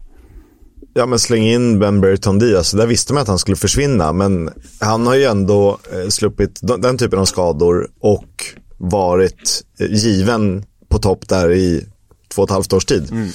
Ja 0.95 1.07
men 1.07 1.19
släng 1.19 1.43
in 1.43 1.79
Ben 1.79 2.01
Berton 2.01 2.39
Diaz, 2.39 2.71
där 2.71 2.87
visste 2.87 3.13
man 3.13 3.23
att 3.23 3.29
han 3.29 3.39
skulle 3.39 3.57
försvinna. 3.57 4.13
Men 4.13 4.51
han 4.81 5.07
har 5.07 5.15
ju 5.15 5.25
ändå 5.25 5.79
eh, 5.93 6.09
sluppit 6.09 6.61
den 6.79 6.99
typen 6.99 7.19
av 7.19 7.25
skador 7.25 7.89
och 8.01 8.45
varit 8.77 9.65
eh, 9.81 9.87
given 9.87 10.65
på 10.89 10.99
topp 10.99 11.29
där 11.29 11.53
i 11.53 11.87
två 12.29 12.43
och 12.43 12.49
ett 12.49 12.53
halvt 12.53 12.73
års 12.73 12.85
tid. 12.85 13.11
Mm. 13.11 13.29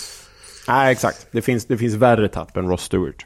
Nej, 0.67 0.91
exakt. 0.91 1.27
Det 1.31 1.41
finns, 1.41 1.65
det 1.65 1.77
finns 1.77 1.93
värre 1.93 2.27
tapp 2.27 2.57
än 2.57 2.69
Ross 2.69 2.83
Stewart. 2.83 3.25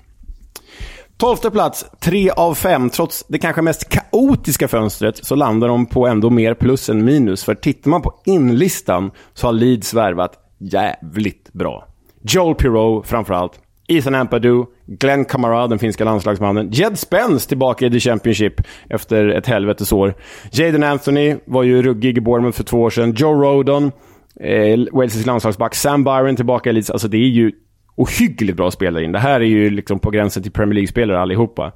Tolfte 1.17 1.51
plats, 1.51 1.86
tre 1.99 2.30
av 2.30 2.53
fem. 2.53 2.89
Trots 2.89 3.25
det 3.27 3.39
kanske 3.39 3.62
mest 3.62 3.89
kaotiska 3.89 4.67
fönstret 4.67 5.25
så 5.25 5.36
landar 5.36 5.67
de 5.67 5.86
på 5.86 6.08
ändå 6.08 6.30
mer 6.30 6.53
plus 6.53 6.89
än 6.89 7.06
minus. 7.06 7.43
För 7.43 7.56
tittar 7.56 7.89
man 7.89 8.01
på 8.01 8.13
inlistan 8.26 9.11
så 9.34 9.47
har 9.47 9.53
Leeds 9.53 9.93
värvat 9.93 10.32
jävligt 10.57 11.53
bra. 11.53 11.88
Joel 12.22 12.55
Pirou 12.55 13.03
framförallt. 13.03 13.59
Ethan 13.88 14.15
Ampadu, 14.15 14.65
Glenn 14.86 15.26
Kamara, 15.26 15.68
den 15.68 15.80
finska 15.80 16.03
landslagsmannen. 16.03 16.72
Jed 16.72 16.99
Spence 16.99 17.49
tillbaka 17.49 17.86
i 17.86 17.91
The 17.91 17.99
Championship 17.99 18.53
efter 18.89 19.28
ett 19.28 19.47
helvetesår. 19.47 20.13
Jaden 20.51 20.84
Anthony 20.84 21.36
var 21.45 21.63
ju 21.63 21.82
ruggig 21.82 22.18
i 22.18 22.22
Bournemouth 22.22 22.57
för 22.57 22.63
två 22.63 22.82
år 22.82 22.89
sedan. 22.89 23.13
Joe 23.18 23.43
Rodon, 23.43 23.91
eh, 24.39 24.80
Wales 24.91 25.26
landslagsback. 25.26 25.76
Sam 25.76 26.03
Byron 26.03 26.36
tillbaka 26.36 26.70
i 26.70 26.74
Leeds. 26.74 26.89
Alltså 26.89 27.07
det 27.07 27.18
är 27.18 27.30
ju 27.30 27.51
ohyggligt 27.98 28.58
bra 28.58 28.72
spelare 28.72 29.04
in. 29.04 29.12
Det 29.12 29.20
här 29.20 29.39
är 29.39 29.45
ju 29.45 29.70
liksom 29.70 30.00
på 30.00 30.10
gränsen 30.12 30.43
till 30.43 30.52
Premier 30.52 30.74
League-spelare 30.74 31.20
allihopa. 31.20 31.72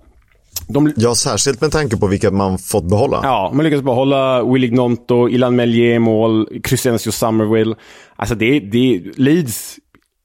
De... 0.67 0.93
Ja, 0.95 1.15
särskilt 1.15 1.61
med 1.61 1.71
tanke 1.71 1.97
på 1.97 2.07
vilka 2.07 2.31
man 2.31 2.57
fått 2.57 2.89
behålla. 2.89 3.19
Ja, 3.23 3.51
man 3.53 3.65
lyckas 3.65 3.81
behålla 3.81 4.43
Willy 4.43 4.67
Gnonto, 4.67 5.29
Ilan 5.29 5.55
Melier 5.55 5.99
mål, 5.99 6.61
Crescencio 6.63 7.11
Somerville. 7.11 7.75
Alltså 8.15 8.35
det, 8.35 8.59
det, 8.59 9.01
Leeds, 9.15 9.75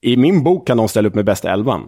i 0.00 0.16
min 0.16 0.42
bok 0.42 0.66
kan 0.66 0.76
de 0.76 0.88
ställa 0.88 1.08
upp 1.08 1.14
med 1.14 1.24
bästa 1.24 1.52
elvan. 1.52 1.82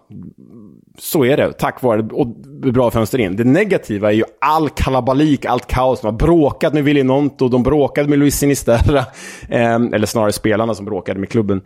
Så 0.98 1.24
är 1.24 1.36
det, 1.36 1.52
tack 1.52 1.82
vare 1.82 2.02
och 2.02 2.26
bra 2.72 2.90
fönster 2.90 3.18
in. 3.18 3.36
Det 3.36 3.44
negativa 3.44 4.08
är 4.12 4.16
ju 4.16 4.24
all 4.40 4.68
kalabalik, 4.68 5.44
allt 5.44 5.66
kaos. 5.66 6.00
De 6.00 6.06
har 6.06 6.18
bråkat 6.18 6.74
med 6.74 6.84
Willy 6.84 7.02
Gnonto, 7.02 7.48
de 7.48 7.62
bråkade 7.62 8.08
med 8.08 8.18
Luis 8.18 8.38
Sinisterra. 8.38 9.04
Eh, 9.48 9.74
eller 9.74 10.06
snarare 10.06 10.32
spelarna 10.32 10.74
som 10.74 10.84
bråkade 10.84 11.20
med 11.20 11.28
klubben. 11.28 11.62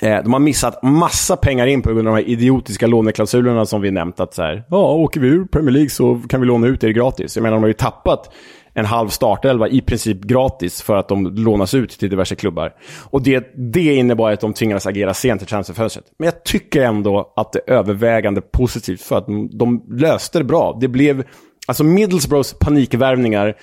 Eh, 0.00 0.22
de 0.22 0.32
har 0.32 0.40
missat 0.40 0.82
massa 0.82 1.36
pengar 1.36 1.66
in 1.66 1.82
på 1.82 1.92
grund 1.92 2.08
av 2.08 2.14
de 2.14 2.22
här 2.22 2.28
idiotiska 2.28 2.86
låneklausulerna 2.86 3.66
som 3.66 3.80
vi 3.80 3.90
nämnt. 3.90 4.20
Att 4.20 4.34
så 4.34 4.42
här, 4.42 4.64
ja, 4.70 4.92
åker 4.92 5.20
vi 5.20 5.28
ur 5.28 5.44
Premier 5.44 5.70
League 5.70 5.90
så 5.90 6.22
kan 6.28 6.40
vi 6.40 6.46
låna 6.46 6.66
ut 6.66 6.84
er 6.84 6.88
gratis. 6.88 7.36
Jag 7.36 7.42
menar, 7.42 7.56
de 7.56 7.62
har 7.62 7.68
ju 7.68 7.74
tappat 7.74 8.30
en 8.74 8.84
halv 8.84 9.08
startelva 9.08 9.68
i 9.68 9.80
princip 9.80 10.20
gratis 10.20 10.82
för 10.82 10.96
att 10.96 11.08
de 11.08 11.34
lånas 11.34 11.74
ut 11.74 11.90
till 11.90 12.10
diverse 12.10 12.34
klubbar. 12.34 12.72
Och 13.10 13.22
det, 13.22 13.52
det 13.72 13.94
innebar 13.94 14.30
att 14.30 14.40
de 14.40 14.52
tvingades 14.52 14.86
agera 14.86 15.14
sent 15.14 15.42
i 15.42 15.46
transferfönstret. 15.46 16.04
Men 16.18 16.26
jag 16.26 16.44
tycker 16.44 16.82
ändå 16.82 17.32
att 17.36 17.52
det 17.52 17.60
är 17.66 17.72
övervägande 17.72 18.40
positivt 18.40 19.00
för 19.00 19.18
att 19.18 19.26
de, 19.26 19.58
de 19.58 19.84
löste 19.88 20.38
det 20.38 20.44
bra. 20.44 20.78
Det 20.80 20.88
blev, 20.88 21.24
alltså 21.66 21.84
Middlesbroughs 21.84 22.54
panikvärvningar 22.60 23.56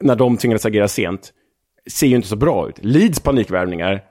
när 0.00 0.16
de 0.16 0.36
tvingades 0.36 0.66
agera 0.66 0.88
sent 0.88 1.32
ser 1.90 2.06
ju 2.06 2.16
inte 2.16 2.28
så 2.28 2.36
bra 2.36 2.68
ut. 2.68 2.78
Leeds 2.80 3.20
panikvärvningar 3.20 4.02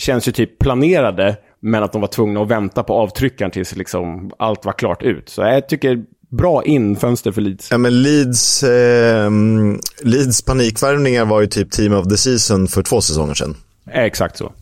känns 0.00 0.28
ju 0.28 0.32
typ 0.32 0.58
planerade, 0.58 1.36
men 1.60 1.82
att 1.82 1.92
de 1.92 2.00
var 2.00 2.08
tvungna 2.08 2.42
att 2.42 2.48
vänta 2.48 2.82
på 2.82 2.94
avtryckaren 2.94 3.50
tills 3.50 3.76
liksom 3.76 4.30
allt 4.38 4.64
var 4.64 4.72
klart 4.72 5.02
ut. 5.02 5.28
Så 5.28 5.42
jag 5.42 5.68
tycker 5.68 6.04
bra 6.30 6.64
infönster 6.64 7.32
för 7.32 7.40
Leeds. 7.40 7.70
Ja, 7.70 7.78
men 7.78 8.02
Leeds, 8.02 8.62
eh, 8.62 9.30
Leeds 10.02 10.42
panikvärvningar 10.42 11.24
var 11.24 11.40
ju 11.40 11.46
typ 11.46 11.70
team 11.70 11.92
of 11.92 12.08
the 12.08 12.16
season 12.16 12.68
för 12.68 12.82
två 12.82 13.00
säsonger 13.00 13.34
sedan. 13.34 13.56
Exakt 13.92 14.36
så. 14.36 14.52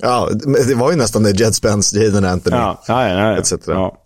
Ja, 0.00 0.28
det 0.68 0.74
var 0.74 0.90
ju 0.90 0.96
nästan 0.96 1.22
det. 1.22 1.30
Jet 1.30 1.54
Spence, 1.54 1.98
Jaden 1.98 2.24
Anthony, 2.24 2.56
ja, 2.56 2.82
ja, 2.88 3.08
ja, 3.08 3.30
ja. 3.30 3.36
etc. 3.38 3.52
Ja. 3.66 4.00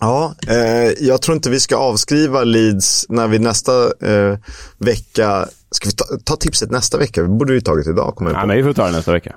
Ja, 0.00 0.34
eh, 0.48 0.92
jag 1.00 1.22
tror 1.22 1.34
inte 1.34 1.50
vi 1.50 1.60
ska 1.60 1.76
avskriva 1.76 2.44
Leeds 2.44 3.06
när 3.08 3.28
vi 3.28 3.38
nästa 3.38 3.72
eh, 3.84 4.38
vecka, 4.78 5.48
ska 5.70 5.88
vi 5.88 5.94
ta, 5.94 6.04
ta, 6.24 6.36
tipset 6.36 6.70
nästa 6.70 6.98
vecka? 6.98 7.22
Vi 7.22 7.28
borde 7.28 7.54
ju 7.54 7.60
tagit 7.60 7.86
idag. 7.86 8.16
Kommer 8.16 8.30
ja, 8.30 8.46
men 8.46 8.56
vi 8.56 8.62
får 8.62 8.72
ta 8.72 8.86
det 8.86 8.92
nästa 8.92 9.12
vecka. 9.12 9.36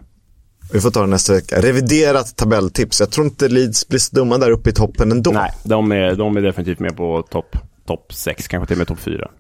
Vi 0.74 0.82
får 0.82 0.92
ta 0.92 1.02
det 1.02 1.08
nästa 1.08 1.34
vecka. 1.34 1.62
Reviderat 1.62 2.36
tabelltips. 2.36 3.00
Jag 3.00 3.12
tror 3.12 3.28
inte 3.28 3.48
Leeds 3.48 3.88
blir 3.88 4.00
så 4.00 4.16
dumma 4.16 4.38
där 4.38 4.52
uppe 4.52 4.70
i 4.70 4.74
toppen 4.74 5.12
ändå. 5.12 5.32
Nej, 5.32 5.52
de 5.64 5.92
är, 5.92 6.16
de 6.16 6.38
är 6.38 6.42
definitivt 6.42 6.80
med 6.80 6.98
på 6.98 7.22
topp 7.30 7.56
top 7.88 8.14
6, 8.14 8.48
kanske 8.48 8.68
till 8.68 8.74
och 8.74 8.78
med 8.78 8.88
topp 8.88 9.00
4. 9.00 9.32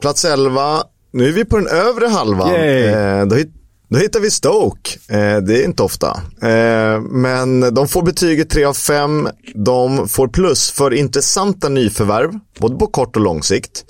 Plats 0.00 0.24
11. 0.24 0.82
Nu 1.10 1.28
är 1.28 1.32
vi 1.32 1.44
på 1.44 1.56
den 1.56 1.66
övre 1.66 2.06
halvan. 2.06 2.54
Eh, 2.54 3.26
då, 3.26 3.36
då, 3.88 3.98
hittar 3.98 4.20
vi 4.20 4.30
Stoke. 4.30 4.90
Eh, 5.08 5.36
det 5.36 5.62
är 5.62 5.64
inte 5.64 5.82
ofta. 5.82 6.22
Eh, 6.42 7.00
men 7.00 7.74
de 7.74 7.88
får 7.88 8.02
betyget 8.02 8.50
3 8.50 8.64
av 8.64 8.74
5. 8.74 9.28
De 9.54 10.08
får 10.08 10.28
plus 10.28 10.70
för 10.70 10.94
intressanta 10.94 11.68
nyförvärv, 11.68 12.38
både 12.58 12.76
på 12.76 12.86
kort 12.86 13.16
och 13.16 13.22
lång 13.22 13.42
sikt. 13.42 13.84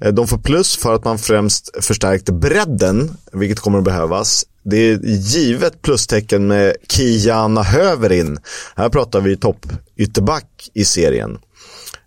Eh, 0.00 0.12
de 0.12 0.28
får 0.28 0.38
plus 0.38 0.76
för 0.76 0.94
att 0.94 1.04
man 1.04 1.18
främst 1.18 1.84
förstärkte 1.84 2.32
bredden, 2.32 3.16
vilket 3.32 3.60
kommer 3.60 3.78
att 3.78 3.84
behövas. 3.84 4.44
Det 4.64 4.76
är 4.76 4.98
givet 5.04 5.82
plustecken 5.82 6.46
med 6.46 6.76
Kiana 6.88 7.62
Höverin. 7.62 8.38
Här 8.76 8.88
pratar 8.88 9.20
vi 9.20 9.36
topp 9.36 9.66
ytterback 9.96 10.70
i 10.74 10.84
serien. 10.84 11.38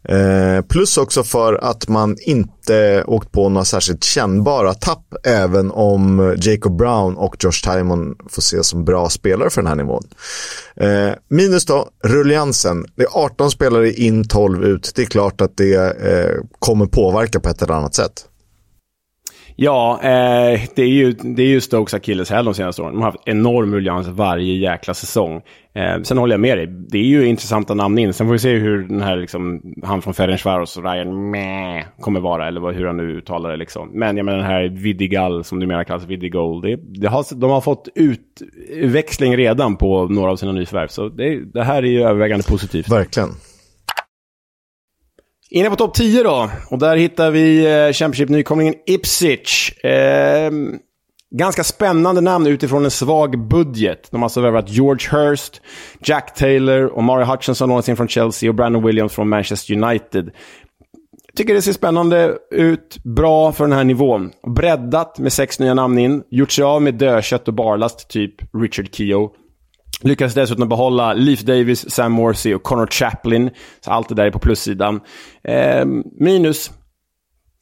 Eh, 0.09 0.61
plus 0.61 0.97
också 0.97 1.23
för 1.23 1.53
att 1.53 1.87
man 1.87 2.17
inte 2.21 3.03
åkt 3.03 3.31
på 3.31 3.49
några 3.49 3.65
särskilt 3.65 4.03
kännbara 4.03 4.73
tapp 4.73 5.05
även 5.23 5.71
om 5.71 6.35
Jacob 6.37 6.77
Brown 6.77 7.15
och 7.15 7.35
Josh 7.39 7.71
Timon 7.71 8.15
får 8.29 8.41
ses 8.41 8.67
som 8.67 8.85
bra 8.85 9.09
spelare 9.09 9.49
för 9.49 9.61
den 9.61 9.67
här 9.67 9.75
nivån. 9.75 10.03
Eh, 10.75 11.11
minus 11.29 11.65
då, 11.65 11.87
rulliansen. 12.03 12.85
Det 12.95 13.03
är 13.03 13.23
18 13.25 13.51
spelare 13.51 13.91
in, 13.91 14.27
12 14.27 14.63
ut. 14.63 14.91
Det 14.95 15.01
är 15.01 15.05
klart 15.05 15.41
att 15.41 15.57
det 15.57 15.75
eh, 15.75 16.43
kommer 16.59 16.85
påverka 16.85 17.39
på 17.39 17.49
ett 17.49 17.61
eller 17.61 17.73
annat 17.73 17.95
sätt. 17.95 18.27
Ja, 19.55 19.99
eh, 20.03 20.61
det, 20.75 20.81
är 20.81 20.87
ju, 20.87 21.11
det 21.11 21.41
är 21.41 21.47
ju 21.47 21.61
Stokes 21.61 21.93
akilleshäl 21.93 22.45
de 22.45 22.53
senaste 22.53 22.81
åren. 22.81 22.93
De 22.93 23.01
har 23.01 23.11
haft 23.11 23.23
enorm 23.25 23.75
ruljans 23.75 24.07
varje 24.07 24.55
jäkla 24.55 24.93
säsong. 24.93 25.41
Eh, 25.73 26.01
sen 26.01 26.17
håller 26.17 26.33
jag 26.33 26.39
med 26.39 26.57
dig. 26.57 26.67
Det 26.67 26.97
är 26.97 27.03
ju 27.03 27.25
intressanta 27.25 27.73
namn 27.73 27.97
in. 27.97 28.13
Sen 28.13 28.27
får 28.27 28.33
vi 28.33 28.39
se 28.39 28.53
hur 28.53 28.87
den 28.87 29.01
här, 29.01 29.17
liksom, 29.17 29.61
han 29.83 30.01
från 30.01 30.13
Ferencvaros, 30.13 30.77
Ryan 30.77 31.31
Mäh, 31.31 31.83
kommer 31.99 32.19
vara. 32.19 32.47
Eller 32.47 32.71
hur 32.71 32.85
han 32.85 32.97
nu 32.97 33.03
uttalar 33.03 33.49
det. 33.49 33.57
Liksom. 33.57 33.89
Men 33.93 34.17
jag 34.17 34.25
menar 34.25 34.37
den 34.37 34.47
här 34.47 34.69
Vidigal, 34.69 35.43
som 35.43 35.59
numera 35.59 35.83
kallas 35.83 36.05
Vidigol. 36.05 36.61
Det, 36.61 36.75
det 36.75 37.07
har, 37.07 37.35
de 37.35 37.49
har 37.49 37.61
fått 37.61 37.87
utväxling 37.95 39.37
redan 39.37 39.75
på 39.77 40.07
några 40.07 40.31
av 40.31 40.35
sina 40.35 40.51
nyförvärv. 40.51 40.87
Så 40.87 41.09
det, 41.09 41.53
det 41.53 41.63
här 41.63 41.83
är 41.83 41.87
ju 41.87 42.03
övervägande 42.03 42.43
positivt. 42.43 42.91
Verkligen. 42.91 43.29
Inne 45.49 45.69
på 45.69 45.75
topp 45.75 45.93
10 45.93 46.23
då. 46.23 46.49
Och 46.69 46.79
där 46.79 46.95
hittar 46.95 47.31
vi 47.31 47.65
eh, 47.65 47.93
Championship-nykomlingen 47.93 48.73
Ipswich. 48.85 49.71
Eh, 49.83 50.51
ganska 51.31 51.63
spännande 51.63 52.21
namn 52.21 52.47
utifrån 52.47 52.85
en 52.85 52.91
svag 52.91 53.47
budget. 53.47 54.07
De 54.11 54.17
har 54.17 54.25
alltså 54.25 54.41
värvat 54.41 54.69
George 54.69 55.09
Hurst, 55.11 55.61
Jack 56.03 56.35
Taylor 56.35 56.85
och 56.85 57.03
Mario 57.03 57.25
Hutchinson 57.25 57.69
lånats 57.69 57.89
in 57.89 57.97
från 57.97 58.07
Chelsea 58.07 58.49
och 58.49 58.55
Brandon 58.55 58.85
Williams 58.85 59.13
från 59.13 59.29
Manchester 59.29 59.83
United. 59.83 60.31
Tycker 61.35 61.53
det 61.53 61.61
ser 61.61 61.73
spännande 61.73 62.37
ut. 62.51 62.97
Bra 63.03 63.51
för 63.51 63.63
den 63.63 63.73
här 63.73 63.83
nivån. 63.83 64.31
Breddat 64.55 65.19
med 65.19 65.33
sex 65.33 65.59
nya 65.59 65.73
namn 65.73 65.97
in. 65.97 66.23
Gjort 66.31 66.51
sig 66.51 66.63
av 66.63 66.81
med 66.81 66.93
dödkött 66.93 67.47
och 67.47 67.53
barlast, 67.53 68.09
typ 68.09 68.35
Richard 68.61 68.95
Keogh. 68.95 69.33
Lyckades 70.01 70.33
dessutom 70.33 70.69
behålla 70.69 71.13
Leif 71.13 71.41
Davis, 71.41 71.89
Sam 71.89 72.11
Morsey 72.11 72.53
och 72.53 72.63
Connor 72.63 72.87
Chaplin. 72.87 73.49
Så 73.85 73.91
allt 73.91 74.09
det 74.09 74.15
där 74.15 74.25
är 74.25 74.31
på 74.31 74.39
plussidan. 74.39 75.01
Eh, 75.43 75.85
minus. 76.19 76.71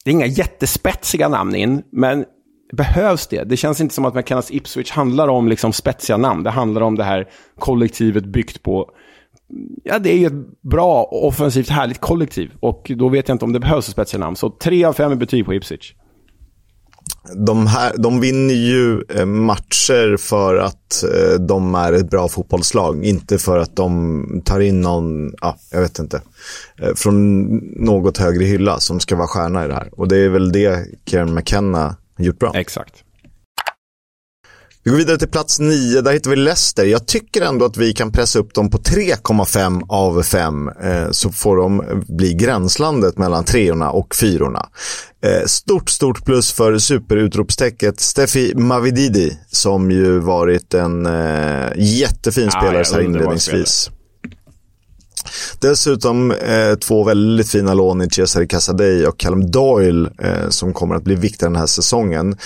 Det 0.04 0.10
är 0.10 0.12
inga 0.12 0.26
jättespetsiga 0.26 1.28
namn 1.28 1.54
in, 1.54 1.82
men 1.92 2.24
behövs 2.72 3.26
det? 3.26 3.44
Det 3.44 3.56
känns 3.56 3.80
inte 3.80 3.94
som 3.94 4.04
att 4.04 4.14
McKennas 4.14 4.50
Ipswich 4.50 4.90
handlar 4.90 5.28
om 5.28 5.48
liksom 5.48 5.72
spetsiga 5.72 6.16
namn. 6.16 6.42
Det 6.42 6.50
handlar 6.50 6.80
om 6.80 6.96
det 6.96 7.04
här 7.04 7.28
kollektivet 7.58 8.24
byggt 8.24 8.62
på 8.62 8.90
Ja, 9.84 9.98
det 9.98 10.12
är 10.12 10.16
ju 10.16 10.26
ett 10.26 10.62
bra, 10.62 11.02
offensivt, 11.02 11.68
härligt 11.68 12.00
kollektiv. 12.00 12.50
Och 12.60 12.92
då 12.96 13.08
vet 13.08 13.28
jag 13.28 13.34
inte 13.34 13.44
om 13.44 13.52
det 13.52 13.60
behövs 13.60 13.86
spetsiga 13.86 14.20
namn. 14.20 14.36
Så 14.36 14.50
tre 14.50 14.84
av 14.84 14.92
fem 14.92 15.12
är 15.12 15.16
betyg 15.16 15.46
på 15.46 15.54
Ipswich 15.54 15.92
de, 17.34 17.66
här, 17.66 17.92
de 17.98 18.20
vinner 18.20 18.54
ju 18.54 19.02
eh, 19.08 19.26
matcher 19.26 20.16
för 20.16 20.56
att 20.56 21.02
eh, 21.02 21.40
de 21.40 21.74
är 21.74 21.92
ett 21.92 22.10
bra 22.10 22.28
fotbollslag, 22.28 23.04
inte 23.04 23.38
för 23.38 23.58
att 23.58 23.76
de 23.76 24.42
tar 24.44 24.60
in 24.60 24.80
någon, 24.80 25.34
ja, 25.40 25.56
jag 25.72 25.80
vet 25.80 25.98
inte, 25.98 26.22
eh, 26.82 26.94
från 26.96 27.46
något 27.86 28.18
högre 28.18 28.44
hylla 28.44 28.80
som 28.80 29.00
ska 29.00 29.16
vara 29.16 29.26
stjärna 29.26 29.64
i 29.64 29.68
det 29.68 29.74
här. 29.74 29.88
Och 29.92 30.08
det 30.08 30.16
är 30.16 30.28
väl 30.28 30.52
det 30.52 30.86
Kieran 31.06 31.34
McKenna 31.34 31.96
gjort 32.24 32.38
bra. 32.38 32.52
Exakt. 32.54 33.04
Vi 34.84 34.90
går 34.90 34.98
vidare 34.98 35.18
till 35.18 35.28
plats 35.28 35.60
9, 35.60 36.00
där 36.00 36.12
hittar 36.12 36.30
vi 36.30 36.36
Leicester. 36.36 36.84
Jag 36.84 37.06
tycker 37.06 37.42
ändå 37.42 37.64
att 37.64 37.76
vi 37.76 37.92
kan 37.92 38.12
pressa 38.12 38.38
upp 38.38 38.54
dem 38.54 38.70
på 38.70 38.78
3,5 38.78 39.82
av 39.88 40.22
5 40.22 40.68
eh, 40.68 41.10
så 41.10 41.32
får 41.32 41.56
de 41.56 42.02
bli 42.08 42.34
gränslandet 42.34 43.18
mellan 43.18 43.44
treorna 43.44 43.90
och 43.90 44.14
fyrorna. 44.14 44.68
Eh, 45.22 45.46
stort, 45.46 45.88
stort 45.90 46.24
plus 46.24 46.52
för 46.52 46.78
superutropstecket 46.78 48.00
Steffi 48.00 48.54
Mavididi 48.54 49.38
som 49.46 49.90
ju 49.90 50.18
varit 50.18 50.74
en 50.74 51.06
eh, 51.06 51.70
jättefin 51.76 52.50
ja, 52.52 52.60
spelare 52.60 52.84
så 52.84 52.94
här 52.94 53.02
inledningsvis. 53.02 53.90
Dessutom 55.58 56.30
eh, 56.30 56.74
två 56.74 57.04
väldigt 57.04 57.50
fina 57.50 57.74
lån 57.74 58.02
i 58.02 58.10
Cesare 58.10 58.46
Casadei 58.46 59.06
och 59.06 59.20
Callum 59.20 59.50
Doyle 59.50 60.10
eh, 60.18 60.48
som 60.48 60.72
kommer 60.72 60.94
att 60.94 61.04
bli 61.04 61.14
viktiga 61.14 61.48
den 61.48 61.56
här 61.56 61.66
säsongen. 61.66 62.36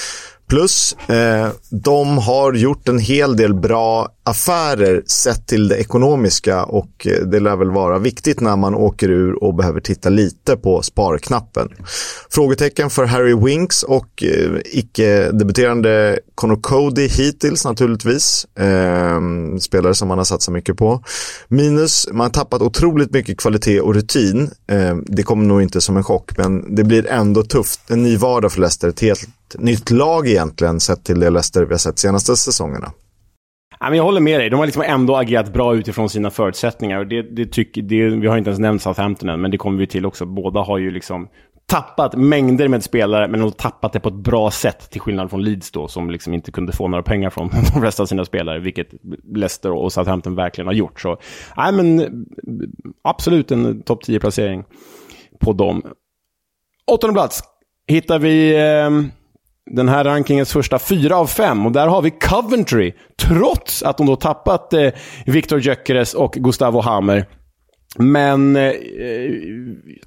Plus, 0.49 0.93
eh, 1.09 1.49
de 1.71 2.19
har 2.19 2.53
gjort 2.53 2.89
en 2.89 2.99
hel 2.99 3.37
del 3.37 3.55
bra 3.55 4.09
affärer 4.25 5.03
sett 5.07 5.47
till 5.47 5.69
det 5.69 5.77
ekonomiska 5.77 6.65
och 6.65 7.07
eh, 7.07 7.27
det 7.27 7.41
lär 7.41 7.57
väl 7.57 7.71
vara 7.71 7.99
viktigt 7.99 8.41
när 8.41 8.57
man 8.57 8.75
åker 8.75 9.11
ur 9.11 9.45
och 9.45 9.55
behöver 9.55 9.81
titta 9.81 10.09
lite 10.09 10.57
på 10.57 10.83
sparknappen. 10.83 11.69
Frågetecken 12.31 12.91
för 12.91 13.05
Harry 13.05 13.35
Winks 13.35 13.83
och 13.83 14.23
eh, 14.23 14.51
icke-debuterande 14.65 16.19
Connor 16.35 16.59
Cody 16.61 17.09
hittills 17.09 17.65
naturligtvis. 17.65 18.47
Eh, 18.59 19.21
spelare 19.61 19.95
som 19.95 20.09
man 20.09 20.19
har 20.19 20.25
satsat 20.25 20.55
mycket 20.55 20.77
på. 20.77 21.03
Minus, 21.49 22.09
man 22.13 22.21
har 22.21 22.31
tappat 22.31 22.63
otroligt 22.63 23.13
mycket 23.13 23.39
kvalitet 23.39 23.81
och 23.81 23.95
rutin. 23.95 24.51
Eh, 24.67 24.97
det 25.07 25.23
kommer 25.23 25.45
nog 25.45 25.63
inte 25.63 25.81
som 25.81 25.97
en 25.97 26.05
chock, 26.05 26.31
men 26.37 26.75
det 26.75 26.85
blir 26.85 27.07
ändå 27.07 27.43
tufft. 27.43 27.91
En 27.91 28.03
ny 28.03 28.17
vardag 28.17 28.53
för 28.53 28.61
Leicester, 28.61 28.89
ett 28.89 29.01
helt 29.01 29.29
nytt 29.59 29.91
lag 29.91 30.29
egentligen 30.29 30.81
sett 30.81 31.05
till 31.05 31.21
det 31.21 31.31
Leicester 31.31 31.65
vi 31.65 31.73
har 31.73 31.79
sett 31.79 31.99
senaste 31.99 32.37
säsongerna. 32.37 32.93
Jag 33.81 34.05
håller 34.05 34.21
med 34.21 34.41
dig. 34.41 34.51
De 34.51 34.57
har 34.57 34.67
liksom 34.67 34.83
ändå 34.83 35.17
agerat 35.17 35.53
bra 35.53 35.75
utifrån 35.75 36.09
sina 36.09 36.31
förutsättningar. 36.31 37.05
Det, 37.05 37.23
det 37.23 37.47
tycker, 37.47 37.83
det, 37.83 38.09
vi 38.09 38.27
har 38.27 38.39
inte 38.39 38.51
ens 38.51 38.61
nämnt 38.61 38.83
Southampton 38.83 39.29
än, 39.29 39.41
men 39.41 39.51
det 39.51 39.59
kommer 39.59 39.79
vi 39.79 39.87
till 39.87 40.07
också. 40.07 40.27
Båda 40.27 40.61
har 40.61 40.79
ju 40.79 40.91
liksom 40.91 41.29
tappat 41.67 42.17
mängder 42.17 42.69
med 42.69 42.85
spelare, 42.85 43.29
men 43.29 43.41
de 43.41 43.45
har 43.45 43.51
tappat 43.51 43.93
det 43.93 44.01
på 44.01 44.09
ett 44.09 44.15
bra 44.15 44.51
sätt. 44.51 44.91
Till 44.91 45.01
skillnad 45.01 45.31
från 45.31 45.43
Leeds 45.45 45.71
då, 45.71 45.89
som 45.89 46.11
liksom 46.11 46.35
inte 46.35 46.53
kunde 46.53 46.73
få 46.73 46.89
några 46.89 47.03
pengar 47.03 47.31
från 47.31 47.49
de 47.75 47.81
flesta 47.81 48.03
av 48.03 48.07
sina 48.07 48.25
spelare, 48.25 48.61
vilket 48.61 48.89
Leicester 49.35 49.73
och 49.73 49.93
Southampton 49.93 50.35
verkligen 50.35 50.67
har 50.67 50.75
gjort. 50.75 51.01
Så 51.01 51.19
nej, 51.57 51.73
men 51.73 52.11
absolut 53.03 53.51
en 53.51 53.83
topp 53.83 54.05
10-placering 54.05 54.65
på 55.41 55.53
dem. 55.53 55.83
Åttonde 56.87 57.15
plats 57.15 57.43
hittar 57.87 58.19
vi... 58.19 58.57
Eh, 58.57 58.91
den 59.71 59.89
här 59.89 60.05
rankingens 60.05 60.53
första 60.53 60.79
fyra 60.79 61.17
av 61.17 61.27
fem. 61.27 61.67
Och 61.67 61.73
där 61.73 61.87
har 61.87 62.03
vi 62.03 62.11
Coventry, 62.11 62.93
trots 63.23 63.83
att 63.83 63.97
de 63.97 64.07
då 64.07 64.17
tappat 64.17 64.73
eh, 64.73 64.91
Victor 65.27 65.61
Gyökeres 65.61 66.15
och 66.15 66.33
Gustavo 66.33 66.81
Hammer. 66.81 67.27
Men 67.99 68.57
eh, 68.57 68.73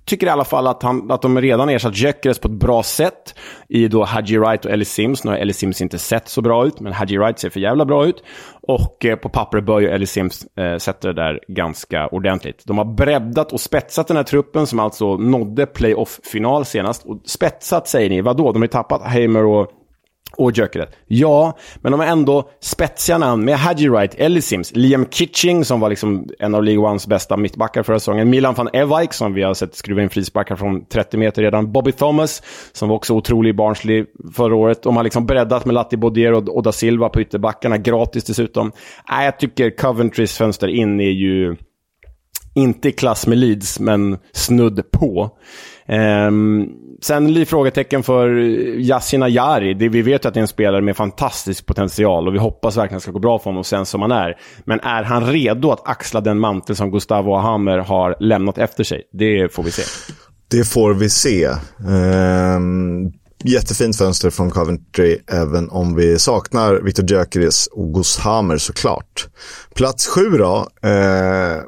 tycker 0.05 0.27
i 0.27 0.29
alla 0.29 0.43
fall 0.43 0.67
att, 0.67 0.83
han, 0.83 1.11
att 1.11 1.21
de 1.21 1.41
redan 1.41 1.69
ersatt 1.69 1.97
Gyökeres 1.97 2.39
på 2.39 2.47
ett 2.47 2.59
bra 2.59 2.83
sätt 2.83 3.35
i 3.69 3.87
då 3.87 4.03
Haji 4.03 4.37
Wright 4.37 4.65
och 4.65 4.71
Ellie 4.71 4.85
Sims. 4.85 5.23
Nu 5.23 5.31
har 5.31 5.37
Ellie 5.37 5.53
Sims 5.53 5.81
inte 5.81 5.97
sett 5.97 6.29
så 6.29 6.41
bra 6.41 6.67
ut, 6.67 6.79
men 6.79 6.93
Haji 6.93 7.17
Wright 7.17 7.39
ser 7.39 7.49
för 7.49 7.59
jävla 7.59 7.85
bra 7.85 8.05
ut. 8.05 8.23
Och 8.67 9.05
eh, 9.05 9.15
på 9.15 9.29
pappret 9.29 9.63
bör 9.63 9.79
ju 9.79 9.89
Ellie 9.89 10.07
Sims 10.07 10.47
eh, 10.57 10.77
sätta 10.77 11.07
det 11.07 11.13
där 11.13 11.39
ganska 11.47 12.07
ordentligt. 12.07 12.63
De 12.65 12.77
har 12.77 12.85
breddat 12.85 13.53
och 13.53 13.61
spetsat 13.61 14.07
den 14.07 14.17
här 14.17 14.23
truppen 14.23 14.67
som 14.67 14.79
alltså 14.79 15.17
nådde 15.17 15.65
playoff-final 15.65 16.65
senast. 16.65 17.05
Och 17.05 17.17
spetsat 17.25 17.87
säger 17.87 18.09
ni, 18.09 18.21
vadå? 18.21 18.51
De 18.51 18.57
har 18.57 18.63
ju 18.63 18.67
tappat 18.67 19.01
Hamer 19.01 19.45
och 19.45 19.71
och 20.35 20.57
Jökeret. 20.57 20.95
Ja, 21.07 21.57
men 21.81 21.91
de 21.91 21.99
har 21.99 22.07
ändå 22.07 22.49
spetsiga 22.59 23.17
namn 23.17 23.45
med 23.45 23.57
Hadji 23.57 23.89
Wright, 23.89 24.15
Ellie 24.17 24.41
Sims, 24.41 24.75
Liam 24.75 25.05
Kitching 25.05 25.65
som 25.65 25.79
var 25.79 25.89
liksom 25.89 26.29
en 26.39 26.55
av 26.55 26.63
League 26.63 26.85
Ones 26.85 27.07
bästa 27.07 27.37
mittbackar 27.37 27.83
förra 27.83 27.99
säsongen, 27.99 28.29
Milan 28.29 28.53
van 28.53 28.69
Ewijk 28.73 29.13
som 29.13 29.33
vi 29.33 29.43
har 29.43 29.53
sett 29.53 29.75
skruva 29.75 30.01
in 30.01 30.09
frisparkar 30.09 30.55
från 30.55 30.85
30 30.85 31.17
meter 31.17 31.41
redan, 31.41 31.71
Bobby 31.71 31.91
Thomas 31.91 32.43
som 32.71 32.89
var 32.89 32.95
också 32.95 33.13
otrolig 33.13 33.55
barnslig 33.55 34.05
förra 34.33 34.55
året. 34.55 34.83
De 34.83 34.97
har 34.97 35.03
liksom 35.03 35.25
breddat 35.25 35.65
med 35.65 35.73
Latti 35.73 35.97
Bodier 35.97 36.33
och, 36.33 36.49
och 36.49 36.63
da 36.63 36.71
Silva 36.71 37.09
på 37.09 37.21
ytterbackarna, 37.21 37.77
gratis 37.77 38.23
dessutom. 38.23 38.71
Äh, 39.11 39.25
jag 39.25 39.39
tycker 39.39 39.77
Coventrys 39.77 40.37
fönster 40.37 40.67
in 40.67 40.99
är 40.99 41.11
ju 41.11 41.55
inte 42.55 42.89
i 42.89 42.91
klass 42.91 43.27
med 43.27 43.37
Leeds, 43.37 43.79
men 43.79 44.17
snudd 44.31 44.91
på. 44.91 45.29
Um, 45.87 46.73
sen 47.01 47.25
blir 47.25 47.45
frågetecken 47.45 48.03
för 48.03 48.29
Yasin 48.79 49.23
Ayari. 49.23 49.73
Det, 49.73 49.89
vi 49.89 50.01
vet 50.01 50.25
ju 50.25 50.27
att 50.27 50.33
det 50.33 50.39
är 50.39 50.41
en 50.41 50.47
spelare 50.47 50.81
med 50.81 50.97
fantastisk 50.97 51.65
potential 51.65 52.27
och 52.27 52.33
vi 52.33 52.39
hoppas 52.39 52.77
verkligen 52.77 52.97
att 52.97 53.01
det 53.01 53.03
ska 53.03 53.11
gå 53.11 53.19
bra 53.19 53.39
för 53.39 53.45
honom 53.45 53.63
sen 53.63 53.85
som 53.85 54.01
han 54.01 54.11
är. 54.11 54.37
Men 54.65 54.79
är 54.79 55.03
han 55.03 55.25
redo 55.25 55.71
att 55.71 55.87
axla 55.87 56.21
den 56.21 56.39
mantel 56.39 56.75
som 56.75 56.91
Gustavo 56.91 57.35
Hammer 57.35 57.77
har 57.77 58.15
lämnat 58.19 58.57
efter 58.57 58.83
sig? 58.83 59.03
Det 59.13 59.53
får 59.53 59.63
vi 59.63 59.71
se. 59.71 59.83
Det 60.51 60.63
får 60.63 60.93
vi 60.93 61.09
se. 61.09 61.47
Um, 62.57 63.11
jättefint 63.43 63.97
fönster 63.97 64.29
från 64.29 64.51
Coventry, 64.51 65.17
även 65.27 65.69
om 65.69 65.95
vi 65.95 66.19
saknar 66.19 66.73
Viktor 66.73 67.05
Gyökeres 67.11 67.67
och 67.67 67.93
Gus 67.93 68.17
Hammer 68.17 68.57
såklart. 68.57 69.27
Plats 69.75 70.07
sju 70.07 70.29
då. 70.29 70.67
Eh, 70.83 71.61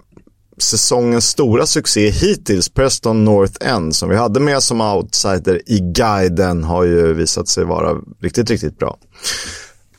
säsongens 0.62 1.28
stora 1.28 1.66
succé 1.66 2.10
hittills, 2.10 2.70
Preston 2.70 3.26
North 3.26 3.68
End, 3.68 3.96
som 3.96 4.10
vi 4.10 4.16
hade 4.16 4.40
med 4.40 4.64
som 4.64 4.82
outsider 4.82 5.62
i 5.66 5.80
guiden, 5.80 6.64
har 6.64 6.84
ju 6.84 7.14
visat 7.14 7.48
sig 7.48 7.66
vara 7.66 7.98
riktigt, 8.22 8.50
riktigt 8.50 8.78
bra. 8.78 8.98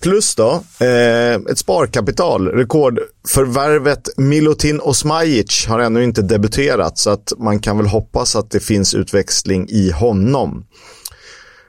Plus 0.01 0.35
då, 0.35 0.63
eh, 0.81 1.35
ett 1.35 1.59
sparkapital. 1.59 2.49
Rekordförvärvet 2.49 4.09
Milutin 4.17 4.81
Osmajic 4.81 5.67
har 5.69 5.79
ännu 5.79 6.05
inte 6.05 6.23
debuterat 6.23 6.99
så 6.99 7.11
att 7.11 7.33
man 7.39 7.59
kan 7.59 7.77
väl 7.77 7.87
hoppas 7.87 8.37
att 8.37 8.51
det 8.51 8.61
finns 8.61 8.95
utväxling 8.95 9.69
i 9.69 9.91
honom. 9.91 10.65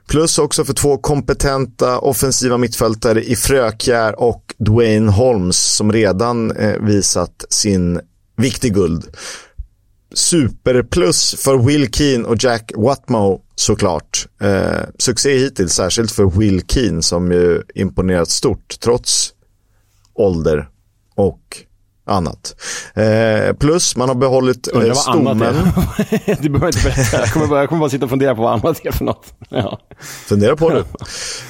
Plus 0.08 0.40
också 0.40 0.66
för 0.66 0.74
två 0.74 0.98
kompetenta 0.98 2.00
offensiva 2.00 2.58
mittfältare 2.58 3.24
i 3.24 3.36
Frökjär 3.36 4.20
och 4.20 4.56
Dwayne 4.58 5.12
Holmes 5.12 5.58
som 5.58 5.92
redan 5.92 6.52
eh, 6.52 6.82
visat 6.82 7.46
sin 7.50 8.00
viktig 8.38 8.74
guld. 8.74 9.18
Superplus 10.14 11.36
för 11.36 11.58
Will 11.58 11.92
Keen 11.92 12.26
och 12.26 12.44
Jack 12.44 12.72
Watmo 12.76 13.42
såklart. 13.56 14.28
Eh, 14.42 14.84
succé 14.98 15.38
hittills, 15.38 15.74
särskilt 15.74 16.12
för 16.12 16.26
Will 16.26 16.62
Keen 16.68 17.02
som 17.02 17.32
ju 17.32 17.62
imponerat 17.76 18.30
stort 18.30 18.80
trots 18.80 19.34
ålder 20.14 20.70
och 21.16 21.58
annat. 22.06 22.56
Eh, 22.94 23.54
plus 23.54 23.96
man 23.96 24.08
har 24.08 24.16
behållit 24.16 24.68
eh, 24.76 24.94
stommen. 24.94 25.38
du 26.42 26.50
behöver 26.50 26.68
inte 26.68 26.84
berätta. 26.84 27.20
Jag 27.20 27.30
kommer, 27.30 27.48
bara, 27.48 27.60
jag 27.60 27.70
kommer 27.70 27.80
bara 27.80 27.90
sitta 27.90 28.06
och 28.06 28.10
fundera 28.10 28.36
på 28.36 28.42
vad 28.42 28.54
annat 28.54 28.86
är 28.86 28.92
för 28.92 29.06
något. 29.06 29.26
Ja. 29.50 29.80
Fundera 30.26 30.56
på 30.56 30.70
det. 30.70 30.84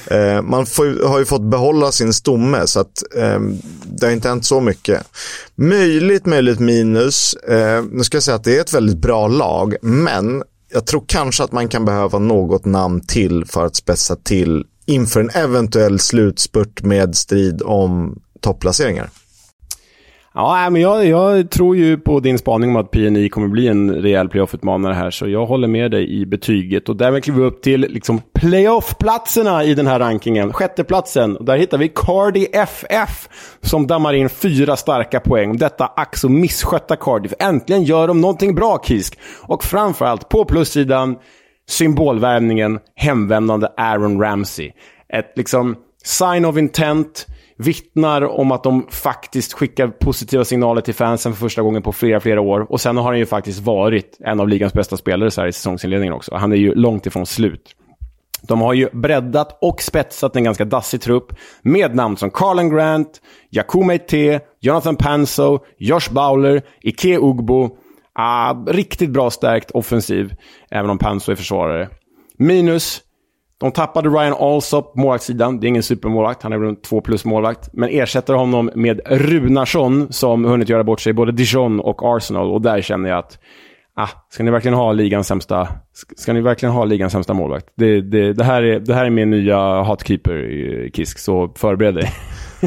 Eh, 0.06 0.42
man 0.42 0.66
får, 0.66 1.08
har 1.08 1.18
ju 1.18 1.24
fått 1.24 1.42
behålla 1.42 1.92
sin 1.92 2.12
stomme 2.12 2.66
så 2.66 2.80
att 2.80 3.02
eh, 3.16 3.40
det 3.84 4.06
har 4.06 4.12
inte 4.12 4.28
hänt 4.28 4.44
så 4.44 4.60
mycket. 4.60 5.06
Möjligt, 5.54 6.26
möjligt 6.26 6.58
minus. 6.58 7.34
Eh, 7.34 7.84
nu 7.90 8.04
ska 8.04 8.16
jag 8.16 8.22
säga 8.22 8.34
att 8.34 8.44
det 8.44 8.56
är 8.56 8.60
ett 8.60 8.74
väldigt 8.74 8.98
bra 8.98 9.28
lag, 9.28 9.76
men 9.82 10.42
jag 10.72 10.86
tror 10.86 11.04
kanske 11.06 11.44
att 11.44 11.52
man 11.52 11.68
kan 11.68 11.84
behöva 11.84 12.18
något 12.18 12.64
namn 12.64 13.00
till 13.00 13.44
för 13.44 13.66
att 13.66 13.76
spetsa 13.76 14.16
till 14.16 14.64
inför 14.86 15.20
en 15.20 15.30
eventuell 15.30 15.98
slutspurt 15.98 16.82
med 16.82 17.16
strid 17.16 17.62
om 17.62 18.20
topplaceringar. 18.40 19.10
Ja, 20.34 20.70
men 20.70 20.82
jag, 20.82 21.06
jag, 21.06 21.50
tror 21.50 21.76
ju 21.76 21.98
på 21.98 22.20
din 22.20 22.38
spaning 22.38 22.70
om 22.70 22.76
att 22.76 22.90
PNI 22.90 23.28
kommer 23.28 23.48
bli 23.48 23.68
en 23.68 23.94
rejäl 23.94 24.28
playoff-utmanare 24.28 24.94
här, 24.94 25.10
så 25.10 25.28
jag 25.28 25.46
håller 25.46 25.68
med 25.68 25.90
dig 25.90 26.20
i 26.20 26.26
betyget. 26.26 26.88
Och 26.88 26.96
därmed 26.96 27.24
kliver 27.24 27.40
vi 27.40 27.46
upp 27.46 27.62
till 27.62 27.80
liksom 27.80 28.20
playoff-platserna 28.34 29.64
i 29.64 29.74
den 29.74 29.86
här 29.86 29.98
rankingen. 29.98 30.52
Sjätteplatsen, 30.52 31.36
där 31.40 31.56
hittar 31.56 31.78
vi 31.78 31.88
Cardi 31.88 32.46
FF 32.52 33.28
som 33.60 33.86
dammar 33.86 34.12
in 34.12 34.28
fyra 34.28 34.76
starka 34.76 35.20
poäng. 35.20 35.56
Detta 35.56 35.86
ack 35.86 36.16
så 36.16 36.28
misskötta 36.28 36.96
Cardiff. 36.96 37.32
Äntligen 37.38 37.82
gör 37.82 38.08
de 38.08 38.20
någonting 38.20 38.54
bra, 38.54 38.82
Kisk. 38.84 39.18
Och 39.40 39.64
framförallt, 39.64 40.28
på 40.28 40.44
plussidan, 40.44 41.16
symbolvärvningen, 41.68 42.78
hemvändande 42.96 43.68
Aaron 43.76 44.20
Ramsey. 44.20 44.72
Ett 45.08 45.32
liksom 45.36 45.76
sign 46.04 46.44
of 46.44 46.58
intent 46.58 47.26
vittnar 47.62 48.22
om 48.22 48.52
att 48.52 48.62
de 48.62 48.86
faktiskt 48.90 49.52
skickar 49.52 49.88
positiva 49.88 50.44
signaler 50.44 50.80
till 50.80 50.94
fansen 50.94 51.32
för 51.32 51.40
första 51.40 51.62
gången 51.62 51.82
på 51.82 51.92
flera, 51.92 52.20
flera 52.20 52.40
år. 52.40 52.72
Och 52.72 52.80
sen 52.80 52.96
har 52.96 53.04
han 53.04 53.18
ju 53.18 53.26
faktiskt 53.26 53.60
varit 53.60 54.16
en 54.20 54.40
av 54.40 54.48
ligans 54.48 54.72
bästa 54.72 54.96
spelare 54.96 55.30
så 55.30 55.40
här 55.40 55.48
i 55.48 55.52
säsongsinledningen 55.52 56.14
också. 56.14 56.34
Han 56.34 56.52
är 56.52 56.56
ju 56.56 56.74
långt 56.74 57.06
ifrån 57.06 57.26
slut. 57.26 57.76
De 58.42 58.60
har 58.60 58.72
ju 58.72 58.88
breddat 58.92 59.58
och 59.60 59.82
spetsat 59.82 60.36
en 60.36 60.44
ganska 60.44 60.64
dassig 60.64 61.00
trupp 61.00 61.32
med 61.62 61.94
namn 61.94 62.16
som 62.16 62.30
Carlen 62.30 62.70
Grant, 62.70 63.20
Yakume 63.50 63.98
T, 63.98 64.40
Jonathan 64.60 64.96
Panso, 64.96 65.58
Josh 65.78 66.12
Bowler, 66.12 66.62
Ike 66.80 67.18
Ugbo. 67.18 67.70
Ah, 68.14 68.54
riktigt 68.66 69.10
bra 69.10 69.30
stärkt 69.30 69.70
offensiv, 69.70 70.34
även 70.70 70.90
om 70.90 70.98
Panso 70.98 71.32
är 71.32 71.36
försvarare. 71.36 71.88
Minus 72.38 73.02
de 73.62 73.72
tappade 73.72 74.08
Ryan 74.08 74.34
Alsop 74.38 74.92
på 74.94 75.00
målvaktssidan. 75.00 75.60
Det 75.60 75.66
är 75.66 75.68
ingen 75.68 75.82
supermålvakt, 75.82 76.42
han 76.42 76.52
är 76.52 76.58
väl 76.58 76.68
en 76.68 76.80
2 76.80 77.00
plus 77.00 77.24
målvakt. 77.24 77.68
Men 77.72 77.88
ersätter 77.88 78.34
honom 78.34 78.70
med 78.74 79.00
Runarsson 79.06 80.12
som 80.12 80.44
hunnit 80.44 80.68
göra 80.68 80.84
bort 80.84 81.00
sig 81.00 81.12
både 81.12 81.32
Dijon 81.32 81.80
och 81.80 82.16
Arsenal. 82.16 82.50
Och 82.50 82.62
där 82.62 82.82
känner 82.82 83.08
jag 83.08 83.18
att, 83.18 83.38
ah, 83.96 84.08
ska 84.30 84.42
ni 84.42 84.50
verkligen 84.50 84.74
ha 84.74 84.92
ligans 84.92 85.26
sämsta, 85.26 85.68
ska 86.16 86.32
ni 86.32 86.40
verkligen 86.40 86.74
ha 86.74 86.84
ligans 86.84 87.12
sämsta 87.12 87.34
målvakt? 87.34 87.66
Det, 87.76 88.00
det, 88.00 88.32
det, 88.32 88.44
här 88.44 88.62
är, 88.62 88.80
det 88.80 88.94
här 88.94 89.04
är 89.04 89.10
min 89.10 89.30
nya 89.30 89.82
hatkeeper, 89.82 90.88
Kisk, 90.94 91.18
så 91.18 91.52
förbered 91.56 91.94
dig. 91.94 92.12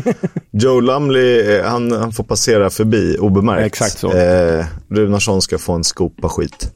Joe 0.51 0.79
Lumley, 0.79 1.57
eh, 1.57 1.65
han, 1.65 1.91
han 1.91 2.11
får 2.11 2.23
passera 2.23 2.69
förbi 2.69 3.17
obemärkt. 3.19 3.65
Exakt 3.65 3.97
så. 3.97 4.11
Eh, 4.11 4.65
Runarsson 4.89 5.41
ska 5.41 5.57
få 5.57 5.73
en 5.73 5.83
skopa 5.83 6.29
skit. 6.29 6.71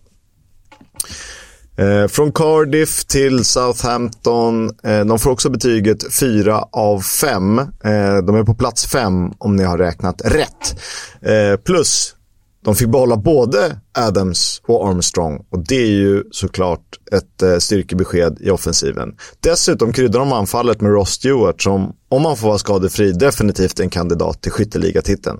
Eh, 1.80 2.08
från 2.08 2.32
Cardiff 2.32 3.06
till 3.06 3.46
Southampton. 3.46 4.70
Eh, 4.84 5.06
de 5.06 5.20
får 5.20 5.32
också 5.32 5.50
betyget 5.50 6.14
4 6.14 6.64
av 6.72 7.02
5. 7.02 7.60
Eh, 7.60 7.66
de 8.28 8.36
är 8.36 8.44
på 8.44 8.54
plats 8.54 8.86
5 8.86 9.32
om 9.38 9.56
ni 9.56 9.64
har 9.64 9.78
räknat 9.78 10.22
rätt. 10.26 10.80
Eh, 11.22 11.60
plus, 11.66 12.16
de 12.66 12.76
fick 12.76 12.88
behålla 12.88 13.18
både 13.18 13.80
Adams 13.98 14.62
och 14.68 14.88
Armstrong 14.88 15.46
och 15.52 15.60
det 15.60 15.76
är 15.76 15.92
ju 15.92 16.24
såklart 16.32 17.00
ett 17.12 17.42
eh, 17.42 17.58
styrkebesked 17.58 18.38
i 18.42 18.50
offensiven. 18.50 19.16
Dessutom 19.40 19.94
kryddar 19.94 20.20
de 20.20 20.34
anfallet 20.34 20.82
med 20.82 20.92
Ross 20.92 21.10
Stewart 21.10 21.62
som, 21.62 21.94
om 22.10 22.26
han 22.26 22.38
får 22.38 22.48
vara 22.48 22.58
skadefri, 22.58 23.12
definitivt 23.12 23.80
är 23.80 23.84
en 23.84 23.90
kandidat 23.90 24.42
till 24.42 24.52
skytteligatiteln. 24.52 25.40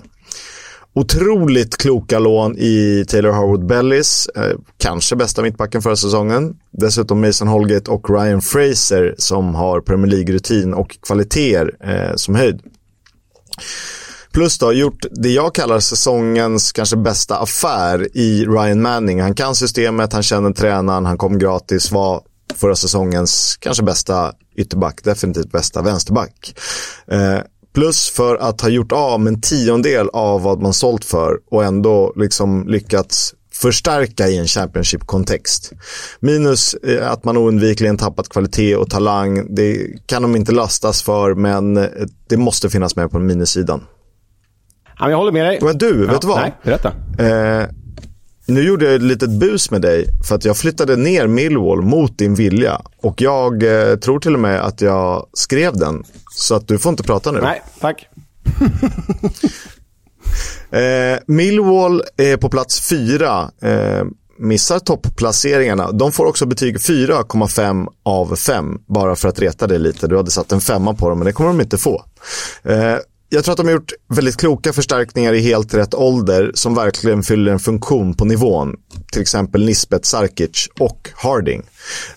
Otroligt 0.94 1.78
kloka 1.78 2.20
lån 2.20 2.58
i 2.58 3.06
Taylor 3.08 3.32
Harwood 3.32 3.66
Bellis, 3.66 4.28
eh, 4.36 4.58
kanske 4.78 5.16
bästa 5.16 5.42
mittbacken 5.42 5.82
förra 5.82 5.96
säsongen. 5.96 6.56
Dessutom 6.72 7.22
Mason 7.22 7.48
Holgate 7.48 7.92
och 7.92 8.10
Ryan 8.10 8.42
Fraser 8.42 9.16
som 9.18 9.56
har 9.56 9.82
Premier 9.82 10.08
League-rutin 10.08 10.74
och 10.74 10.98
kvaliteter 11.08 11.72
eh, 11.84 12.16
som 12.16 12.36
höjd. 12.36 12.62
Plus 14.32 14.58
då 14.58 14.74
gjort 14.74 15.06
det 15.12 15.30
jag 15.30 15.56
kallar 15.56 15.80
säsongens 15.80 16.72
kanske 16.72 16.98
bästa 16.98 17.38
affär 17.38 18.18
i 18.18 18.46
Ryan 18.46 18.82
Manning. 18.82 19.22
Han 19.22 19.36
kan 19.36 19.56
systemet, 19.56 20.14
han 20.14 20.24
känner 20.24 20.52
tränaren, 20.52 21.06
han 21.06 21.18
kom 21.18 21.40
gratis, 21.40 21.92
var 21.92 22.22
förra 22.56 22.76
säsongens 22.76 23.58
kanske 23.60 23.84
bästa 23.84 24.34
ytterback, 24.56 25.04
definitivt 25.04 25.52
bästa 25.52 25.82
vänsterback. 25.82 26.56
Eh, 27.08 27.40
plus 27.80 28.10
för 28.10 28.36
att 28.36 28.62
ha 28.62 28.70
gjort 28.70 28.92
av 28.92 29.20
med 29.20 29.34
en 29.34 29.42
tiondel 29.42 30.10
av 30.14 30.42
vad 30.42 30.62
man 30.62 30.74
sålt 30.74 31.06
för 31.06 31.40
och 31.52 31.64
ändå 31.64 32.14
liksom 32.16 32.68
lyckats 32.68 33.34
förstärka 33.54 34.28
i 34.28 34.38
en 34.38 34.48
Championship-kontext. 34.48 35.72
Minus 36.20 36.74
eh, 36.74 37.12
att 37.12 37.24
man 37.24 37.38
oundvikligen 37.38 37.98
tappat 37.98 38.30
kvalitet 38.30 38.76
och 38.76 38.90
talang. 38.90 39.56
Det 39.56 39.88
kan 40.06 40.22
de 40.22 40.36
inte 40.36 40.52
lastas 40.52 41.04
för, 41.04 41.36
men 41.36 41.74
det 42.30 42.38
måste 42.38 42.70
finnas 42.70 42.96
med 42.96 43.12
på 43.12 43.20
minussidan. 43.20 43.82
Ja, 45.00 45.10
jag 45.10 45.18
håller 45.18 45.32
med 45.32 45.46
dig. 45.46 45.60
Men 45.62 45.78
du, 45.78 46.06
ja, 46.06 46.14
vet 46.14 46.22
du 46.22 46.28
vad? 46.28 46.40
Nej, 46.40 46.56
berätta. 46.64 46.92
Eh, 47.20 47.70
nu 48.50 48.64
gjorde 48.64 48.86
jag 48.86 48.96
ett 48.96 49.02
litet 49.02 49.30
bus 49.30 49.72
med 49.72 49.82
dig 49.82 50.06
för 50.28 50.36
att 50.36 50.46
jag 50.46 50.58
flyttade 50.58 50.96
ner 50.96 51.28
Millwall 51.28 51.82
mot 51.82 52.18
din 52.18 52.36
vilja. 52.36 52.82
Och 52.98 53.22
jag 53.22 53.64
eh, 53.64 53.96
tror 53.96 54.20
till 54.20 54.34
och 54.34 54.40
med 54.40 54.62
att 54.62 54.82
jag 54.82 55.28
skrev 55.34 55.78
den. 55.78 56.04
Så 56.32 56.56
att 56.56 56.68
du 56.68 56.78
får 56.78 56.90
inte 56.90 57.04
prata 57.04 57.32
nu. 57.32 57.42
Nej, 57.42 57.62
tack. 57.80 58.08
eh, 60.72 61.20
Millwall 61.28 62.04
är 62.18 62.38
på 62.38 62.50
plats 62.50 62.90
fyra. 62.90 63.52
Eh, 63.62 64.04
missar 64.40 64.80
topplaceringarna. 64.80 65.92
De 65.92 66.12
får 66.12 66.26
också 66.26 66.46
betyg 66.46 66.78
4,5 66.78 67.88
av 68.04 68.36
5. 68.36 68.78
Bara 68.88 69.16
för 69.16 69.30
att 69.30 69.40
reta 69.40 69.68
dig 69.68 69.80
lite. 69.80 70.08
Du 70.08 70.18
hade 70.18 70.32
satt 70.32 70.52
en 70.52 70.62
femma 70.62 70.94
på 70.94 71.10
dem, 71.10 71.20
men 71.20 71.26
det 71.26 71.34
kommer 71.34 71.50
de 71.50 71.62
inte 71.62 71.78
få. 71.78 72.04
Eh, 72.64 72.96
jag 73.30 73.44
tror 73.44 73.52
att 73.52 73.58
de 73.58 73.66
har 73.66 73.74
gjort 73.74 73.94
väldigt 74.08 74.38
kloka 74.38 74.74
förstärkningar 74.74 75.34
i 75.34 75.40
helt 75.40 75.74
rätt 75.74 75.94
ålder 75.94 76.52
som 76.54 76.76
verkligen 76.76 77.24
fyller 77.24 77.52
en 77.52 77.60
funktion 77.60 78.14
på 78.14 78.26
nivån. 78.26 78.76
Till 79.12 79.22
exempel 79.22 79.66
Nisbet 79.66 80.06
Sarkic 80.06 80.70
och 80.80 81.10
Harding. 81.16 81.64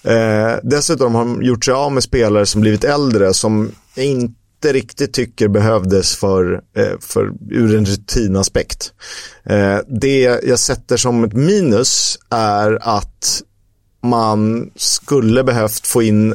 Eh, 0.03 0.53
dessutom 0.63 1.15
har 1.15 1.25
de 1.25 1.43
gjort 1.43 1.65
sig 1.65 1.75
av 1.75 1.93
med 1.93 2.03
spelare 2.03 2.47
som 2.47 2.61
blivit 2.61 2.85
äldre 2.85 3.35
som 3.35 3.71
inte 3.97 4.73
riktigt 4.73 5.13
tycker 5.13 5.49
behövdes 5.49 6.17
för, 6.17 6.61
eh, 6.77 6.99
för, 7.01 7.33
ur 7.51 7.77
en 7.77 7.87
rutinaspekt. 7.87 8.93
Eh, 9.45 9.79
det 9.89 10.21
jag 10.43 10.59
sätter 10.59 10.97
som 10.97 11.25
ett 11.25 11.33
minus 11.33 12.19
är 12.31 12.79
att 12.83 13.43
man 14.03 14.71
skulle 14.77 15.45
behövt 15.45 15.87
få 15.87 16.03
in 16.03 16.35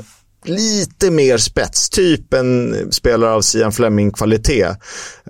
lite 0.49 1.11
mer 1.11 1.37
spets, 1.37 1.89
typ 1.89 2.33
en 2.33 2.75
spelare 2.91 3.31
av 3.31 3.41
Sian 3.41 3.71
Fleming-kvalitet. 3.71 4.65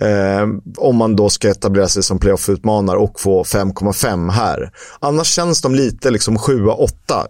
Eh, 0.01 0.47
om 0.77 0.95
man 0.95 1.15
då 1.15 1.29
ska 1.29 1.49
etablera 1.49 1.87
sig 1.87 2.03
som 2.03 2.19
playoff-utmanare 2.19 2.97
och 2.97 3.19
få 3.19 3.43
5,5 3.43 4.31
här. 4.31 4.71
Annars 4.99 5.27
känns 5.27 5.61
de 5.61 5.75
lite 5.75 6.11
liksom 6.11 6.37
7-8 6.37 6.87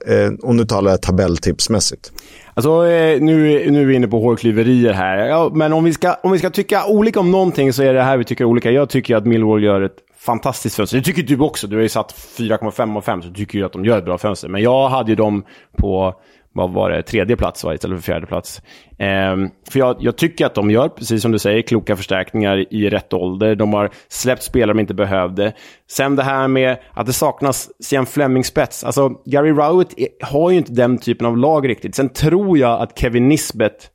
eh, 0.07 0.33
och 0.43 0.55
nu 0.55 0.65
talar 0.65 0.91
jag 0.91 1.01
tabelltipsmässigt. 1.01 2.11
Alltså, 2.53 2.88
eh, 2.88 3.21
nu, 3.21 3.71
nu 3.71 3.81
är 3.81 3.85
vi 3.85 3.95
inne 3.95 4.07
på 4.07 4.19
hårklyverier 4.19 4.93
här. 4.93 5.17
Ja, 5.17 5.51
men 5.53 5.73
om 5.73 5.83
vi, 5.83 5.93
ska, 5.93 6.13
om 6.13 6.31
vi 6.31 6.39
ska 6.39 6.49
tycka 6.49 6.85
olika 6.85 7.19
om 7.19 7.31
någonting 7.31 7.73
så 7.73 7.83
är 7.83 7.93
det 7.93 8.03
här 8.03 8.17
vi 8.17 8.23
tycker 8.23 8.45
olika. 8.45 8.71
Jag 8.71 8.89
tycker 8.89 9.15
att 9.15 9.25
Millwall 9.25 9.63
gör 9.63 9.81
ett 9.81 9.97
fantastiskt 10.19 10.75
fönster. 10.75 10.97
Det 10.97 11.03
tycker 11.03 11.23
du 11.23 11.39
också. 11.39 11.67
Du 11.67 11.75
har 11.75 11.83
ju 11.83 11.89
satt 11.89 12.15
4,5 12.38 12.97
av 12.97 13.01
5 13.01 13.21
så 13.21 13.27
du 13.27 13.33
tycker 13.33 13.57
ju 13.57 13.65
att 13.65 13.73
de 13.73 13.85
gör 13.85 13.97
ett 13.97 14.05
bra 14.05 14.17
fönster. 14.17 14.47
Men 14.47 14.61
jag 14.61 14.89
hade 14.89 15.09
ju 15.09 15.15
dem 15.15 15.43
på 15.77 16.15
vad 16.58 16.72
var 16.72 16.89
det, 16.89 17.03
tredje 17.03 17.36
plats 17.36 17.64
va, 17.64 17.74
istället 17.74 17.97
för 17.97 18.03
fjärde 18.03 18.26
plats. 18.26 18.62
Ehm, 18.99 19.49
för 19.70 19.80
jag, 19.80 19.95
jag, 19.99 20.18
tycker 20.18 20.45
att 20.45 20.55
de 20.55 20.72
gör, 20.72 20.89
precis 20.89 21.22
som 21.22 21.32
du 21.32 21.39
säger, 21.39 21.62
kloka 21.62 21.95
förstärkningar 21.95 22.74
i 22.74 22.89
rätt 22.89 23.14
ålder. 23.14 23.55
De 23.55 23.74
har 23.74 23.89
släppt 24.08 24.43
spelare 24.43 24.74
de 24.74 24.80
inte 24.80 24.93
behövde. 24.93 25.53
Sen 25.89 26.16
det 26.16 26.24
här 26.24 26.47
med 26.47 26.78
att 26.91 27.05
det 27.05 27.14
saknas 27.14 27.70
Sian 27.80 28.05
Fleming-spets. 28.05 28.84
Alltså, 28.84 29.10
Gary 29.26 29.51
Rowett 29.51 29.93
har 30.22 30.51
ju 30.51 30.58
inte 30.58 30.74
den 30.74 30.97
typen 30.97 31.28
av 31.28 31.38
lag 31.38 31.70
riktigt. 31.70 31.95
Sen 31.95 32.10
tror 32.10 32.58
jag 32.58 32.82
att 32.82 32.99
Kevin 32.99 33.28
Nisbet, 33.28 33.91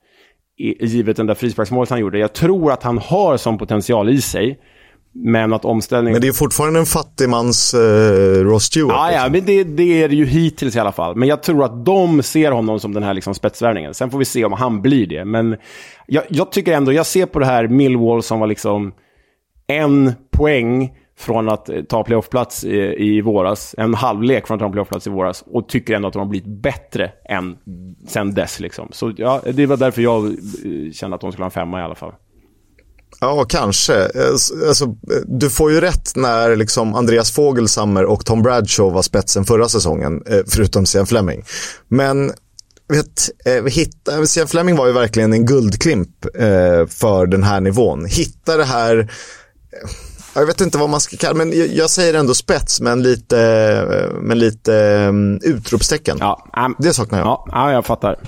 givet 0.80 1.16
den 1.16 1.26
där 1.26 1.34
frisparksmålet 1.34 1.90
han 1.90 2.00
gjorde, 2.00 2.18
jag 2.18 2.32
tror 2.32 2.72
att 2.72 2.82
han 2.82 2.98
har 2.98 3.36
sån 3.36 3.58
potential 3.58 4.08
i 4.08 4.20
sig. 4.20 4.58
Men 5.14 5.52
att 5.52 5.64
omställningen... 5.64 6.12
Men 6.12 6.20
det 6.22 6.28
är 6.28 6.32
fortfarande 6.32 6.80
en 6.80 6.86
fattigmans 6.86 7.74
eh, 7.74 8.44
Ross 8.44 8.64
Stewart. 8.64 8.92
Ja, 8.96 9.12
ja 9.12 9.28
men 9.30 9.44
det, 9.44 9.64
det, 9.64 10.02
är 10.02 10.08
det 10.08 10.14
ju 10.14 10.26
hittills 10.26 10.76
i 10.76 10.78
alla 10.78 10.92
fall. 10.92 11.16
Men 11.16 11.28
jag 11.28 11.42
tror 11.42 11.64
att 11.64 11.84
de 11.84 12.22
ser 12.22 12.52
honom 12.52 12.80
som 12.80 12.94
den 12.94 13.02
här 13.02 13.14
liksom 13.14 13.34
spetsvärvningen. 13.34 13.94
Sen 13.94 14.10
får 14.10 14.18
vi 14.18 14.24
se 14.24 14.44
om 14.44 14.52
han 14.52 14.82
blir 14.82 15.06
det. 15.06 15.24
Men 15.24 15.56
jag, 16.06 16.24
jag, 16.28 16.52
tycker 16.52 16.72
ändå, 16.72 16.92
jag 16.92 17.06
ser 17.06 17.26
på 17.26 17.38
det 17.38 17.46
här 17.46 17.68
Millwall 17.68 18.22
som 18.22 18.40
var 18.40 18.46
liksom 18.46 18.92
en 19.66 20.12
poäng 20.30 20.92
från 21.18 21.48
att 21.48 21.70
ta 21.88 22.04
playoffplats 22.04 22.64
i, 22.64 22.94
i 22.98 23.20
våras. 23.20 23.74
En 23.78 23.94
halvlek 23.94 24.46
från 24.46 24.54
att 24.54 24.60
ta 24.60 24.70
playoffplats 24.70 25.06
i 25.06 25.10
våras. 25.10 25.44
Och 25.46 25.68
tycker 25.68 25.94
ändå 25.94 26.08
att 26.08 26.14
de 26.14 26.18
har 26.18 26.26
blivit 26.26 26.62
bättre 26.62 27.12
än 27.28 27.56
sen 28.06 28.34
dess. 28.34 28.60
Liksom. 28.60 28.88
Så 28.92 29.12
ja, 29.16 29.40
det 29.52 29.66
var 29.66 29.76
därför 29.76 30.02
jag 30.02 30.24
eh, 30.24 30.92
kände 30.92 31.14
att 31.14 31.20
de 31.20 31.32
skulle 31.32 31.42
ha 31.42 31.48
en 31.48 31.50
femma 31.50 31.80
i 31.80 31.82
alla 31.82 31.94
fall. 31.94 32.12
Ja, 33.20 33.44
kanske. 33.44 34.08
Alltså, 34.68 34.96
du 35.24 35.50
får 35.50 35.72
ju 35.72 35.80
rätt 35.80 36.16
när 36.16 36.56
liksom 36.56 36.94
Andreas 36.94 37.30
Fogelsammer 37.30 38.04
och 38.04 38.26
Tom 38.26 38.42
Bradshaw 38.42 38.94
var 38.94 39.02
spetsen 39.02 39.44
förra 39.44 39.68
säsongen, 39.68 40.22
eh, 40.26 40.40
förutom 40.46 40.86
Sian 40.86 41.06
Fleming. 41.06 41.44
Men 41.88 42.32
vet, 42.88 43.30
eh, 43.44 43.64
hitta, 43.64 44.26
Sian 44.26 44.48
Fleming 44.48 44.76
var 44.76 44.86
ju 44.86 44.92
verkligen 44.92 45.32
en 45.32 45.46
guldklimp 45.46 46.24
eh, 46.34 46.86
för 46.86 47.26
den 47.26 47.42
här 47.42 47.60
nivån. 47.60 48.04
Hitta 48.04 48.56
det 48.56 48.64
här, 48.64 49.12
jag 50.34 50.46
vet 50.46 50.60
inte 50.60 50.78
vad 50.78 50.90
man 50.90 51.00
ska 51.00 51.16
kalla 51.16 51.34
men 51.34 51.74
jag 51.76 51.90
säger 51.90 52.14
ändå 52.14 52.34
spets, 52.34 52.80
men 52.80 53.02
lite, 53.02 54.10
men 54.20 54.38
lite 54.38 54.72
um, 55.08 55.40
utropstecken. 55.42 56.16
Ja, 56.20 56.46
um, 56.66 56.76
det 56.78 56.94
saknar 56.94 57.18
jag. 57.18 57.26
Ja, 57.26 57.46
ja, 57.52 57.72
jag 57.72 57.86
fattar. 57.86 58.18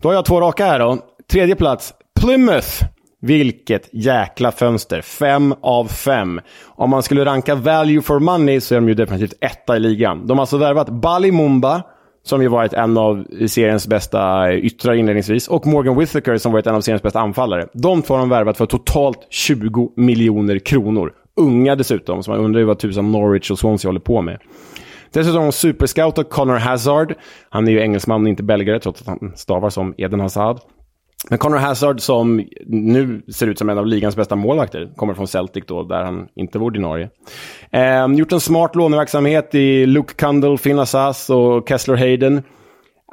Då 0.00 0.08
har 0.08 0.14
jag 0.14 0.24
två 0.24 0.40
raka 0.40 0.66
här 0.66 0.78
då. 0.78 0.98
Tredje 1.30 1.56
plats, 1.56 1.92
Plymouth. 2.20 2.84
Vilket 3.22 3.88
jäkla 3.92 4.52
fönster. 4.52 5.02
Fem 5.02 5.54
av 5.60 5.86
fem. 5.86 6.40
Om 6.66 6.90
man 6.90 7.02
skulle 7.02 7.24
ranka 7.24 7.54
value 7.54 8.02
for 8.02 8.18
money 8.18 8.60
så 8.60 8.74
är 8.74 8.80
de 8.80 8.88
ju 8.88 8.94
definitivt 8.94 9.34
etta 9.40 9.76
i 9.76 9.80
ligan. 9.80 10.26
De 10.26 10.38
har 10.38 10.42
alltså 10.42 10.56
värvat 10.56 10.88
Bali 10.88 11.32
Mumba, 11.32 11.82
som 12.22 12.42
ju 12.42 12.48
varit 12.48 12.72
en 12.72 12.98
av 12.98 13.24
seriens 13.46 13.86
bästa 13.86 14.50
eh, 14.50 14.58
yttrar 14.58 14.94
inledningsvis, 14.94 15.48
och 15.48 15.66
Morgan 15.66 15.98
Whittaker 15.98 16.36
som 16.36 16.52
varit 16.52 16.66
en 16.66 16.74
av 16.74 16.80
seriens 16.80 17.02
bästa 17.02 17.20
anfallare. 17.20 17.68
De 17.72 18.02
två 18.02 18.14
har 18.14 18.18
de 18.18 18.28
värvat 18.28 18.56
för 18.56 18.66
totalt 18.66 19.26
20 19.30 19.92
miljoner 19.96 20.58
kronor. 20.58 21.12
Unga 21.36 21.76
dessutom, 21.76 22.22
så 22.22 22.30
man 22.30 22.40
undrar 22.40 22.60
ju 22.60 22.66
vad 22.66 22.78
tusan 22.78 23.12
Norwich 23.12 23.50
och 23.50 23.58
Swansea 23.58 23.88
håller 23.88 24.00
på 24.00 24.22
med. 24.22 24.38
Dessutom 25.12 25.36
har 25.36 25.44
de 25.44 25.52
superscoutat 25.52 26.30
Connor 26.30 26.56
Hazard. 26.56 27.14
Han 27.50 27.68
är 27.68 27.72
ju 27.72 27.80
engelsman 27.80 28.22
och 28.22 28.28
inte 28.28 28.42
belgare, 28.42 28.80
trots 28.80 29.00
att 29.00 29.06
han 29.06 29.32
stavar 29.36 29.70
som 29.70 29.94
Eden 29.98 30.20
Hazard. 30.20 30.60
Men 31.28 31.38
Conor 31.38 31.56
Hazard 31.56 32.00
som 32.00 32.44
nu 32.66 33.22
ser 33.32 33.46
ut 33.46 33.58
som 33.58 33.68
en 33.68 33.78
av 33.78 33.86
ligans 33.86 34.16
bästa 34.16 34.36
målvakter, 34.36 34.92
kommer 34.96 35.14
från 35.14 35.28
Celtic 35.28 35.64
då, 35.66 35.82
där 35.82 36.04
han 36.04 36.28
inte 36.34 36.58
var 36.58 36.66
ordinarie. 36.66 37.10
Ehm, 37.70 38.14
gjort 38.14 38.32
en 38.32 38.40
smart 38.40 38.76
låneverksamhet 38.76 39.54
i 39.54 39.86
Luke 39.86 40.14
Kundle, 40.14 40.58
Finn 40.58 40.78
Assas 40.78 41.30
och 41.30 41.68
Kessler 41.68 41.96
Hayden. 41.96 42.42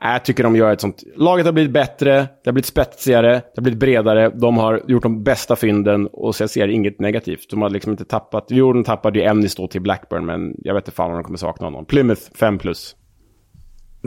Jag 0.01 0.25
tycker 0.25 0.43
de 0.43 0.55
gör 0.55 0.73
ett 0.73 0.81
sånt... 0.81 1.03
Laget 1.15 1.45
har 1.45 1.53
blivit 1.53 1.71
bättre, 1.71 2.11
det 2.13 2.45
har 2.45 2.51
blivit 2.51 2.65
spetsigare, 2.65 3.31
det 3.31 3.51
har 3.55 3.61
blivit 3.61 3.79
bredare. 3.79 4.29
De 4.29 4.57
har 4.57 4.81
gjort 4.87 5.03
de 5.03 5.23
bästa 5.23 5.55
fynden 5.55 6.07
och 6.07 6.35
så 6.35 6.43
jag 6.43 6.49
ser 6.49 6.67
inget 6.67 6.99
negativt. 6.99 7.49
De 7.49 7.61
har 7.61 7.69
liksom 7.69 7.91
inte 7.91 8.05
tappat... 8.05 8.45
Jo, 8.49 8.73
de 8.73 8.83
tappade 8.83 9.19
ju 9.19 9.25
Emnis 9.25 9.55
då 9.55 9.67
till 9.67 9.81
Blackburn, 9.81 10.25
men 10.25 10.55
jag 10.57 10.73
vet 10.73 10.83
inte 10.83 10.95
fan 10.95 11.09
om 11.09 11.17
de 11.17 11.23
kommer 11.23 11.37
sakna 11.37 11.65
honom. 11.65 11.85
Plymouth 11.85 12.21
5 12.35 12.57
plus 12.57 12.95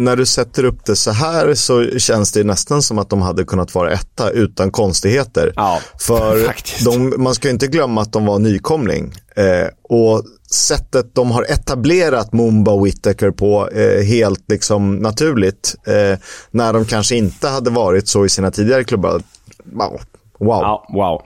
när 0.01 0.17
du 0.17 0.27
sätter 0.27 0.65
upp 0.65 0.85
det 0.85 0.97
så 0.97 1.11
här 1.11 1.55
så 1.55 1.99
känns 1.99 2.33
det 2.33 2.45
nästan 2.45 2.83
som 2.83 2.99
att 2.99 3.11
de 3.11 3.23
hade 3.23 3.45
kunnat 3.45 3.75
vara 3.75 3.93
etta 3.93 4.31
utan 4.31 4.71
konstigheter. 4.71 5.53
Ja, 5.57 5.81
För 6.01 6.55
de, 6.85 7.23
man 7.23 7.35
ska 7.35 7.51
inte 7.51 7.67
glömma 7.67 8.01
att 8.01 8.13
de 8.13 8.27
var 8.27 8.39
nykomling. 8.39 9.13
Eh, 9.37 9.69
och 9.83 10.25
sättet 10.51 11.15
de 11.15 11.31
har 11.31 11.43
etablerat 11.43 12.33
Mumba 12.33 12.73
och 12.73 12.87
Whittaker 12.87 13.31
på 13.31 13.69
eh, 13.69 14.05
helt 14.05 14.45
liksom 14.49 14.97
naturligt. 14.97 15.75
Eh, 15.87 16.19
när 16.51 16.73
de 16.73 16.85
kanske 16.85 17.17
inte 17.17 17.49
hade 17.49 17.71
varit 17.71 18.09
så 18.09 18.25
i 18.25 18.29
sina 18.29 18.51
tidigare 18.51 18.85
klubbar. 18.85 19.23
Wow. 19.65 20.01
wow. 20.39 20.63
Ja, 20.63 20.87
wow. 20.89 21.23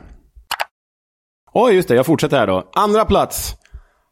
Oj, 1.53 1.75
just 1.75 1.89
det. 1.89 1.95
Jag 1.95 2.07
fortsätter 2.07 2.37
här 2.37 2.47
då. 2.47 2.71
Andra 2.75 3.05
plats. 3.05 3.55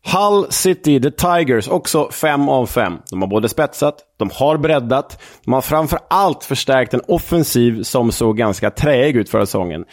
Hull 0.04 0.46
City, 0.50 1.00
The 1.00 1.10
Tigers, 1.10 1.68
också 1.68 2.10
5 2.10 2.48
av 2.48 2.66
5. 2.66 2.98
De 3.10 3.22
har 3.22 3.28
både 3.28 3.48
spetsat, 3.48 3.94
de 4.18 4.30
har 4.34 4.56
breddat, 4.56 5.22
de 5.44 5.52
har 5.52 5.60
framför 5.60 5.98
allt 6.10 6.44
förstärkt 6.44 6.94
en 6.94 7.00
offensiv 7.08 7.82
som 7.82 8.12
såg 8.12 8.36
ganska 8.36 8.70
träig 8.70 9.16
ut 9.16 9.28
förra 9.28 9.46
säsongen. 9.46 9.84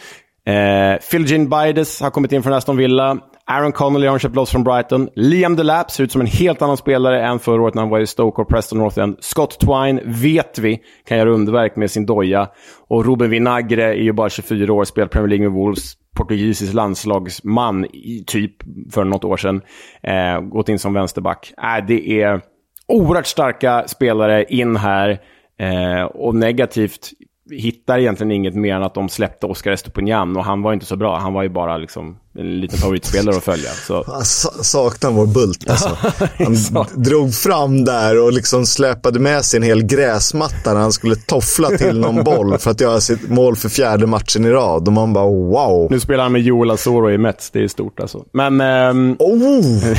Eh, 0.46 1.00
Phil 1.10 1.26
Gin 1.26 1.48
Bides 1.48 2.00
har 2.00 2.10
kommit 2.10 2.32
in 2.32 2.42
från 2.42 2.52
Aston 2.52 2.76
Villa. 2.76 3.18
Aaron 3.50 3.72
Connolly 3.72 4.06
har 4.06 4.18
köpt 4.18 4.34
loss 4.34 4.50
från 4.50 4.64
Brighton. 4.64 5.08
Liam 5.14 5.56
Delap 5.56 5.90
ser 5.90 6.04
ut 6.04 6.12
som 6.12 6.20
en 6.20 6.26
helt 6.26 6.62
annan 6.62 6.76
spelare 6.76 7.26
än 7.26 7.38
förra 7.38 7.62
året 7.62 7.74
när 7.74 7.82
han 7.82 7.90
var 7.90 8.00
i 8.00 8.06
Stoke 8.06 8.42
och 8.42 8.48
Preston 8.48 8.78
North 8.78 8.98
End. 8.98 9.16
Scott 9.20 9.60
Twine 9.60 10.00
vet 10.04 10.58
vi 10.58 10.80
kan 11.08 11.18
göra 11.18 11.30
underverk 11.30 11.76
med 11.76 11.90
sin 11.90 12.06
doja. 12.06 12.48
Och 12.88 13.06
Ruben 13.06 13.30
Vinagre 13.30 13.84
är 13.84 14.02
ju 14.02 14.12
bara 14.12 14.30
24 14.30 14.72
år, 14.72 14.84
spelar 14.84 15.08
Premier 15.08 15.28
League 15.28 15.48
med 15.48 15.56
Wolves 15.56 15.94
portugisisk 16.16 16.74
landslagsman 16.74 17.84
i 17.84 18.24
typ 18.26 18.52
för 18.92 19.04
något 19.04 19.24
år 19.24 19.36
sedan. 19.36 19.62
Eh, 20.02 20.40
gått 20.40 20.68
in 20.68 20.78
som 20.78 20.94
vänsterback. 20.94 21.52
Äh, 21.56 21.86
det 21.86 22.22
är 22.22 22.40
oerhört 22.88 23.26
starka 23.26 23.84
spelare 23.86 24.44
in 24.44 24.76
här. 24.76 25.18
Eh, 25.58 26.02
och 26.02 26.34
negativt 26.34 27.10
hittar 27.50 27.98
egentligen 27.98 28.30
inget 28.30 28.54
mer 28.54 28.74
än 28.74 28.82
att 28.82 28.94
de 28.94 29.08
släppte 29.08 29.46
Oscar 29.46 29.70
Estopignan 29.70 30.36
och 30.36 30.44
han 30.44 30.62
var 30.62 30.72
inte 30.72 30.86
så 30.86 30.96
bra. 30.96 31.18
Han 31.18 31.32
var 31.32 31.42
ju 31.42 31.48
bara 31.48 31.76
liksom 31.76 32.18
en 32.38 32.60
liten 32.60 32.78
favoritspelare 32.78 33.36
att 33.36 33.44
följa. 33.44 33.70
Så. 33.70 34.04
Sa- 34.24 34.62
saknar 34.62 35.10
vår 35.10 35.26
Bult 35.26 35.70
alltså. 35.70 35.96
Han 36.38 36.86
drog 37.02 37.34
fram 37.34 37.84
där 37.84 38.18
och 38.24 38.32
liksom 38.32 38.66
släpade 38.66 39.18
med 39.18 39.44
sig 39.44 39.56
en 39.56 39.62
hel 39.62 39.82
gräsmatta 39.82 40.74
när 40.74 40.80
han 40.80 40.92
skulle 40.92 41.16
toffla 41.16 41.68
till 41.68 41.98
någon 42.00 42.24
boll 42.24 42.58
för 42.58 42.70
att 42.70 42.80
göra 42.80 43.00
sitt 43.00 43.28
mål 43.30 43.56
för 43.56 43.68
fjärde 43.68 44.06
matchen 44.06 44.44
i 44.44 44.50
rad. 44.50 44.86
Och 44.86 44.92
man 44.92 45.12
bara 45.12 45.24
wow. 45.26 45.86
Nu 45.90 46.00
spelar 46.00 46.22
han 46.22 46.32
med 46.32 46.42
Joel 46.42 46.70
Asoro 46.70 47.10
i 47.10 47.18
Mets. 47.18 47.50
Det 47.50 47.64
är 47.64 47.68
stort 47.68 48.00
alltså. 48.00 48.24
Men... 48.32 48.60
ehm, 48.60 49.16
Oh! 49.18 49.94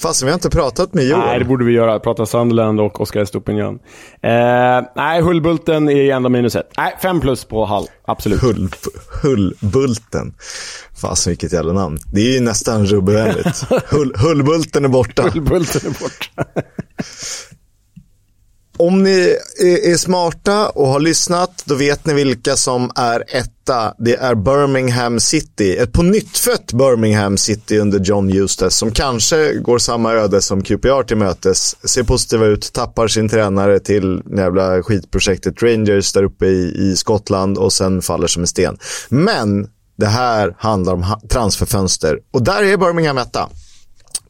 Fast 0.00 0.22
vi 0.22 0.26
har 0.26 0.34
inte 0.34 0.50
pratat 0.50 0.94
med 0.94 1.04
Joel. 1.04 1.20
Nej, 1.26 1.38
det 1.38 1.44
borde 1.44 1.64
vi 1.64 1.72
göra. 1.72 1.98
Prata 2.00 2.26
Sunderland 2.26 2.80
och 2.80 3.00
Oscar 3.00 3.20
Estopinian. 3.20 3.74
Eh, 4.22 4.30
nej, 4.96 5.20
Hullbulten 5.22 5.88
är 5.88 6.12
ändå 6.14 6.28
minus 6.28 6.56
ett. 6.56 6.70
Nej, 6.76 6.96
fem 7.02 7.20
plus 7.20 7.44
på 7.44 7.64
Hall. 7.64 7.86
Absolut. 8.06 8.40
Hull, 8.42 8.68
Hullbulten. 9.22 10.34
Fasen 10.96 11.30
vilket 11.30 11.52
jävla 11.52 11.72
namn. 11.72 11.98
Det 12.12 12.20
är 12.20 12.32
ju 12.32 12.40
nästan 12.40 12.86
rubbevänligt. 12.86 13.64
Hull, 13.86 14.14
Hullbulten 14.16 14.84
är 14.84 14.88
borta. 14.88 15.22
Hullbulten 15.22 15.80
är 15.84 16.00
borta. 16.00 16.44
Om 18.78 19.02
ni 19.02 19.36
är, 19.58 19.96
smarta 19.96 20.68
och 20.68 20.88
har 20.88 21.00
lyssnat, 21.00 21.62
då 21.64 21.74
vet 21.74 22.06
ni 22.06 22.14
vilka 22.14 22.56
som 22.56 22.90
är 22.94 23.24
etta. 23.28 23.94
Det 23.98 24.16
är 24.16 24.34
Birmingham 24.34 25.20
City. 25.20 25.76
Ett 25.76 25.92
på 25.92 26.02
nyttfött 26.02 26.72
Birmingham 26.72 27.36
City 27.36 27.78
under 27.78 28.00
John 28.00 28.30
Eustace 28.30 28.76
som 28.76 28.90
kanske 28.90 29.54
går 29.54 29.78
samma 29.78 30.12
öde 30.12 30.40
som 30.40 30.62
QPR 30.62 31.02
till 31.02 31.16
mötes. 31.16 31.88
Ser 31.88 32.02
positiva 32.02 32.46
ut, 32.46 32.72
tappar 32.72 33.08
sin 33.08 33.28
tränare 33.28 33.80
till 33.80 34.22
jävla 34.36 34.82
skitprojektet 34.82 35.62
Rangers 35.62 36.12
där 36.12 36.22
uppe 36.22 36.46
i, 36.46 36.90
i 36.90 36.96
Skottland 36.96 37.58
och 37.58 37.72
sen 37.72 38.02
faller 38.02 38.26
som 38.26 38.42
en 38.42 38.46
sten. 38.46 38.78
Men 39.08 39.68
det 39.96 40.06
här 40.06 40.56
handlar 40.58 40.92
om 40.94 41.16
transferfönster 41.28 42.18
och 42.32 42.42
där 42.42 42.62
är 42.62 42.76
Birmingham 42.76 43.18
etta. 43.18 43.48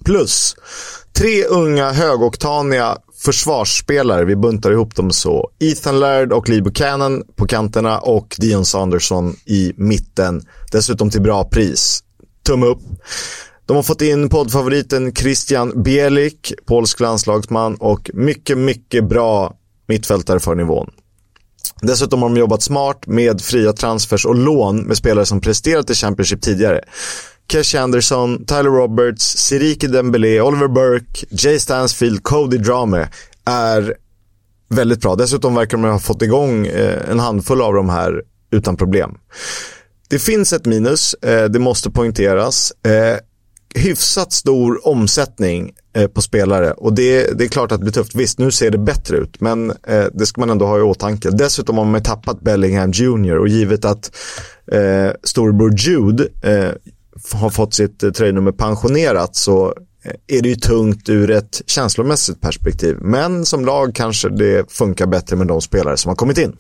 Plus 0.05 0.57
tre 1.13 1.45
unga 1.45 1.93
högoktaniga 1.93 2.97
försvarsspelare. 3.25 4.25
Vi 4.25 4.37
buntar 4.37 4.73
ihop 4.73 4.95
dem 4.95 5.11
så. 5.11 5.51
Ethan 5.59 6.01
Laird 6.01 6.33
och 6.33 6.49
Lee 6.49 6.63
Buchanan 6.63 7.23
på 7.37 7.47
kanterna 7.47 7.99
och 7.99 8.37
Dion 8.39 8.65
Sanderson 8.65 9.37
i 9.45 9.73
mitten. 9.77 10.43
Dessutom 10.73 11.11
till 11.11 11.23
bra 11.23 11.45
pris. 11.45 12.03
Tumme 12.47 12.67
upp. 12.67 12.81
De 13.67 13.77
har 13.77 13.83
fått 13.83 14.03
in 14.03 14.29
poddfavoriten 14.29 15.15
Christian 15.15 15.83
Bielik, 15.83 16.53
polsk 16.67 17.01
landslagsman 17.01 17.75
och 17.75 18.11
mycket, 18.15 18.59
mycket 18.59 19.09
bra 19.09 19.55
mittfältare 19.89 20.41
för 20.41 20.55
nivån. 20.55 20.91
Dessutom 21.83 22.23
har 22.23 22.29
de 22.29 22.37
jobbat 22.37 22.63
smart 22.63 23.07
med 23.07 23.41
fria 23.41 23.73
transfers 23.73 24.27
och 24.27 24.35
lån 24.35 24.81
med 24.81 24.97
spelare 24.97 25.27
som 25.27 25.41
presterat 25.41 25.91
i 25.91 25.95
Championship 25.95 26.43
tidigare. 26.43 26.81
Kesh 27.53 27.83
Anderson, 27.83 28.45
Tyler 28.47 28.71
Roberts, 28.71 29.39
Siriki 29.39 29.87
Dembélé, 29.87 30.41
Oliver 30.41 30.69
Burke, 30.69 31.27
Jay 31.31 31.59
Stansfield, 31.59 32.23
Cody 32.23 32.59
Drame 32.59 33.09
är 33.45 33.95
väldigt 34.69 35.01
bra. 35.01 35.15
Dessutom 35.15 35.55
verkar 35.55 35.77
de 35.77 35.85
ha 35.85 35.99
fått 35.99 36.23
igång 36.23 36.67
eh, 36.67 37.11
en 37.11 37.19
handfull 37.19 37.63
av 37.63 37.75
de 37.75 37.89
här 37.89 38.23
utan 38.51 38.77
problem. 38.77 39.19
Det 40.09 40.19
finns 40.19 40.53
ett 40.53 40.67
minus, 40.67 41.15
eh, 41.15 41.45
det 41.45 41.59
måste 41.59 41.91
poängteras. 41.91 42.73
Eh, 42.87 43.19
Hyfsat 43.77 44.33
stor 44.33 44.89
omsättning 44.89 45.73
eh, 45.97 46.07
på 46.07 46.23
spelare 46.23 46.73
och 46.73 46.93
det, 46.93 47.39
det 47.39 47.45
är 47.45 47.49
klart 47.49 47.73
att 47.73 47.79
det 47.79 47.85
blir 47.85 47.93
tufft. 47.93 48.15
Visst, 48.15 48.39
nu 48.39 48.51
ser 48.51 48.71
det 48.71 48.79
bättre 48.79 49.17
ut, 49.17 49.41
men 49.41 49.71
eh, 49.71 50.05
det 50.13 50.27
ska 50.27 50.41
man 50.41 50.51
ändå 50.51 50.67
ha 50.67 50.79
i 50.79 50.83
åtanke. 50.83 51.31
Dessutom 51.31 51.79
har 51.79 51.85
man 51.85 52.03
tappat 52.03 52.41
Bellingham 52.41 52.91
Jr 52.91 53.39
och 53.39 53.49
givet 53.49 53.85
att 53.85 54.17
eh, 54.73 55.11
storebror 55.23 55.75
Jude 55.79 56.29
eh, 56.43 56.73
har 57.33 57.51
fått 57.51 57.75
sitt 57.75 58.03
eh, 58.03 58.11
tröjnummer 58.11 58.53
pensionerat 58.53 59.37
så 59.37 59.67
eh, 60.05 60.37
är 60.39 60.43
det 60.43 60.49
ju 60.49 60.57
tungt 60.57 61.09
ur 61.09 61.31
ett 61.31 61.63
känslomässigt 61.67 62.41
perspektiv. 62.41 62.97
Men 63.01 63.47
som 63.47 63.65
lag 63.65 63.95
kanske 63.95 64.29
det 64.29 64.73
funkar 64.73 65.07
bättre 65.07 65.37
med 65.37 65.47
de 65.47 65.61
spelare 65.61 65.97
som 65.97 66.09
har 66.09 66.17
kommit 66.17 66.39
in. 66.39 66.57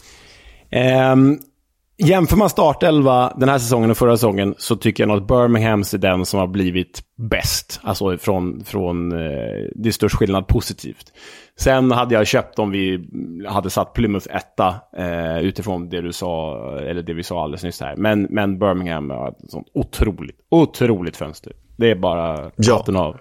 Um 1.12 1.38
jämför 1.98 2.36
man 2.36 2.50
startelva 2.50 3.32
den 3.36 3.48
här 3.48 3.58
säsongen 3.58 3.90
och 3.90 3.96
förra 3.96 4.16
säsongen 4.16 4.54
så 4.58 4.76
tycker 4.76 5.02
jag 5.02 5.08
nog 5.08 5.16
att 5.16 5.26
Birminghams 5.28 5.94
är 5.94 5.98
den 5.98 6.26
som 6.26 6.40
har 6.40 6.46
blivit 6.46 7.02
bäst. 7.30 7.80
Alltså 7.82 8.18
från, 8.18 8.64
från 8.64 9.12
eh, 9.12 9.18
det 9.74 9.88
är 9.88 9.90
störst 9.92 10.16
skillnad 10.16 10.46
positivt. 10.46 11.12
Sen 11.58 11.90
hade 11.90 12.14
jag 12.14 12.26
köpt 12.26 12.58
om 12.58 12.70
vi 12.70 13.08
hade 13.48 13.70
satt 13.70 13.92
Plymouth 13.92 14.36
etta 14.36 14.74
eh, 14.96 15.38
utifrån 15.38 15.88
det 15.88 16.00
du 16.00 16.12
sa, 16.12 16.56
eller 16.78 17.02
det 17.02 17.14
vi 17.14 17.22
sa 17.22 17.42
alldeles 17.42 17.62
nyss 17.64 17.80
här. 17.80 17.96
Men, 17.96 18.22
men 18.30 18.58
Birmingham 18.58 19.10
har 19.10 19.28
ett 19.28 19.50
sånt 19.50 19.66
otroligt, 19.74 20.36
otroligt 20.50 21.16
fönster. 21.16 21.52
Det 21.76 21.90
är 21.90 21.96
bara 21.96 22.50
Ja. 22.56 22.76
hatten 22.76 22.96
av. 22.96 23.16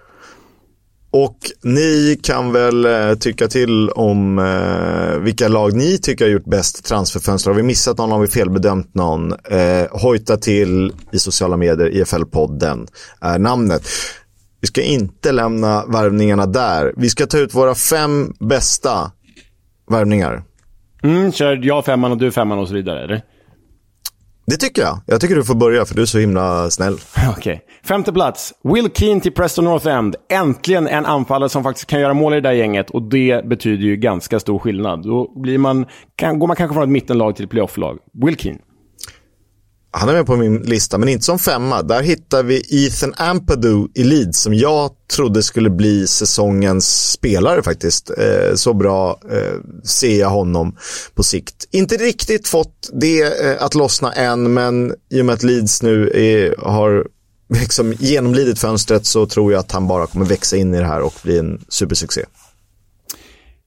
Och 1.18 1.38
ni 1.64 2.20
kan 2.24 2.52
väl 2.52 2.86
eh, 2.86 3.16
tycka 3.20 3.48
till 3.48 3.90
om 3.90 4.40
eh, 4.40 5.20
vilka 5.20 5.48
lag 5.48 5.74
ni 5.76 5.98
tycker 5.98 6.26
har 6.26 6.32
gjort 6.32 6.46
bäst 6.46 6.86
transferfönster. 6.86 7.52
Har 7.52 7.58
vi 7.58 7.64
missat 7.64 7.98
någon? 7.98 8.12
Har 8.12 8.20
vi 8.20 8.28
felbedömt 8.28 8.96
någon? 8.96 9.32
Eh, 9.32 9.86
hojta 9.92 10.38
till 10.38 10.94
i 11.12 11.20
sociala 11.20 11.58
medier. 11.58 11.90
IFL-podden 11.90 12.88
är 13.22 13.40
namnet. 13.40 13.88
Vi 14.62 14.68
ska 14.68 14.82
inte 14.82 15.32
lämna 15.32 15.86
värvningarna 15.86 16.46
där. 16.46 16.94
Vi 16.98 17.10
ska 17.10 17.26
ta 17.26 17.38
ut 17.38 17.56
våra 17.56 17.76
fem 17.76 18.34
bästa 18.40 19.12
värvningar. 19.90 20.44
Mm, 21.04 21.32
kör 21.32 21.60
jag 21.64 21.86
femman 21.86 22.12
och 22.12 22.18
du 22.18 22.32
femman 22.32 22.60
och 22.60 22.68
så 22.68 22.74
vidare, 22.74 23.04
eller? 23.04 23.22
Det 24.48 24.58
tycker 24.58 24.82
jag. 24.82 25.00
Jag 25.06 25.22
tycker 25.22 25.36
du 25.36 25.44
får 25.44 25.56
börja 25.56 25.86
för 25.86 25.96
du 25.96 26.02
är 26.02 26.06
så 26.06 26.20
himla 26.20 26.70
snäll. 26.70 26.98
Okej. 27.38 27.62
Femte 27.84 28.14
plats. 28.14 28.54
Will 28.64 28.90
Keane 28.94 29.22
till 29.22 29.32
Preston 29.32 29.66
North 29.66 29.88
End. 29.88 30.16
Äntligen 30.30 30.88
en 30.88 31.06
anfallare 31.06 31.50
som 31.50 31.64
faktiskt 31.64 31.88
kan 31.88 32.00
göra 32.00 32.14
mål 32.14 32.34
i 32.34 32.36
det 32.36 32.50
där 32.50 32.54
gänget. 32.54 32.90
Och 32.90 33.02
det 33.02 33.46
betyder 33.46 33.84
ju 33.84 33.96
ganska 33.96 34.40
stor 34.40 34.60
skillnad. 34.60 35.04
Då 35.04 35.42
blir 35.42 35.58
man, 35.58 35.86
kan, 36.16 36.40
går 36.40 36.48
man 36.48 36.56
kanske 36.56 36.74
från 36.74 36.84
ett 36.84 36.90
mittenlag 36.90 37.36
till 37.36 37.46
ett 37.46 37.52
playofflag. 37.52 37.98
Will 38.14 38.38
Keane. 38.38 38.60
Han 39.98 40.10
är 40.10 40.14
med 40.14 40.26
på 40.26 40.36
min 40.36 40.58
lista, 40.58 40.98
men 40.98 41.10
inte 41.10 41.26
som 41.26 41.40
femma. 41.40 41.82
Där 41.82 42.02
hittar 42.02 42.44
vi 42.44 42.86
Ethan 42.86 43.14
Ampadu 43.18 43.88
i 43.94 44.04
Leeds 44.04 44.40
som 44.40 44.54
jag 44.54 44.92
trodde 45.16 45.44
skulle 45.44 45.70
bli 45.70 46.08
säsongens 46.08 47.12
spelare 47.12 47.64
faktiskt. 47.64 48.10
Eh, 48.10 48.56
så 48.56 48.74
bra 48.74 49.20
eh, 49.32 49.60
ser 49.84 50.20
jag 50.20 50.30
honom 50.30 50.78
på 51.14 51.24
sikt. 51.24 51.68
Inte 51.72 51.96
riktigt 51.96 52.48
fått 52.48 52.90
det 52.94 53.22
eh, 53.22 53.64
att 53.64 53.76
lossna 53.76 54.14
än, 54.14 54.54
men 54.54 54.94
i 55.12 55.22
och 55.22 55.26
med 55.26 55.34
att 55.34 55.44
Leeds 55.44 55.82
nu 55.82 56.12
är, 56.14 56.56
har 56.58 57.08
liksom 57.50 57.94
genomlidit 57.94 58.60
fönstret 58.60 59.06
så 59.06 59.26
tror 59.26 59.52
jag 59.52 59.60
att 59.60 59.72
han 59.72 59.88
bara 59.88 60.08
kommer 60.08 60.26
växa 60.26 60.58
in 60.58 60.74
i 60.74 60.80
det 60.80 60.88
här 60.88 61.02
och 61.02 61.14
bli 61.24 61.38
en 61.38 61.62
supersuccé. 61.70 62.26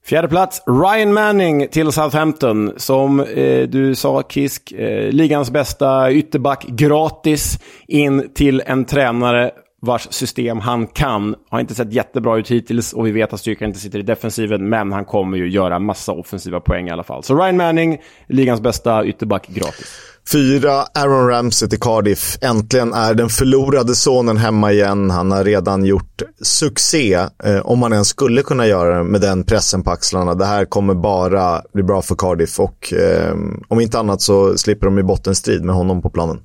Fjärde 0.08 0.28
plats, 0.28 0.62
Ryan 0.66 1.12
Manning 1.12 1.68
till 1.68 1.92
Southampton. 1.92 2.72
Som 2.76 3.20
eh, 3.20 3.68
du 3.68 3.94
sa, 3.94 4.22
Kisk, 4.22 4.72
eh, 4.72 5.12
ligans 5.12 5.50
bästa 5.50 6.12
ytterback 6.12 6.66
gratis 6.68 7.58
in 7.86 8.30
till 8.34 8.62
en 8.66 8.84
tränare 8.84 9.50
vars 9.82 10.08
system 10.10 10.58
han 10.58 10.86
kan. 10.86 11.34
Har 11.48 11.60
inte 11.60 11.74
sett 11.74 11.92
jättebra 11.92 12.38
ut 12.38 12.50
hittills 12.50 12.92
och 12.92 13.06
vi 13.06 13.10
vet 13.10 13.32
att 13.32 13.40
styrkan 13.40 13.68
inte 13.68 13.80
sitter 13.80 13.98
i 13.98 14.02
defensiven, 14.02 14.68
men 14.68 14.92
han 14.92 15.04
kommer 15.04 15.36
ju 15.36 15.48
göra 15.48 15.78
massa 15.78 16.12
offensiva 16.12 16.60
poäng 16.60 16.88
i 16.88 16.90
alla 16.90 17.04
fall. 17.04 17.22
Så 17.22 17.34
Ryan 17.34 17.56
Manning, 17.56 17.98
ligans 18.28 18.60
bästa 18.60 19.04
ytterback, 19.04 19.48
gratis. 19.48 20.00
Fyra, 20.32 20.84
Aaron 20.94 21.28
Ramsey 21.28 21.68
till 21.68 21.80
Cardiff. 21.80 22.38
Äntligen 22.40 22.92
är 22.92 23.14
den 23.14 23.28
förlorade 23.28 23.94
sonen 23.94 24.36
hemma 24.36 24.72
igen. 24.72 25.10
Han 25.10 25.30
har 25.30 25.44
redan 25.44 25.84
gjort 25.84 26.22
succé, 26.42 27.14
eh, 27.44 27.58
om 27.64 27.78
man 27.78 27.92
ens 27.92 28.08
skulle 28.08 28.42
kunna 28.42 28.66
göra 28.66 28.98
det 28.98 29.04
med 29.04 29.20
den 29.20 29.44
pressen 29.44 29.82
på 29.82 29.90
axlarna. 29.90 30.34
Det 30.34 30.44
här 30.44 30.64
kommer 30.64 30.94
bara 30.94 31.62
bli 31.72 31.82
bra 31.82 32.02
för 32.02 32.14
Cardiff 32.14 32.60
och 32.60 32.92
eh, 32.92 33.34
om 33.68 33.80
inte 33.80 33.98
annat 33.98 34.20
så 34.20 34.58
slipper 34.58 34.86
de 34.86 34.98
i 34.98 35.02
bottenstrid 35.02 35.64
med 35.64 35.74
honom 35.74 36.02
på 36.02 36.10
planen. 36.10 36.38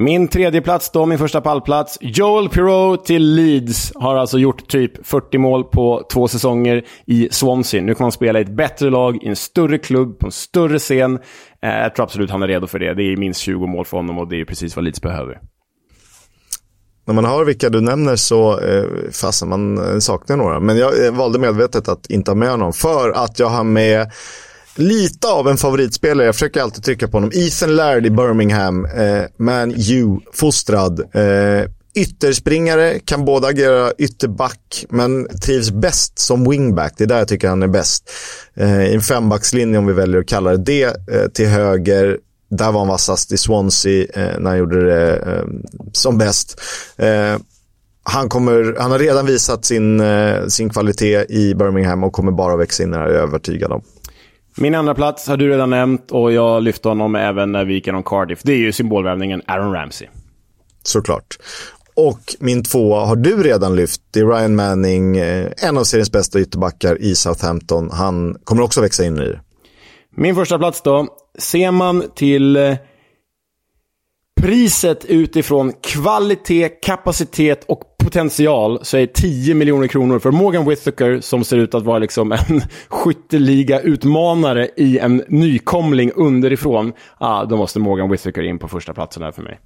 Min 0.00 0.28
tredje 0.28 0.62
plats 0.62 0.90
då, 0.90 1.06
min 1.06 1.18
första 1.18 1.40
pallplats. 1.40 1.98
Joel 2.00 2.48
Pirou 2.48 2.96
till 2.96 3.34
Leeds 3.34 3.92
har 3.94 4.16
alltså 4.16 4.38
gjort 4.38 4.68
typ 4.68 5.06
40 5.06 5.38
mål 5.38 5.64
på 5.64 6.02
två 6.12 6.28
säsonger 6.28 6.84
i 7.06 7.28
Swansea. 7.30 7.82
Nu 7.82 7.94
kan 7.94 8.04
han 8.04 8.12
spela 8.12 8.38
i 8.38 8.42
ett 8.42 8.56
bättre 8.56 8.90
lag, 8.90 9.22
i 9.22 9.28
en 9.28 9.36
större 9.36 9.78
klubb, 9.78 10.18
på 10.18 10.26
en 10.26 10.32
större 10.32 10.78
scen. 10.78 11.18
Eh, 11.62 11.78
jag 11.78 11.94
tror 11.94 12.04
absolut 12.04 12.30
han 12.30 12.42
är 12.42 12.48
redo 12.48 12.66
för 12.66 12.78
det. 12.78 12.94
Det 12.94 13.02
är 13.02 13.16
minst 13.16 13.40
20 13.40 13.66
mål 13.66 13.84
för 13.84 13.96
honom 13.96 14.18
och 14.18 14.28
det 14.28 14.40
är 14.40 14.44
precis 14.44 14.76
vad 14.76 14.84
Leeds 14.84 15.02
behöver. 15.02 15.40
När 17.06 17.14
man 17.14 17.24
hör 17.24 17.44
vilka 17.44 17.68
du 17.68 17.80
nämner 17.80 18.16
så 18.16 18.60
eh, 18.60 18.84
fasen 19.12 19.48
man 19.48 19.78
eh, 19.92 19.98
saknar 19.98 20.36
några. 20.36 20.60
Men 20.60 20.76
jag 20.76 21.06
eh, 21.06 21.12
valde 21.12 21.38
medvetet 21.38 21.88
att 21.88 22.06
inte 22.10 22.30
ha 22.30 22.36
med 22.36 22.50
honom 22.50 22.72
för 22.72 23.10
att 23.10 23.38
jag 23.38 23.48
har 23.48 23.64
med 23.64 24.10
lite 24.76 25.28
av 25.28 25.48
en 25.48 25.56
favoritspelare. 25.56 26.26
Jag 26.26 26.34
försöker 26.34 26.62
alltid 26.62 26.84
trycka 26.84 27.08
på 27.08 27.16
honom. 27.16 27.30
Ethan 27.34 27.76
Laird 27.76 28.06
i 28.06 28.10
Birmingham. 28.10 28.84
Eh, 28.84 29.22
Man 29.38 29.74
U-fostrad. 29.76 31.00
Eh, 31.00 31.70
ytterspringare, 31.98 32.98
kan 32.98 33.24
både 33.24 33.46
agera 33.46 33.92
ytterback, 33.98 34.84
men 34.90 35.28
trivs 35.40 35.70
bäst 35.70 36.18
som 36.18 36.50
wingback. 36.50 36.94
Det 36.96 37.04
är 37.04 37.08
där 37.08 37.18
jag 37.18 37.28
tycker 37.28 37.48
han 37.48 37.62
är 37.62 37.68
bäst. 37.68 38.10
Eh, 38.54 38.84
I 38.84 38.94
en 38.94 39.00
fembackslinje 39.00 39.78
om 39.78 39.86
vi 39.86 39.92
väljer 39.92 40.20
att 40.20 40.28
kalla 40.28 40.50
det 40.50 40.56
det. 40.56 40.84
Eh, 40.84 41.28
till 41.34 41.46
höger, 41.46 42.18
där 42.50 42.72
var 42.72 42.80
han 42.80 42.88
vassast 42.88 43.32
i 43.32 43.36
Swansea 43.36 44.06
eh, 44.14 44.40
när 44.40 44.50
han 44.50 44.58
gjorde 44.58 44.84
det 44.84 45.16
eh, 45.16 45.44
som 45.92 46.18
bäst. 46.18 46.60
Eh, 46.96 47.36
han, 48.02 48.28
kommer, 48.28 48.76
han 48.78 48.90
har 48.90 48.98
redan 48.98 49.26
visat 49.26 49.64
sin, 49.64 50.02
sin 50.48 50.70
kvalitet 50.70 51.24
i 51.28 51.54
Birmingham 51.54 52.04
och 52.04 52.12
kommer 52.12 52.32
bara 52.32 52.56
växa 52.56 52.82
in 52.82 52.90
det 52.90 52.96
här, 52.96 53.06
jag 53.06 53.14
är 53.14 53.20
övertygad 53.20 53.72
om. 53.72 53.82
Min 54.56 54.74
andra 54.74 54.94
plats 54.94 55.28
har 55.28 55.36
du 55.36 55.48
redan 55.48 55.70
nämnt 55.70 56.10
och 56.10 56.32
jag 56.32 56.62
lyfte 56.62 56.88
honom 56.88 57.14
även 57.14 57.52
när 57.52 57.64
vi 57.64 57.74
gick 57.74 57.86
igenom 57.86 58.02
Cardiff. 58.02 58.40
Det 58.42 58.52
är 58.52 58.56
ju 58.56 58.72
symbolvärvningen 58.72 59.42
Aaron 59.46 59.72
Ramsey. 59.72 60.08
Såklart. 60.82 61.38
Och 61.98 62.20
min 62.38 62.62
tvåa 62.62 63.04
har 63.04 63.16
du 63.16 63.42
redan 63.42 63.76
lyft. 63.76 64.00
Det 64.10 64.20
är 64.20 64.26
Ryan 64.26 64.56
Manning, 64.56 65.16
eh, 65.16 65.52
en 65.56 65.78
av 65.78 65.84
seriens 65.84 66.12
bästa 66.12 66.40
ytterbackar 66.40 67.02
i 67.02 67.14
Southampton. 67.14 67.90
Han 67.90 68.36
kommer 68.44 68.62
också 68.62 68.80
växa 68.80 69.04
in 69.04 69.18
i 69.18 69.20
det. 69.28 69.40
Min 70.16 70.34
första 70.34 70.58
plats 70.58 70.82
då. 70.82 71.06
Ser 71.38 71.70
man 71.70 72.04
till 72.14 72.56
eh, 72.56 72.74
priset 74.40 75.04
utifrån 75.04 75.72
kvalitet, 75.72 76.68
kapacitet 76.68 77.64
och 77.64 77.82
potential 78.04 78.78
så 78.82 78.96
är 78.96 79.06
10 79.06 79.54
miljoner 79.54 79.86
kronor 79.86 80.18
för 80.18 80.30
Morgan 80.30 80.68
Whittaker 80.68 81.20
som 81.20 81.44
ser 81.44 81.56
ut 81.56 81.74
att 81.74 81.84
vara 81.84 81.98
liksom 81.98 82.32
en 82.32 82.62
skytteliga-utmanare 82.88 84.68
i 84.76 84.98
en 84.98 85.24
nykomling 85.28 86.12
underifrån. 86.14 86.92
Ah, 87.18 87.44
då 87.44 87.56
måste 87.56 87.78
Morgan 87.78 88.10
Whittaker 88.10 88.42
in 88.42 88.58
på 88.58 88.68
första 88.68 88.94
platsen 88.94 89.22
här 89.22 89.32
för 89.32 89.42
mig. 89.42 89.58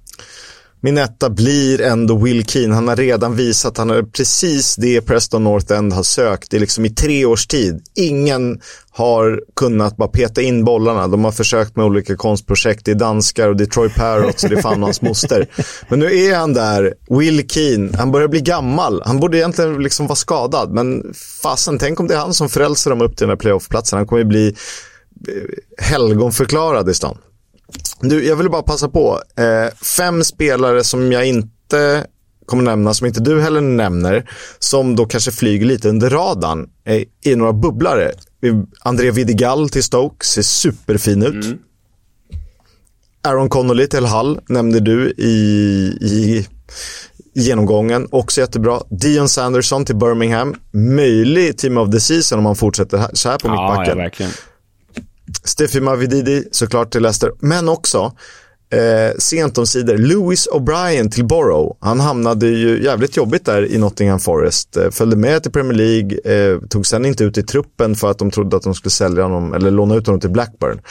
Min 0.85 0.97
etta 0.97 1.29
blir 1.29 1.81
ändå 1.81 2.17
Will 2.17 2.45
Keane. 2.45 2.75
Han 2.75 2.87
har 2.87 2.95
redan 2.95 3.35
visat 3.35 3.71
att 3.71 3.77
han 3.77 3.89
har 3.89 4.03
precis 4.03 4.75
det 4.75 5.01
Preston 5.01 5.43
North 5.43 5.73
End 5.73 5.93
har 5.93 6.03
sökt 6.03 6.53
i, 6.53 6.59
liksom 6.59 6.85
i 6.85 6.89
tre 6.89 7.25
års 7.25 7.47
tid. 7.47 7.81
Ingen 7.95 8.61
har 8.91 9.41
kunnat 9.55 9.97
bara 9.97 10.07
peta 10.07 10.41
in 10.41 10.63
bollarna. 10.63 11.07
De 11.07 11.23
har 11.23 11.31
försökt 11.31 11.75
med 11.75 11.85
olika 11.85 12.15
konstprojekt. 12.15 12.85
Det 12.85 12.91
är 12.91 12.95
danskar 12.95 13.49
och 13.49 13.57
Detroit 13.57 13.95
Parrots 13.95 14.43
och 14.43 14.49
det 14.49 14.55
är 14.55 14.61
fan 14.61 14.83
hans 14.83 15.01
moster. 15.01 15.47
Men 15.89 15.99
nu 15.99 16.05
är 16.05 16.35
han 16.35 16.53
där, 16.53 16.93
Will 17.09 17.49
Keane. 17.49 17.97
Han 17.97 18.11
börjar 18.11 18.27
bli 18.27 18.41
gammal. 18.41 19.01
Han 19.05 19.19
borde 19.19 19.37
egentligen 19.37 19.83
liksom 19.83 20.07
vara 20.07 20.15
skadad. 20.15 20.71
Men 20.71 21.13
fasen, 21.43 21.79
tänk 21.79 21.99
om 21.99 22.07
det 22.07 22.13
är 22.13 22.19
han 22.19 22.33
som 22.33 22.49
frälser 22.49 22.89
dem 22.89 23.01
upp 23.01 23.17
till 23.17 23.23
den 23.23 23.29
här 23.29 23.37
playoff-platsen. 23.37 23.97
Han 23.97 24.07
kommer 24.07 24.21
ju 24.21 24.27
bli 24.27 24.47
eh, 25.27 25.85
helgonförklarad 25.85 26.89
i 26.89 26.93
stan. 26.93 27.17
Du, 27.99 28.25
jag 28.25 28.35
vill 28.35 28.49
bara 28.49 28.61
passa 28.61 28.89
på. 28.89 29.21
Eh, 29.37 29.73
fem 29.97 30.23
spelare 30.23 30.83
som 30.83 31.11
jag 31.11 31.25
inte 31.25 32.05
kommer 32.45 32.63
nämna, 32.63 32.93
som 32.93 33.07
inte 33.07 33.19
du 33.19 33.41
heller 33.41 33.61
nämner, 33.61 34.29
som 34.59 34.95
då 34.95 35.05
kanske 35.05 35.31
flyger 35.31 35.65
lite 35.65 35.89
under 35.89 36.09
radarn, 36.09 36.69
är, 36.83 37.05
är 37.23 37.35
några 37.35 37.53
bubblare. 37.53 38.11
André 38.81 39.11
Vidigal 39.11 39.69
till 39.69 39.83
Stoke 39.83 40.25
ser 40.25 40.41
superfin 40.41 41.23
ut. 41.23 41.45
Mm. 41.45 41.57
Aaron 43.21 43.49
Connolly 43.49 43.87
till 43.87 44.05
Hull 44.05 44.39
nämnde 44.47 44.79
du 44.79 45.09
i, 45.09 45.27
i 46.01 46.47
genomgången, 47.33 48.07
också 48.11 48.41
jättebra. 48.41 48.81
Dion 48.89 49.29
Sanderson 49.29 49.85
till 49.85 49.95
Birmingham, 49.95 50.55
möjlig 50.71 51.57
team 51.57 51.77
of 51.77 51.91
the 51.91 51.99
season 51.99 52.37
om 52.37 52.43
man 52.43 52.55
fortsätter 52.55 53.07
så 53.13 53.29
här 53.29 53.37
på 53.37 53.47
ja, 53.47 53.51
mittbacken. 53.51 53.97
Ja, 53.97 54.03
verkligen. 54.03 54.31
Steffi 55.43 55.81
Mavididi 55.81 56.43
såklart 56.51 56.91
till 56.91 57.01
Leicester, 57.01 57.31
men 57.39 57.69
också 57.69 58.11
eh, 58.73 59.17
sent 59.17 59.57
om 59.57 59.67
sidor, 59.67 59.97
Lewis 59.97 60.47
O'Brien 60.47 61.09
till 61.09 61.25
Borough. 61.25 61.77
Han 61.79 61.99
hamnade 61.99 62.47
ju 62.47 62.83
jävligt 62.83 63.17
jobbigt 63.17 63.45
där 63.45 63.71
i 63.71 63.77
Nottingham 63.77 64.19
Forest. 64.19 64.77
Eh, 64.77 64.89
följde 64.91 65.17
med 65.17 65.43
till 65.43 65.51
Premier 65.51 65.73
League, 65.73 66.17
eh, 66.25 66.59
tog 66.69 66.85
sen 66.85 67.05
inte 67.05 67.23
ut 67.23 67.37
i 67.37 67.43
truppen 67.43 67.95
för 67.95 68.11
att 68.11 68.19
de 68.19 68.31
trodde 68.31 68.57
att 68.57 68.63
de 68.63 68.73
skulle 68.75 68.91
sälja 68.91 69.23
honom 69.23 69.53
eller 69.53 69.71
låna 69.71 69.95
ut 69.95 70.07
honom 70.07 70.19
till 70.19 70.29
Blackburn. 70.29 70.81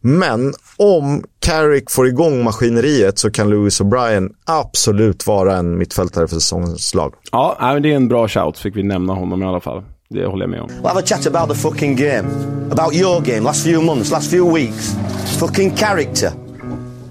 Men 0.00 0.54
om 0.76 1.24
Carrick 1.38 1.90
får 1.90 2.06
igång 2.06 2.44
maskineriet 2.44 3.18
så 3.18 3.30
kan 3.30 3.50
Lewis 3.50 3.80
O'Brien 3.80 4.30
absolut 4.46 5.26
vara 5.26 5.56
en 5.56 5.78
mittfältare 5.78 6.28
för 6.28 6.34
säsongens 6.34 6.94
lag. 6.94 7.14
Ja, 7.32 7.78
det 7.82 7.92
är 7.92 7.96
en 7.96 8.08
bra 8.08 8.28
shout, 8.28 8.58
fick 8.58 8.76
vi 8.76 8.82
nämna 8.82 9.12
honom 9.12 9.42
i 9.42 9.46
alla 9.46 9.60
fall. 9.60 9.82
Det 10.14 10.26
håller 10.26 10.42
jag 10.42 10.50
med 10.50 10.60
om. 10.60 10.68
We'll 10.68 10.88
have 10.88 11.00
a 11.00 11.02
chat 11.06 11.26
about 11.26 11.48
the 11.48 11.54
fucking 11.54 11.96
game. 11.96 12.28
About 12.70 12.94
your 12.94 13.20
game, 13.20 13.40
last 13.40 13.64
few 13.66 13.84
months, 13.84 14.10
last 14.10 14.30
few 14.30 14.54
weeks. 14.54 14.96
Fucking 15.38 15.70
character. 15.76 16.30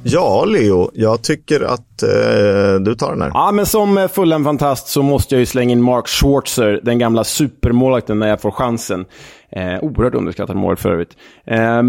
Ja, 0.04 0.46
Leo, 0.46 0.92
jag 0.94 1.22
tycker 1.22 1.62
att 1.62 2.04
eh, 2.04 2.80
du 2.82 2.96
tar 2.96 3.12
den 3.12 3.22
här. 3.22 3.32
Ja, 3.34 3.52
men 3.52 3.66
som 3.66 4.10
fullen 4.14 4.44
fantast 4.44 4.88
så 4.88 5.02
måste 5.02 5.36
jag 5.36 5.40
ju 5.40 5.46
slänga 5.46 5.72
in 5.72 5.82
Mark 5.82 6.08
Schwarzer, 6.08 6.80
den 6.84 7.00
gamla 7.00 7.24
supermålvakten 7.24 8.20
när 8.20 8.28
jag 8.28 8.42
får 8.42 8.52
chansen. 8.52 9.06
Eh, 9.52 9.84
oerhört 9.84 10.16
underskattad 10.16 10.56
mål 10.56 10.78
för 10.78 10.92
övrigt. 10.92 11.12
Eh, 11.46 11.84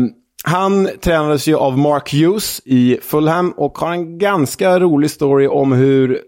han 0.44 0.88
tränades 1.00 1.48
ju 1.48 1.56
av 1.56 1.78
Mark 1.78 2.12
Hughes 2.12 2.60
i 2.64 2.98
Fulham 3.02 3.52
och 3.52 3.78
har 3.78 3.92
en 3.92 4.18
ganska 4.18 4.80
rolig 4.80 5.10
story 5.10 5.46
om 5.46 5.72
hur 5.72 6.20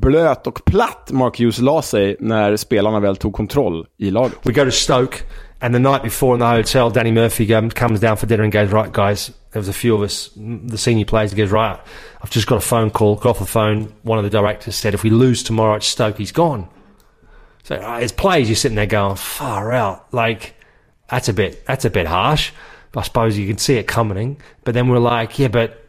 blöt 0.00 0.46
och 0.46 0.64
platt 0.64 1.10
Mark 1.12 1.38
Hughes 1.38 1.58
la 1.58 1.82
sig 1.82 2.16
när 2.20 2.56
spelarna 2.56 3.00
väl 3.00 3.16
tog 3.16 3.32
kontroll 3.32 3.86
i 3.98 4.10
laget. 4.10 4.38
We 4.42 4.52
go 4.52 4.64
to 4.64 4.70
Stoke 4.70 5.18
and 5.60 5.74
the 5.74 5.78
night 5.78 6.02
before 6.02 6.34
in 6.34 6.40
the 6.40 6.46
hotel 6.46 6.90
Danny 6.90 7.12
Murphy 7.12 7.70
comes 7.70 8.00
down 8.00 8.16
for 8.16 8.26
dinner 8.26 8.44
and 8.44 8.52
goes 8.52 8.72
right 8.72 8.92
guys 8.92 9.32
there 9.52 9.60
was 9.60 9.68
a 9.68 9.72
few 9.72 9.94
of 9.94 10.02
us 10.02 10.30
the 10.70 10.78
senior 10.78 11.06
players 11.06 11.32
he 11.32 11.36
goes 11.36 11.50
right 11.50 11.78
I've 12.22 12.30
just 12.30 12.46
got 12.46 12.56
a 12.56 12.60
phone 12.60 12.90
call 12.90 13.16
got 13.16 13.30
off 13.30 13.38
the 13.38 13.46
phone 13.46 13.92
one 14.02 14.18
of 14.18 14.24
the 14.24 14.38
directors 14.38 14.76
said 14.76 14.94
if 14.94 15.02
we 15.02 15.10
lose 15.10 15.42
tomorrow 15.42 15.76
at 15.76 15.82
Stoke 15.82 16.18
he's 16.18 16.32
gone. 16.32 16.68
So 17.64 17.74
uh, 17.74 17.98
as 18.00 18.12
players 18.12 18.48
you're 18.48 18.56
sitting 18.56 18.76
there 18.76 18.86
going 18.86 19.16
far 19.16 19.72
out 19.72 20.14
like 20.14 20.54
that's 21.10 21.28
a 21.28 21.32
bit 21.32 21.66
that's 21.66 21.84
a 21.84 21.90
bit 21.90 22.06
harsh. 22.06 22.52
I 22.96 23.02
suppose 23.02 23.36
you 23.36 23.46
can 23.46 23.58
see 23.58 23.74
it 23.74 23.86
coming. 23.86 24.40
But 24.64 24.74
then 24.74 24.88
we're 24.88 24.98
like, 24.98 25.38
yeah, 25.38 25.48
but 25.48 25.86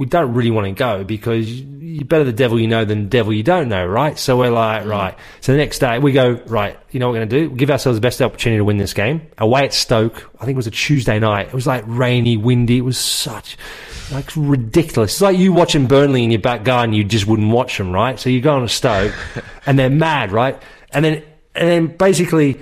we 0.00 0.06
don't 0.06 0.32
really 0.32 0.50
want 0.50 0.66
to 0.66 0.72
go 0.72 1.04
because 1.04 1.60
you're 1.60 2.06
better 2.06 2.24
the 2.24 2.32
devil 2.32 2.58
you 2.58 2.66
know 2.66 2.86
than 2.86 3.02
the 3.02 3.08
devil 3.10 3.34
you 3.34 3.42
don't 3.42 3.68
know, 3.68 3.84
right? 3.84 4.18
So 4.18 4.38
we're 4.38 4.50
like, 4.50 4.86
right. 4.86 5.14
So 5.42 5.52
the 5.52 5.58
next 5.58 5.80
day 5.80 5.98
we 5.98 6.12
go, 6.12 6.40
right, 6.46 6.78
you 6.90 6.98
know 6.98 7.08
what 7.08 7.12
we're 7.12 7.18
going 7.18 7.28
to 7.28 7.40
do? 7.40 7.48
We'll 7.50 7.58
give 7.58 7.70
ourselves 7.70 7.98
the 7.98 8.00
best 8.00 8.22
opportunity 8.22 8.58
to 8.58 8.64
win 8.64 8.78
this 8.78 8.94
game. 8.94 9.28
Away 9.36 9.66
at 9.66 9.74
Stoke, 9.74 10.30
I 10.40 10.46
think 10.46 10.56
it 10.56 10.56
was 10.56 10.66
a 10.66 10.70
Tuesday 10.70 11.18
night. 11.18 11.48
It 11.48 11.52
was 11.52 11.66
like 11.66 11.84
rainy, 11.86 12.38
windy. 12.38 12.78
It 12.78 12.84
was 12.84 12.96
such, 12.96 13.58
like 14.10 14.30
ridiculous. 14.34 15.12
It's 15.12 15.20
like 15.20 15.36
you 15.36 15.52
watching 15.52 15.86
Burnley 15.86 16.24
in 16.24 16.30
your 16.30 16.40
back 16.40 16.64
garden, 16.64 16.94
you 16.94 17.04
just 17.04 17.26
wouldn't 17.26 17.52
watch 17.52 17.76
them, 17.76 17.92
right? 17.92 18.18
So 18.18 18.30
you 18.30 18.40
go 18.40 18.54
on 18.54 18.64
a 18.64 18.68
Stoke 18.70 19.12
and 19.66 19.78
they're 19.78 19.90
mad, 19.90 20.32
right? 20.32 20.60
And 20.92 21.04
then, 21.04 21.22
and 21.54 21.68
then 21.68 21.86
basically 21.88 22.58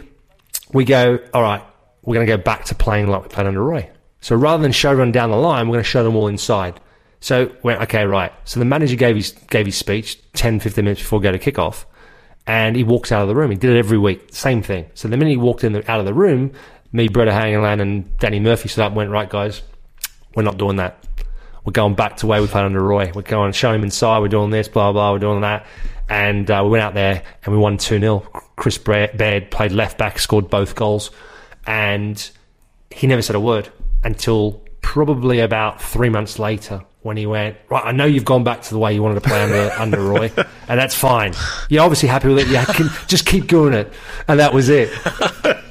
we 0.72 0.84
go, 0.84 1.20
all 1.32 1.42
right, 1.42 1.62
we're 2.08 2.14
going 2.14 2.26
to 2.26 2.36
go 2.38 2.42
back 2.42 2.64
to 2.64 2.74
playing 2.74 3.08
like 3.08 3.22
we 3.22 3.28
played 3.28 3.46
under 3.46 3.62
Roy. 3.62 3.90
So 4.22 4.34
rather 4.34 4.62
than 4.62 4.72
show 4.72 4.96
them 4.96 5.12
down 5.12 5.30
the 5.30 5.36
line, 5.36 5.68
we're 5.68 5.74
going 5.74 5.84
to 5.84 5.90
show 5.90 6.02
them 6.02 6.16
all 6.16 6.26
inside. 6.26 6.80
So 7.20 7.52
went, 7.62 7.82
okay, 7.82 8.06
right. 8.06 8.32
So 8.44 8.60
the 8.60 8.64
manager 8.64 8.96
gave 8.96 9.14
his, 9.14 9.32
gave 9.50 9.66
his 9.66 9.76
speech 9.76 10.18
10, 10.32 10.60
15 10.60 10.84
minutes 10.84 11.02
before 11.02 11.20
go 11.20 11.32
to 11.32 11.38
kickoff 11.38 11.84
and 12.46 12.76
he 12.76 12.82
walks 12.82 13.12
out 13.12 13.20
of 13.20 13.28
the 13.28 13.34
room. 13.34 13.50
He 13.50 13.58
did 13.58 13.76
it 13.76 13.78
every 13.78 13.98
week. 13.98 14.30
Same 14.30 14.62
thing. 14.62 14.86
So 14.94 15.06
the 15.06 15.18
minute 15.18 15.32
he 15.32 15.36
walked 15.36 15.64
in 15.64 15.74
the, 15.74 15.90
out 15.90 16.00
of 16.00 16.06
the 16.06 16.14
room, 16.14 16.52
me, 16.92 17.10
Bretta 17.10 17.30
Hangeland 17.30 17.82
and 17.82 18.16
Danny 18.16 18.40
Murphy 18.40 18.70
stood 18.70 18.80
up 18.82 18.88
and 18.88 18.96
went, 18.96 19.10
right, 19.10 19.28
guys, 19.28 19.60
we're 20.34 20.44
not 20.44 20.56
doing 20.56 20.76
that. 20.76 21.04
we're 21.64 21.72
going 21.72 21.94
back 21.94 22.16
to 22.18 22.26
where 22.26 22.40
we 22.40 22.48
played 22.48 22.64
under 22.64 22.82
Roy. 22.82 23.12
We're 23.14 23.20
going 23.20 23.52
to 23.52 23.58
show 23.58 23.70
him 23.70 23.82
inside. 23.82 24.20
We're 24.20 24.28
doing 24.28 24.48
this, 24.48 24.66
blah 24.66 24.92
blah. 24.92 25.12
We're 25.12 25.18
doing 25.18 25.42
that, 25.42 25.66
and 26.08 26.50
uh, 26.50 26.62
we 26.64 26.70
went 26.70 26.84
out 26.84 26.94
there 26.94 27.22
and 27.44 27.52
we 27.52 27.58
won 27.60 27.76
two 27.76 27.98
0 28.00 28.20
Chris 28.56 28.78
Baird 28.78 29.50
played 29.50 29.72
left 29.72 29.98
back, 29.98 30.18
scored 30.18 30.48
both 30.48 30.74
goals, 30.74 31.10
and 31.68 32.30
he 32.90 33.06
never 33.06 33.20
said 33.20 33.36
a 33.36 33.40
word 33.40 33.68
until 34.02 34.62
probably 34.80 35.40
about 35.40 35.82
three 35.82 36.08
months 36.08 36.38
later 36.38 36.82
when 37.02 37.16
he 37.18 37.26
went, 37.26 37.56
right, 37.70 37.84
I 37.84 37.92
know 37.92 38.06
you've 38.06 38.24
gone 38.24 38.42
back 38.42 38.62
to 38.62 38.70
the 38.70 38.78
way 38.78 38.94
you 38.94 39.02
wanted 39.02 39.22
to 39.22 39.28
play 39.28 39.42
under, 39.42 39.70
under 39.78 40.00
Roy, 40.00 40.32
and 40.68 40.80
that's 40.80 40.94
fine. 40.94 41.34
You're 41.68 41.84
obviously 41.84 42.08
happy 42.08 42.28
with 42.28 42.38
it. 42.38 42.48
You 42.48 42.74
can 42.74 42.88
just 43.06 43.26
keep 43.26 43.46
doing 43.46 43.74
it. 43.74 43.92
And 44.26 44.40
that 44.40 44.52
was 44.54 44.68
it. 44.68 44.90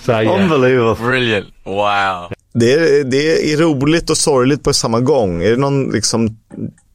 So, 0.00 0.18
yeah. 0.18 0.32
Unbelievable. 0.32 0.94
Brilliant. 0.94 1.52
Wow. 1.64 2.32
Det 2.54 2.72
är, 2.72 3.04
det 3.04 3.52
är 3.52 3.56
roligt 3.56 4.10
och 4.10 4.16
sorgligt 4.16 4.64
på 4.64 4.72
samma 4.72 5.00
gång. 5.00 5.42
Är 5.42 5.50
det 5.50 5.56
någon 5.56 5.90
liksom 5.90 6.28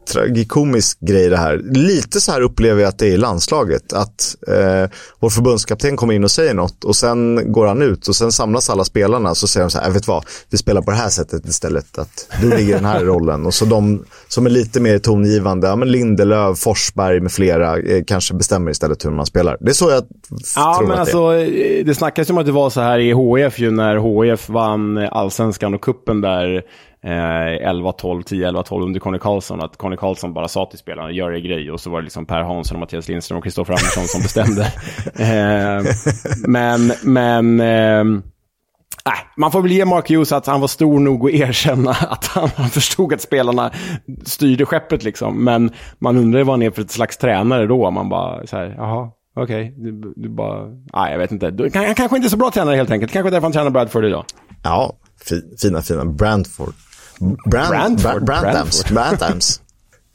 tragikomisk 0.08 1.00
grej 1.00 1.30
det 1.30 1.38
här. 1.38 1.62
Lite 1.64 2.22
så 2.22 2.32
här 2.32 2.42
upplever 2.42 2.82
jag 2.82 2.90
att 2.90 3.00
det 3.00 3.08
är 3.08 3.12
i 3.12 3.18
landslaget. 3.18 3.94
Att 3.94 4.36
eh, 4.48 4.90
vår 5.20 5.30
förbundskapten 5.30 5.98
kommer 5.98 6.14
in 6.14 6.24
och 6.24 6.32
säger 6.32 6.54
något 6.54 6.84
och 6.84 6.96
sen 6.96 7.52
går 7.52 7.68
han 7.68 7.82
ut 7.82 8.08
och 8.08 8.16
sen 8.16 8.32
samlas 8.32 8.70
alla 8.70 8.84
spelarna 8.84 9.36
så 9.36 9.48
säger 9.48 9.66
de 9.66 9.72
så 9.72 9.80
här, 9.80 9.88
äh, 9.88 9.94
vet 9.94 10.08
vad, 10.08 10.26
vi 10.50 10.58
spelar 10.58 10.82
på 10.82 10.92
det 10.92 10.98
här 10.98 11.10
sättet 11.10 11.46
istället. 11.46 11.98
Att 11.98 12.30
du 12.42 12.50
ligger 12.50 12.70
i 12.70 12.72
den 12.72 12.86
här 12.86 13.04
rollen. 13.04 13.46
Och 13.46 13.54
så 13.54 13.66
de 13.66 14.06
som 14.28 14.46
är 14.46 14.50
lite 14.50 14.80
mer 14.80 15.00
tongivande, 15.00 15.68
ja 15.68 15.76
men 15.76 15.92
Lindelöf, 15.92 16.60
Forsberg 16.60 17.20
med 17.20 17.32
flera, 17.32 17.78
eh, 17.78 18.04
kanske 18.08 18.34
bestämmer 18.34 18.72
istället 18.72 19.06
hur 19.06 19.12
man 19.12 19.26
spelar. 19.26 19.58
Det 19.60 19.70
är 19.70 19.74
så 19.74 19.90
jag 19.90 20.04
ja, 20.56 20.76
tror 20.78 20.88
men 20.88 20.94
att 20.94 21.00
alltså, 21.00 21.32
det 21.32 21.80
är. 21.80 21.84
Det 21.84 21.96
snackas 21.96 22.30
ju 22.30 22.32
om 22.32 22.38
att 22.38 22.46
det 22.46 22.52
var 22.52 22.70
så 22.70 22.82
här 22.82 23.00
i 23.00 23.12
HF 23.12 23.60
ju 23.60 23.72
när 23.72 23.96
HF 23.96 24.50
vann 24.50 24.98
allsvenskan 24.98 25.74
och 25.74 25.82
kuppen 25.82 26.22
där 26.22 26.64
eh, 27.06 27.70
11-12, 27.70 28.24
10-11-12 28.24 28.84
under 28.84 29.00
Conny 29.00 29.20
Karlsson. 29.20 29.62
Att 29.62 29.78
Conny 29.78 29.98
Karlsson 29.98 30.34
bara 30.34 30.48
sa 30.48 30.66
till 30.66 30.80
spelarna, 30.80 31.12
gör 31.12 31.32
er 31.32 31.40
grej. 31.40 31.72
Och 31.72 31.80
så 31.80 31.90
var 31.90 32.00
det 32.00 32.04
liksom 32.04 32.26
Per 32.26 32.42
Hansson, 32.42 32.76
och 32.76 32.80
Mattias 32.80 33.08
Lindström 33.08 33.38
och 33.38 33.44
Kristoffer 33.44 33.74
Andersson 33.74 34.04
som 34.04 34.22
bestämde. 34.22 34.62
eh, 35.16 35.84
men, 36.48 36.92
men... 37.04 37.60
Eh, 37.60 38.22
Äh, 39.08 39.12
man 39.38 39.52
får 39.52 39.62
väl 39.62 39.72
ge 39.72 39.86
Mark 39.86 40.10
Hughes 40.10 40.32
att 40.32 40.46
han 40.46 40.62
var 40.62 40.68
stor 40.68 41.00
nog 41.00 41.30
att 41.30 41.34
erkänna 41.34 41.92
att 42.10 42.26
han, 42.26 42.50
han 42.56 42.70
förstod 42.70 43.14
att 43.14 43.22
spelarna 43.22 43.72
styrde 44.24 44.66
skeppet. 44.66 45.04
Liksom. 45.04 45.44
Men 45.44 45.72
man 46.00 46.18
undrar 46.18 46.44
vad 46.44 46.54
han 46.54 46.62
är 46.62 46.72
för 46.72 46.82
ett 46.82 46.92
slags 46.92 47.18
tränare 47.18 47.68
då. 47.68 47.92
Man 47.92 48.10
bara, 48.10 48.48
så 48.48 48.58
här, 48.58 48.76
jaha, 48.78 49.12
okej, 49.36 49.74
okay. 49.78 49.92
du, 49.92 50.14
du, 50.16 50.30
bara, 50.30 50.66
nej 50.94 51.12
jag 51.12 51.18
vet 51.18 51.32
inte. 51.32 51.52
Du, 51.52 51.70
han 51.74 51.96
kanske 51.96 52.18
inte 52.18 52.28
är 52.28 52.30
så 52.30 52.38
bra 52.38 52.52
tränare 52.52 52.76
helt 52.76 52.92
enkelt. 52.92 53.12
Kanske 53.12 53.30
därför 53.30 53.46
han 53.46 53.52
tränar 53.52 53.70
Bradford 53.70 54.06
idag. 54.06 54.26
Ja, 54.64 54.98
fina, 55.62 55.82
fina. 55.82 56.06
Brandford. 56.06 56.74
Brand, 57.20 57.70
Brandford. 57.70 58.26
Brandams. 58.26 58.86
Brandams. 58.90 59.62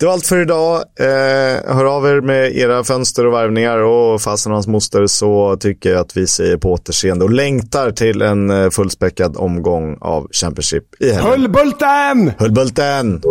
Det 0.01 0.07
var 0.07 0.13
allt 0.13 0.27
för 0.27 0.39
idag. 0.41 0.77
Eh, 0.77 1.75
hör 1.75 1.85
av 1.85 2.07
er 2.07 2.21
med 2.21 2.57
era 2.57 2.85
fönster 2.85 3.27
och 3.27 3.33
värvningar 3.33 3.79
och 3.79 4.23
fasen 4.23 4.53
hans 4.53 4.67
moster 4.67 5.07
så 5.07 5.57
tycker 5.61 5.91
jag 5.91 6.01
att 6.01 6.17
vi 6.17 6.27
säger 6.27 6.57
på 6.57 6.73
återseende 6.73 7.25
och 7.25 7.31
längtar 7.31 7.91
till 7.91 8.23
en 8.23 8.51
eh, 8.51 8.71
fullspäckad 8.71 9.37
omgång 9.37 9.99
av 10.01 10.29
Championship 10.33 10.85
i 11.01 11.11
helgen. 11.11 11.31
Höllbulten! 11.31 12.33
Höllbulten! 12.39 13.23